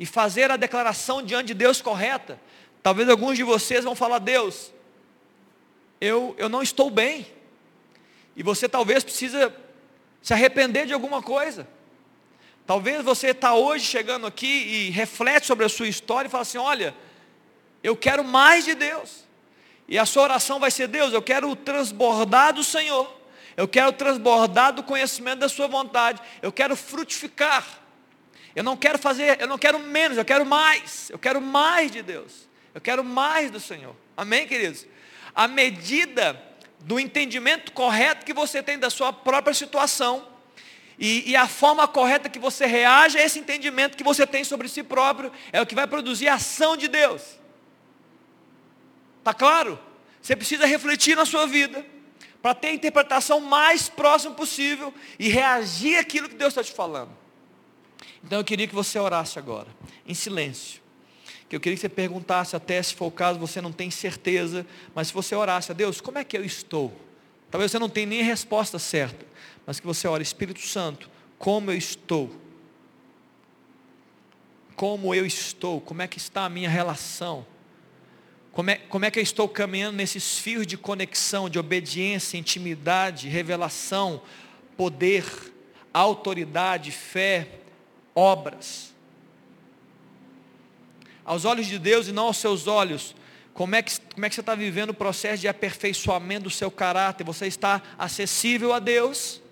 e 0.00 0.04
fazer 0.04 0.50
a 0.50 0.56
declaração 0.56 1.22
diante 1.22 1.46
de 1.46 1.54
Deus 1.54 1.80
correta. 1.80 2.40
Talvez 2.82 3.08
alguns 3.08 3.36
de 3.36 3.44
vocês 3.44 3.84
vão 3.84 3.94
falar, 3.94 4.18
Deus, 4.18 4.72
eu, 6.00 6.34
eu 6.38 6.48
não 6.48 6.60
estou 6.60 6.90
bem. 6.90 7.24
E 8.34 8.42
você 8.42 8.68
talvez 8.68 9.04
precisa 9.04 9.54
se 10.20 10.32
arrepender 10.32 10.86
de 10.86 10.92
alguma 10.92 11.22
coisa. 11.22 11.68
Talvez 12.66 13.04
você 13.04 13.28
está 13.28 13.54
hoje 13.54 13.84
chegando 13.84 14.26
aqui 14.26 14.46
e 14.46 14.90
reflete 14.90 15.46
sobre 15.46 15.64
a 15.64 15.68
sua 15.68 15.86
história 15.86 16.26
e 16.26 16.30
fala 16.30 16.42
assim, 16.42 16.58
olha, 16.58 16.92
eu 17.80 17.96
quero 17.96 18.24
mais 18.24 18.64
de 18.64 18.74
Deus. 18.74 19.25
E 19.88 19.98
a 19.98 20.04
sua 20.04 20.24
oração 20.24 20.58
vai 20.58 20.70
ser, 20.70 20.88
Deus, 20.88 21.12
eu 21.12 21.22
quero 21.22 21.54
transbordar 21.54 22.52
do 22.52 22.64
Senhor. 22.64 23.14
Eu 23.56 23.66
quero 23.66 23.92
transbordar 23.92 24.72
do 24.72 24.82
conhecimento 24.82 25.38
da 25.38 25.48
sua 25.48 25.66
vontade. 25.66 26.20
Eu 26.42 26.52
quero 26.52 26.76
frutificar. 26.76 27.66
Eu 28.54 28.64
não 28.64 28.76
quero 28.76 28.98
fazer, 28.98 29.40
eu 29.40 29.46
não 29.46 29.58
quero 29.58 29.78
menos, 29.78 30.18
eu 30.18 30.24
quero 30.24 30.44
mais. 30.44 31.10
Eu 31.10 31.18
quero 31.18 31.40
mais 31.40 31.90
de 31.90 32.02
Deus. 32.02 32.48
Eu 32.74 32.80
quero 32.80 33.04
mais 33.04 33.50
do 33.50 33.60
Senhor. 33.60 33.94
Amém, 34.16 34.46
queridos? 34.46 34.86
A 35.34 35.46
medida 35.46 36.42
do 36.80 36.98
entendimento 36.98 37.72
correto 37.72 38.24
que 38.24 38.32
você 38.32 38.62
tem 38.62 38.78
da 38.78 38.90
sua 38.90 39.12
própria 39.12 39.54
situação 39.54 40.26
E, 40.98 41.30
e, 41.30 41.36
a 41.36 41.46
forma 41.46 41.86
correta 41.86 42.28
que 42.28 42.38
você 42.38 42.64
reage 42.64 43.18
a 43.18 43.22
esse 43.22 43.38
entendimento 43.38 43.98
que 43.98 44.04
você 44.04 44.26
tem 44.26 44.44
sobre 44.44 44.66
si 44.66 44.82
próprio 44.82 45.30
é 45.52 45.60
o 45.60 45.66
que 45.66 45.74
vai 45.74 45.86
produzir 45.86 46.26
a 46.28 46.34
ação 46.34 46.74
de 46.74 46.88
Deus. 46.88 47.22
Está 49.26 49.34
claro? 49.34 49.76
Você 50.22 50.36
precisa 50.36 50.66
refletir 50.66 51.16
na 51.16 51.26
sua 51.26 51.48
vida 51.48 51.84
para 52.40 52.54
ter 52.54 52.68
a 52.68 52.72
interpretação 52.74 53.40
mais 53.40 53.88
próxima 53.88 54.32
possível 54.32 54.94
e 55.18 55.28
reagir 55.28 55.98
àquilo 55.98 56.28
que 56.28 56.36
Deus 56.36 56.52
está 56.52 56.62
te 56.62 56.70
falando. 56.70 57.10
Então 58.22 58.38
eu 58.38 58.44
queria 58.44 58.68
que 58.68 58.74
você 58.74 59.00
orasse 59.00 59.36
agora, 59.36 59.66
em 60.06 60.14
silêncio. 60.14 60.80
Que 61.48 61.56
eu 61.56 61.60
queria 61.60 61.74
que 61.74 61.80
você 61.80 61.88
perguntasse 61.88 62.54
até 62.54 62.80
se 62.80 62.94
for 62.94 63.06
o 63.06 63.10
caso, 63.10 63.36
você 63.36 63.60
não 63.60 63.72
tem 63.72 63.90
certeza, 63.90 64.64
mas 64.94 65.08
se 65.08 65.12
você 65.12 65.34
orasse 65.34 65.72
a 65.72 65.74
Deus, 65.74 66.00
como 66.00 66.18
é 66.18 66.24
que 66.24 66.38
eu 66.38 66.44
estou? 66.44 66.94
Talvez 67.50 67.72
você 67.72 67.80
não 67.80 67.88
tenha 67.88 68.06
nem 68.06 68.20
a 68.20 68.24
resposta 68.24 68.78
certa, 68.78 69.26
mas 69.66 69.80
que 69.80 69.86
você 69.88 70.06
ore, 70.06 70.22
Espírito 70.22 70.60
Santo, 70.60 71.10
como 71.36 71.72
eu 71.72 71.76
estou? 71.76 72.30
Como 74.76 75.12
eu 75.12 75.26
estou? 75.26 75.80
Como 75.80 76.00
é 76.00 76.06
que 76.06 76.18
está 76.18 76.44
a 76.44 76.48
minha 76.48 76.70
relação? 76.70 77.44
Como 78.56 78.70
é, 78.70 78.76
como 78.76 79.04
é 79.04 79.10
que 79.10 79.18
eu 79.18 79.22
estou 79.22 79.46
caminhando 79.46 79.98
nesses 79.98 80.38
fios 80.38 80.66
de 80.66 80.78
conexão, 80.78 81.46
de 81.46 81.58
obediência, 81.58 82.38
intimidade, 82.38 83.28
revelação, 83.28 84.22
poder, 84.78 85.26
autoridade, 85.92 86.90
fé, 86.90 87.48
obras? 88.14 88.94
Aos 91.22 91.44
olhos 91.44 91.66
de 91.66 91.78
Deus 91.78 92.08
e 92.08 92.12
não 92.12 92.28
aos 92.28 92.38
seus 92.38 92.66
olhos, 92.66 93.14
como 93.52 93.74
é, 93.74 93.82
que, 93.82 94.00
como 94.14 94.24
é 94.24 94.30
que 94.30 94.34
você 94.34 94.40
está 94.40 94.54
vivendo 94.54 94.88
o 94.88 94.94
processo 94.94 95.42
de 95.42 95.48
aperfeiçoamento 95.48 96.44
do 96.44 96.50
seu 96.50 96.70
caráter? 96.70 97.24
Você 97.24 97.46
está 97.46 97.82
acessível 97.98 98.72
a 98.72 98.78
Deus? 98.78 99.42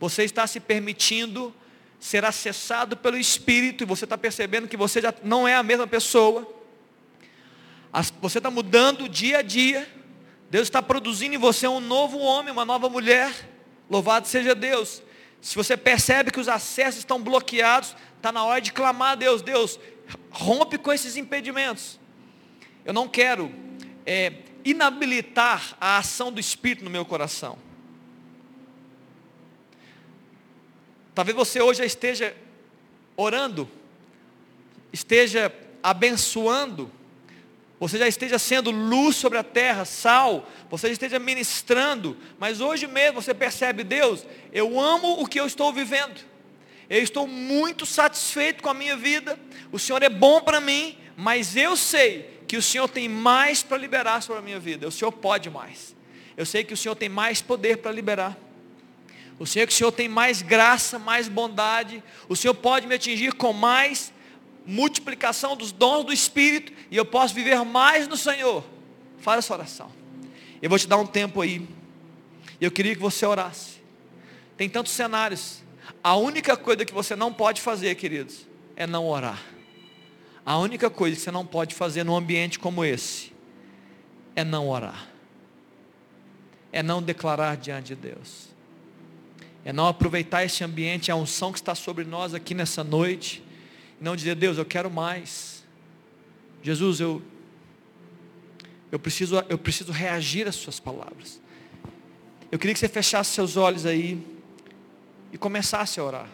Você 0.00 0.24
está 0.24 0.46
se 0.46 0.60
permitindo 0.60 1.54
ser 1.98 2.24
acessado 2.24 2.96
pelo 2.96 3.18
Espírito 3.18 3.84
e 3.84 3.86
você 3.86 4.06
está 4.06 4.16
percebendo 4.16 4.66
que 4.66 4.78
você 4.78 5.02
já 5.02 5.12
não 5.22 5.46
é 5.46 5.54
a 5.54 5.62
mesma 5.62 5.86
pessoa? 5.86 6.59
Você 8.20 8.38
está 8.38 8.50
mudando 8.50 9.08
dia 9.08 9.38
a 9.38 9.42
dia. 9.42 9.88
Deus 10.50 10.64
está 10.64 10.82
produzindo 10.82 11.34
em 11.34 11.38
você 11.38 11.66
um 11.66 11.80
novo 11.80 12.18
homem, 12.18 12.52
uma 12.52 12.64
nova 12.64 12.88
mulher. 12.88 13.48
Louvado 13.88 14.26
seja 14.26 14.54
Deus. 14.54 15.02
Se 15.40 15.56
você 15.56 15.76
percebe 15.76 16.30
que 16.30 16.40
os 16.40 16.48
acessos 16.48 16.98
estão 16.98 17.22
bloqueados, 17.22 17.96
está 18.16 18.30
na 18.30 18.44
hora 18.44 18.60
de 18.60 18.72
clamar 18.72 19.12
a 19.12 19.14
Deus. 19.14 19.42
Deus, 19.42 19.78
rompe 20.30 20.76
com 20.78 20.92
esses 20.92 21.16
impedimentos. 21.16 21.98
Eu 22.84 22.92
não 22.92 23.08
quero 23.08 23.52
é, 24.04 24.34
inabilitar 24.64 25.76
a 25.80 25.98
ação 25.98 26.32
do 26.32 26.40
Espírito 26.40 26.84
no 26.84 26.90
meu 26.90 27.04
coração. 27.04 27.58
Talvez 31.14 31.36
você 31.36 31.60
hoje 31.60 31.84
esteja 31.84 32.36
orando, 33.16 33.68
esteja 34.92 35.52
abençoando, 35.82 36.90
você 37.80 37.96
já 37.96 38.06
esteja 38.06 38.38
sendo 38.38 38.70
luz 38.70 39.16
sobre 39.16 39.38
a 39.38 39.42
terra, 39.42 39.86
sal, 39.86 40.46
você 40.68 40.88
já 40.88 40.92
esteja 40.92 41.18
ministrando, 41.18 42.14
mas 42.38 42.60
hoje 42.60 42.86
mesmo 42.86 43.22
você 43.22 43.32
percebe, 43.32 43.82
Deus, 43.82 44.26
eu 44.52 44.78
amo 44.78 45.20
o 45.20 45.26
que 45.26 45.40
eu 45.40 45.46
estou 45.46 45.72
vivendo, 45.72 46.20
eu 46.90 47.02
estou 47.02 47.26
muito 47.26 47.86
satisfeito 47.86 48.62
com 48.62 48.68
a 48.68 48.74
minha 48.74 48.96
vida, 48.96 49.40
o 49.72 49.78
Senhor 49.78 50.02
é 50.02 50.10
bom 50.10 50.42
para 50.42 50.60
mim, 50.60 50.98
mas 51.16 51.56
eu 51.56 51.74
sei 51.74 52.38
que 52.46 52.56
o 52.56 52.62
Senhor 52.62 52.88
tem 52.88 53.08
mais 53.08 53.62
para 53.62 53.78
liberar 53.78 54.22
sobre 54.22 54.40
a 54.40 54.42
minha 54.42 54.58
vida. 54.58 54.88
O 54.88 54.90
Senhor 54.90 55.12
pode 55.12 55.48
mais. 55.48 55.94
Eu 56.36 56.44
sei 56.44 56.64
que 56.64 56.74
o 56.74 56.76
Senhor 56.76 56.96
tem 56.96 57.08
mais 57.08 57.40
poder 57.40 57.78
para 57.78 57.92
liberar. 57.92 58.36
Eu 59.38 59.46
sei 59.46 59.64
que 59.66 59.72
o 59.72 59.76
Senhor 59.76 59.92
tem 59.92 60.08
mais 60.08 60.42
graça, 60.42 60.98
mais 60.98 61.28
bondade. 61.28 62.02
O 62.28 62.34
Senhor 62.34 62.54
pode 62.54 62.88
me 62.88 62.96
atingir 62.96 63.34
com 63.34 63.52
mais 63.52 64.12
multiplicação 64.70 65.56
dos 65.56 65.72
dons 65.72 66.04
do 66.04 66.12
Espírito. 66.12 66.72
E 66.90 66.96
eu 66.96 67.04
posso 67.04 67.34
viver 67.34 67.62
mais 67.64 68.06
no 68.06 68.16
Senhor. 68.16 68.64
Faz 69.18 69.38
essa 69.38 69.52
oração. 69.52 69.90
Eu 70.62 70.70
vou 70.70 70.78
te 70.78 70.86
dar 70.86 70.96
um 70.96 71.06
tempo 71.06 71.40
aí. 71.40 71.66
Eu 72.60 72.70
queria 72.70 72.94
que 72.94 73.00
você 73.00 73.26
orasse. 73.26 73.80
Tem 74.56 74.68
tantos 74.68 74.92
cenários. 74.92 75.62
A 76.02 76.16
única 76.16 76.56
coisa 76.56 76.84
que 76.84 76.92
você 76.92 77.16
não 77.16 77.32
pode 77.32 77.60
fazer, 77.60 77.94
queridos, 77.94 78.46
é 78.76 78.86
não 78.86 79.06
orar. 79.06 79.42
A 80.44 80.58
única 80.58 80.88
coisa 80.88 81.16
que 81.16 81.22
você 81.22 81.30
não 81.30 81.44
pode 81.44 81.74
fazer 81.74 82.04
num 82.04 82.16
ambiente 82.16 82.58
como 82.58 82.84
esse 82.84 83.32
é 84.34 84.44
não 84.44 84.68
orar. 84.68 85.08
É 86.72 86.82
não 86.82 87.02
declarar 87.02 87.56
diante 87.56 87.88
de 87.88 87.96
Deus. 87.96 88.48
É 89.64 89.72
não 89.72 89.86
aproveitar 89.86 90.44
esse 90.44 90.64
ambiente, 90.64 91.10
a 91.10 91.16
unção 91.16 91.52
que 91.52 91.58
está 91.58 91.74
sobre 91.74 92.04
nós 92.04 92.32
aqui 92.32 92.54
nessa 92.54 92.82
noite. 92.82 93.42
Não 94.00 94.16
dizer, 94.16 94.34
Deus, 94.34 94.56
eu 94.56 94.64
quero 94.64 94.90
mais. 94.90 95.62
Jesus, 96.62 97.00
eu, 97.00 97.22
eu, 98.90 98.98
preciso, 98.98 99.36
eu 99.48 99.58
preciso 99.58 99.92
reagir 99.92 100.48
às 100.48 100.54
suas 100.54 100.80
palavras. 100.80 101.40
Eu 102.50 102.58
queria 102.58 102.72
que 102.72 102.80
você 102.80 102.88
fechasse 102.88 103.30
seus 103.30 103.56
olhos 103.56 103.84
aí 103.84 104.26
e 105.32 105.38
começasse 105.38 106.00
a 106.00 106.04
orar. 106.04 106.28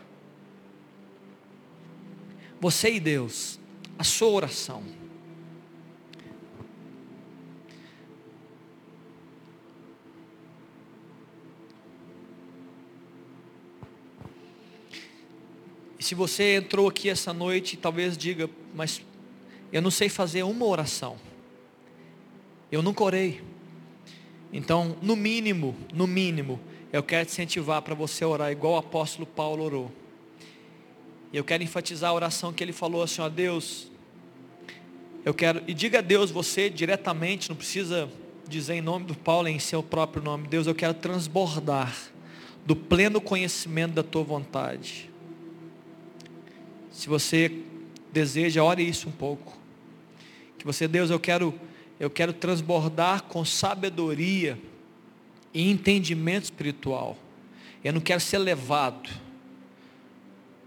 Você 2.60 2.94
e 2.94 3.00
Deus 3.00 3.58
a 3.98 4.04
sua 4.04 4.28
oração. 4.28 4.82
Se 16.06 16.14
você 16.14 16.54
entrou 16.54 16.86
aqui 16.86 17.08
essa 17.08 17.32
noite, 17.32 17.76
talvez 17.76 18.16
diga, 18.16 18.48
mas 18.72 19.02
eu 19.72 19.82
não 19.82 19.90
sei 19.90 20.08
fazer 20.08 20.44
uma 20.44 20.64
oração. 20.64 21.16
Eu 22.70 22.80
nunca 22.80 23.02
orei. 23.02 23.42
Então, 24.52 24.96
no 25.02 25.16
mínimo, 25.16 25.74
no 25.92 26.06
mínimo, 26.06 26.60
eu 26.92 27.02
quero 27.02 27.26
te 27.26 27.32
incentivar 27.32 27.82
para 27.82 27.92
você 27.92 28.24
orar 28.24 28.52
igual 28.52 28.74
o 28.74 28.76
apóstolo 28.76 29.26
Paulo 29.26 29.64
orou. 29.64 29.92
E 31.32 31.36
eu 31.36 31.42
quero 31.42 31.64
enfatizar 31.64 32.10
a 32.10 32.14
oração 32.14 32.52
que 32.52 32.62
ele 32.62 32.72
falou 32.72 33.02
assim, 33.02 33.20
ó 33.20 33.28
Deus, 33.28 33.90
eu 35.24 35.34
quero, 35.34 35.60
e 35.66 35.74
diga 35.74 35.98
a 35.98 36.02
Deus 36.02 36.30
você 36.30 36.70
diretamente, 36.70 37.48
não 37.48 37.56
precisa 37.56 38.08
dizer 38.46 38.74
em 38.74 38.80
nome 38.80 39.06
do 39.06 39.16
Paulo, 39.16 39.48
em 39.48 39.58
seu 39.58 39.82
próprio 39.82 40.22
nome, 40.22 40.46
Deus, 40.46 40.68
eu 40.68 40.74
quero 40.74 40.94
transbordar 40.94 41.92
do 42.64 42.76
pleno 42.76 43.20
conhecimento 43.20 43.94
da 43.94 44.04
tua 44.04 44.22
vontade. 44.22 45.15
Se 46.96 47.10
você 47.10 47.52
deseja, 48.10 48.64
ore 48.64 48.82
isso 48.82 49.06
um 49.06 49.12
pouco. 49.12 49.54
Que 50.56 50.64
você, 50.64 50.88
Deus, 50.88 51.10
eu 51.10 51.20
quero, 51.20 51.52
eu 52.00 52.08
quero 52.08 52.32
transbordar 52.32 53.24
com 53.24 53.44
sabedoria 53.44 54.58
e 55.52 55.70
entendimento 55.70 56.44
espiritual. 56.44 57.18
Eu 57.84 57.92
não 57.92 58.00
quero 58.00 58.18
ser 58.18 58.38
levado 58.38 59.10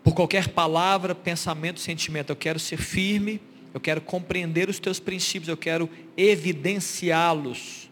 por 0.03 0.13
qualquer 0.13 0.49
palavra, 0.49 1.15
pensamento, 1.15 1.79
sentimento. 1.79 2.29
Eu 2.29 2.35
quero 2.35 2.59
ser 2.59 2.77
firme, 2.77 3.41
eu 3.73 3.79
quero 3.79 3.99
compreender 3.99 4.69
os 4.69 4.77
teus 4.77 4.99
princípios, 4.99 5.49
eu 5.49 5.57
quero 5.57 5.89
evidenciá-los 6.15 7.89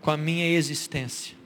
com 0.00 0.10
a 0.10 0.16
minha 0.16 0.48
existência. 0.48 1.36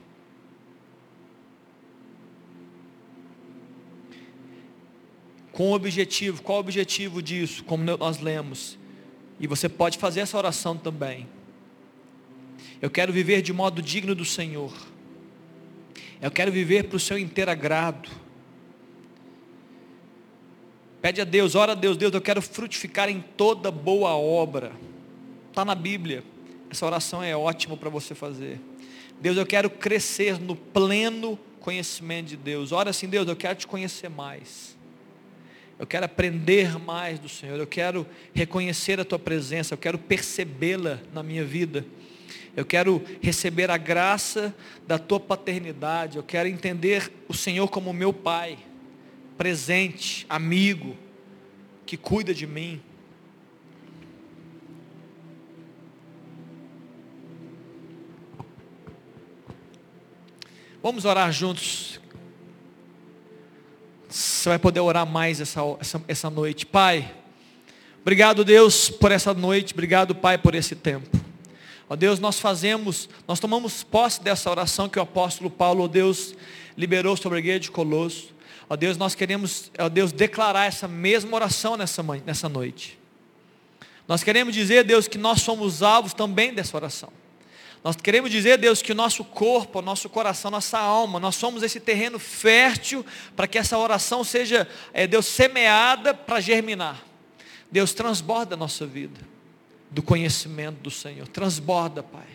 Com 5.59 5.71
o 5.71 5.73
objetivo, 5.73 6.41
qual 6.41 6.59
o 6.59 6.61
objetivo 6.61 7.21
disso? 7.21 7.65
Como 7.65 7.83
nós 7.83 8.19
lemos. 8.19 8.77
E 9.41 9.45
você 9.45 9.67
pode 9.67 9.97
fazer 9.97 10.21
essa 10.21 10.37
oração 10.37 10.77
também. 10.77 11.27
Eu 12.81 12.89
quero 12.89 13.11
viver 13.11 13.41
de 13.41 13.51
modo 13.51 13.81
digno 13.81 14.15
do 14.15 14.23
Senhor. 14.23 14.71
Eu 16.21 16.31
quero 16.31 16.49
viver 16.49 16.85
para 16.85 16.95
o 16.95 16.99
seu 16.99 17.19
inteiro 17.19 17.51
agrado. 17.51 18.09
Pede 21.01 21.19
a 21.19 21.25
Deus, 21.25 21.55
ora 21.55 21.73
a 21.73 21.75
Deus, 21.75 21.97
Deus, 21.97 22.13
eu 22.13 22.21
quero 22.21 22.41
frutificar 22.41 23.09
em 23.09 23.19
toda 23.19 23.69
boa 23.69 24.11
obra. 24.11 24.71
Está 25.49 25.65
na 25.65 25.75
Bíblia. 25.75 26.23
Essa 26.69 26.85
oração 26.85 27.21
é 27.21 27.35
ótima 27.35 27.75
para 27.75 27.89
você 27.89 28.15
fazer. 28.15 28.61
Deus, 29.19 29.35
eu 29.35 29.45
quero 29.45 29.69
crescer 29.69 30.39
no 30.39 30.55
pleno 30.55 31.37
conhecimento 31.59 32.27
de 32.27 32.37
Deus. 32.37 32.71
Ora 32.71 32.91
assim, 32.91 33.09
Deus, 33.09 33.27
eu 33.27 33.35
quero 33.35 33.55
te 33.55 33.67
conhecer 33.67 34.09
mais. 34.09 34.78
Eu 35.79 35.87
quero 35.87 36.05
aprender 36.05 36.77
mais 36.77 37.17
do 37.19 37.29
Senhor. 37.29 37.57
Eu 37.57 37.65
quero 37.65 38.05
reconhecer 38.33 38.99
a 38.99 39.05
tua 39.05 39.17
presença. 39.17 39.73
Eu 39.73 39.77
quero 39.77 39.97
percebê-la 39.97 40.99
na 41.13 41.23
minha 41.23 41.45
vida. 41.45 41.85
Eu 42.53 42.65
quero 42.65 43.01
receber 43.21 43.71
a 43.71 43.77
graça 43.77 44.53
da 44.85 44.99
tua 44.99 45.21
paternidade. 45.21 46.17
Eu 46.17 46.23
quero 46.23 46.49
entender 46.49 47.09
o 47.29 47.33
Senhor 47.33 47.69
como 47.69 47.93
meu 47.93 48.11
Pai 48.11 48.57
presente, 49.37 50.25
amigo, 50.27 50.97
que 51.85 51.95
cuida 51.95 52.33
de 52.33 52.45
mim. 52.45 52.81
Vamos 60.83 61.05
orar 61.05 61.31
juntos. 61.31 62.01
Você 64.09 64.49
vai 64.49 64.57
poder 64.57 64.79
orar 64.79 65.05
mais 65.05 65.39
essa, 65.39 65.61
essa, 65.79 66.01
essa 66.07 66.29
noite. 66.29 66.65
Pai, 66.65 67.13
obrigado 68.01 68.43
Deus 68.43 68.89
por 68.89 69.11
essa 69.11 69.33
noite, 69.35 69.73
obrigado 69.73 70.15
Pai 70.15 70.37
por 70.37 70.55
esse 70.55 70.75
tempo. 70.75 71.15
Ó 71.87 71.95
Deus, 71.95 72.19
nós 72.19 72.39
fazemos, 72.39 73.07
nós 73.27 73.39
tomamos 73.39 73.83
posse 73.83 74.21
dessa 74.21 74.49
oração 74.49 74.89
que 74.89 74.97
o 74.97 75.01
apóstolo 75.01 75.49
Paulo, 75.49 75.83
ó 75.83 75.87
Deus, 75.87 76.35
liberou 76.75 77.15
sobre 77.15 77.37
a 77.37 77.39
igreja 77.39 77.59
de 77.59 77.71
Colosso. 77.71 78.33
Ó 78.67 78.75
Deus, 78.75 78.97
nós 78.97 79.13
queremos, 79.15 79.71
ó 79.77 79.89
Deus, 79.89 80.11
declarar 80.11 80.65
essa 80.65 80.87
mesma 80.87 81.35
oração 81.35 81.77
nessa, 81.77 82.03
nessa 82.25 82.49
noite. 82.49 82.97
Nós 84.07 84.23
queremos 84.23 84.55
dizer, 84.55 84.83
Deus, 84.83 85.07
que 85.07 85.17
nós 85.19 85.41
somos 85.41 85.83
alvos 85.83 86.13
também 86.13 86.51
dessa 86.53 86.75
oração. 86.75 87.11
Nós 87.83 87.95
queremos 87.95 88.29
dizer, 88.29 88.57
Deus, 88.57 88.81
que 88.81 88.91
o 88.91 88.95
nosso 88.95 89.23
corpo, 89.23 89.79
o 89.79 89.81
nosso 89.81 90.09
coração, 90.09 90.51
nossa 90.51 90.77
alma, 90.77 91.19
nós 91.19 91.35
somos 91.35 91.63
esse 91.63 91.79
terreno 91.79 92.19
fértil 92.19 93.05
para 93.35 93.47
que 93.47 93.57
essa 93.57 93.77
oração 93.77 94.23
seja, 94.23 94.67
é, 94.93 95.07
Deus, 95.07 95.25
semeada 95.25 96.13
para 96.13 96.41
germinar. 96.41 97.01
Deus, 97.71 97.93
transborda 97.93 98.55
a 98.55 98.57
nossa 98.57 98.85
vida 98.85 99.19
do 99.89 100.01
conhecimento 100.01 100.81
do 100.81 100.91
Senhor. 100.91 101.27
Transborda, 101.27 102.03
Pai, 102.03 102.27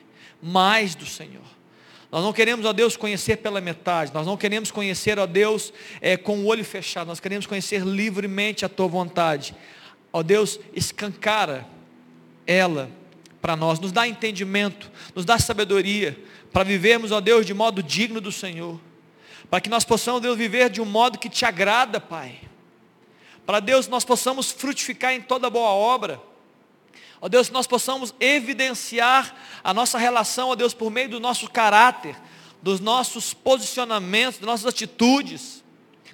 mais 0.43 0.95
do 0.95 1.05
Senhor. 1.05 1.45
Nós 2.11 2.23
não 2.23 2.33
queremos, 2.33 2.65
ó 2.65 2.73
Deus, 2.73 2.97
conhecer 2.97 3.39
pela 3.39 3.61
metade. 3.61 4.15
Nós 4.15 4.27
não 4.27 4.37
queremos 4.37 4.71
conhecer, 4.71 5.19
ó 5.19 5.27
Deus, 5.27 5.73
é, 6.01 6.17
com 6.17 6.39
o 6.39 6.47
olho 6.47 6.65
fechado. 6.65 7.09
Nós 7.09 7.21
queremos 7.21 7.45
conhecer 7.45 7.83
livremente 7.83 8.65
a 8.65 8.69
Tua 8.69 8.87
vontade. 8.87 9.55
Ó 10.13 10.23
Deus, 10.23 10.59
escancara 10.73 11.67
ela 12.47 12.89
para 13.45 13.55
nós. 13.55 13.79
Nos 13.79 13.93
dá 13.93 14.09
entendimento, 14.09 14.91
nos 15.15 15.27
dá 15.27 15.39
sabedoria 15.39 16.19
para 16.51 16.65
vivermos, 16.65 17.13
ó 17.13 17.21
Deus, 17.21 17.45
de 17.45 17.53
modo 17.53 17.83
digno 17.83 18.19
do 18.19 18.33
Senhor. 18.33 18.81
Para 19.51 19.61
que 19.61 19.69
nós 19.69 19.85
possamos, 19.85 20.23
Deus, 20.23 20.39
viver 20.39 20.71
de 20.71 20.81
um 20.81 20.87
modo 20.87 21.19
que 21.19 21.29
te 21.29 21.45
agrada, 21.45 22.01
Pai. 22.01 22.41
Para 23.45 23.61
Deus, 23.61 23.87
nós 23.87 24.03
possamos 24.03 24.51
frutificar 24.51 25.13
em 25.13 25.21
toda 25.21 25.51
boa 25.51 25.69
obra 25.69 26.19
Ó 27.25 27.29
Deus, 27.29 27.49
nós 27.49 27.67
possamos 27.67 28.15
evidenciar 28.21 29.35
a 29.65 29.73
nossa 29.73 29.97
relação, 29.97 30.51
ó 30.51 30.55
Deus, 30.55 30.75
por 30.75 30.91
meio 30.91 31.09
do 31.09 31.19
nosso 31.19 31.49
caráter, 31.49 32.15
dos 32.61 32.81
nossos 32.81 33.33
posicionamentos, 33.33 34.39
das 34.39 34.47
nossas 34.47 34.67
atitudes. 34.67 35.65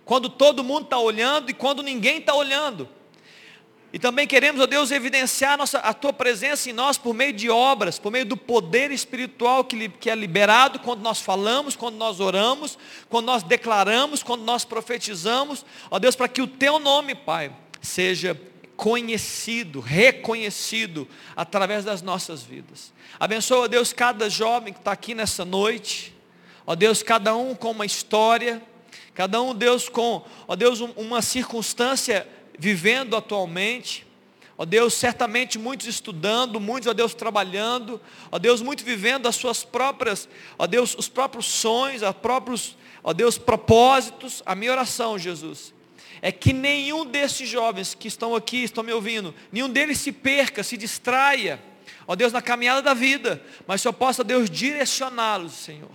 Quando 0.05 0.29
todo 0.29 0.63
mundo 0.63 0.85
está 0.85 0.99
olhando 0.99 1.51
e 1.51 1.55
quando 1.55 1.83
ninguém 1.83 2.19
está 2.19 2.33
olhando. 2.33 2.89
E 3.93 3.99
também 3.99 4.27
queremos, 4.27 4.61
ó 4.61 4.67
Deus, 4.67 4.93
evidenciar 4.93 5.55
a, 5.55 5.57
nossa, 5.57 5.79
a 5.79 5.93
Tua 5.93 6.13
presença 6.13 6.71
em 6.71 6.73
nós 6.73 6.97
por 6.97 7.13
meio 7.13 7.33
de 7.33 7.51
obras, 7.51 7.99
por 7.99 8.13
meio 8.13 8.25
do 8.25 8.37
poder 8.37 8.93
espiritual 8.93 9.65
que, 9.65 9.89
que 9.89 10.09
é 10.09 10.15
liberado 10.15 10.79
quando 10.79 11.01
nós 11.01 11.21
falamos, 11.21 11.75
quando 11.75 11.97
nós 11.97 12.21
oramos, 12.21 12.79
quando 13.09 13.27
nós 13.27 13.43
declaramos, 13.43 14.23
quando 14.23 14.43
nós 14.43 14.65
profetizamos. 14.65 15.65
Ó 15.91 15.99
Deus, 15.99 16.15
para 16.15 16.29
que 16.29 16.41
o 16.41 16.47
Teu 16.47 16.79
nome, 16.79 17.17
Pai, 17.17 17.53
seja 17.83 18.41
conhecido, 18.77 19.81
reconhecido 19.81 21.07
através 21.35 21.85
das 21.85 22.01
nossas 22.01 22.43
vidas. 22.43 22.93
Abençoa, 23.19 23.69
Deus, 23.69 23.93
cada 23.93 24.31
jovem 24.31 24.73
que 24.73 24.79
está 24.79 24.93
aqui 24.93 25.15
nessa 25.15 25.45
noite. 25.45 26.15
Ó 26.65 26.77
Deus, 26.77 27.03
cada 27.03 27.35
um 27.35 27.57
com 27.57 27.73
uma 27.73 27.85
história, 27.85 28.63
cada 29.15 29.43
um, 29.43 29.53
Deus, 29.53 29.89
com, 29.89 30.25
ó 30.47 30.55
Deus, 30.55 30.81
uma 30.81 31.21
circunstância 31.21 32.27
vivendo 32.61 33.17
atualmente. 33.17 34.07
Ó 34.57 34.67
Deus, 34.67 34.93
certamente 34.93 35.59
muitos 35.59 35.87
estudando, 35.87 36.61
muitos, 36.61 36.87
ó 36.87 36.93
Deus, 36.93 37.15
trabalhando, 37.15 37.99
ó 38.31 38.39
Deus, 38.39 38.61
muito 38.61 38.85
vivendo 38.85 39.27
as 39.27 39.35
suas 39.35 39.65
próprias, 39.65 40.29
ó 40.59 40.67
Deus, 40.67 40.95
os 40.95 41.09
próprios 41.09 41.47
sonhos, 41.47 42.03
os 42.03 42.13
próprios, 42.17 42.77
ó 43.03 43.15
Deus, 43.15 43.39
propósitos. 43.39 44.43
A 44.45 44.55
minha 44.55 44.71
oração, 44.71 45.19
Jesus, 45.19 45.73
é 46.21 46.31
que 46.31 46.53
nenhum 46.53 47.07
desses 47.07 47.49
jovens 47.49 47.95
que 47.95 48.07
estão 48.07 48.37
aqui, 48.37 48.63
estão 48.63 48.85
me 48.85 48.93
ouvindo, 48.93 49.35
nenhum 49.51 49.71
deles 49.71 49.97
se 49.97 50.13
perca, 50.13 50.63
se 50.63 50.77
distraia, 50.77 51.59
ó 52.07 52.15
Deus, 52.15 52.31
na 52.31 52.43
caminhada 52.43 52.83
da 52.83 52.93
vida, 52.93 53.43
mas 53.67 53.81
só 53.81 53.91
possa 53.91 54.23
Deus 54.23 54.51
direcioná-los, 54.51 55.55
Senhor. 55.55 55.91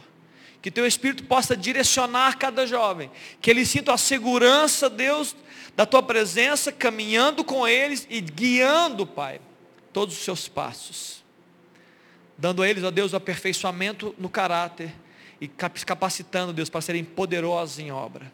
Que 0.59 0.71
teu 0.71 0.87
Espírito 0.87 1.23
possa 1.25 1.55
direcionar 1.55 2.39
cada 2.39 2.65
jovem, 2.65 3.11
que 3.39 3.51
eles 3.51 3.69
sintam 3.69 3.93
a 3.93 3.99
segurança, 3.99 4.89
Deus, 4.89 5.35
da 5.75 5.85
tua 5.85 6.01
presença, 6.01 6.71
caminhando 6.71 7.43
com 7.43 7.67
eles 7.67 8.07
e 8.09 8.21
guiando, 8.21 9.05
Pai, 9.05 9.41
todos 9.91 10.15
os 10.15 10.23
seus 10.23 10.47
passos. 10.47 11.23
Dando 12.37 12.61
a 12.61 12.69
eles, 12.69 12.83
ó 12.83 12.91
Deus, 12.91 13.13
o 13.13 13.15
aperfeiçoamento 13.15 14.15
no 14.17 14.29
caráter 14.29 14.93
e 15.39 15.47
capacitando, 15.47 16.53
Deus, 16.53 16.69
para 16.69 16.81
serem 16.81 17.03
poderosos 17.03 17.79
em 17.79 17.91
obra. 17.91 18.31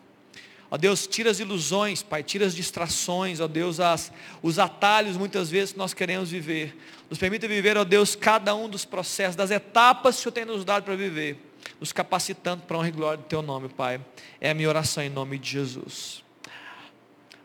Ó 0.70 0.78
Deus, 0.78 1.06
tira 1.06 1.30
as 1.30 1.40
ilusões, 1.40 2.02
Pai, 2.02 2.24
tira 2.24 2.46
as 2.46 2.56
distrações, 2.56 3.40
ó 3.42 3.48
Deus, 3.48 3.80
as, 3.80 4.12
os 4.42 4.58
atalhos 4.58 5.18
muitas 5.18 5.50
vezes 5.50 5.74
que 5.74 5.78
nós 5.78 5.94
queremos 5.94 6.32
viver. 6.32 6.78
Nos 7.10 7.20
permita 7.20 7.48
viver, 7.48 7.76
ó 7.76 7.84
Deus, 7.84 8.16
cada 8.16 8.56
um 8.56 8.70
dos 8.70 8.86
processos, 8.86 9.36
das 9.36 9.52
etapas 9.52 10.16
que 10.16 10.20
o 10.22 10.24
Senhor 10.24 10.32
tem 10.32 10.46
nos 10.46 10.64
dado 10.64 10.84
para 10.84 10.96
viver, 10.96 11.38
nos 11.80 11.92
capacitando 11.92 12.64
para 12.64 12.78
honra 12.78 12.88
e 12.88 12.92
glória 12.92 13.18
do 13.18 13.26
Teu 13.26 13.42
nome, 13.42 13.68
Pai. 13.68 14.00
É 14.40 14.52
a 14.52 14.54
minha 14.54 14.70
oração 14.70 15.04
em 15.04 15.10
nome 15.10 15.38
de 15.38 15.50
Jesus. 15.50 16.24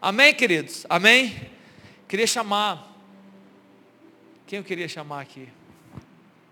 Amém, 0.07 0.33
queridos? 0.33 0.87
Amém? 0.89 1.35
Queria 2.07 2.29
chamar. 2.29 2.97
Quem 4.47 4.59
eu 4.59 4.65
queria 4.65 4.87
chamar 4.87 5.21
aqui? 5.21 5.49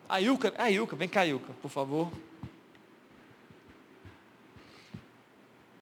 A 0.08 0.20
Ilka, 0.20 0.52
a 0.58 0.68
Ilka, 0.72 0.96
vem 0.96 1.08
cá, 1.08 1.24
Ilka, 1.24 1.52
por 1.62 1.70
favor. 1.70 2.10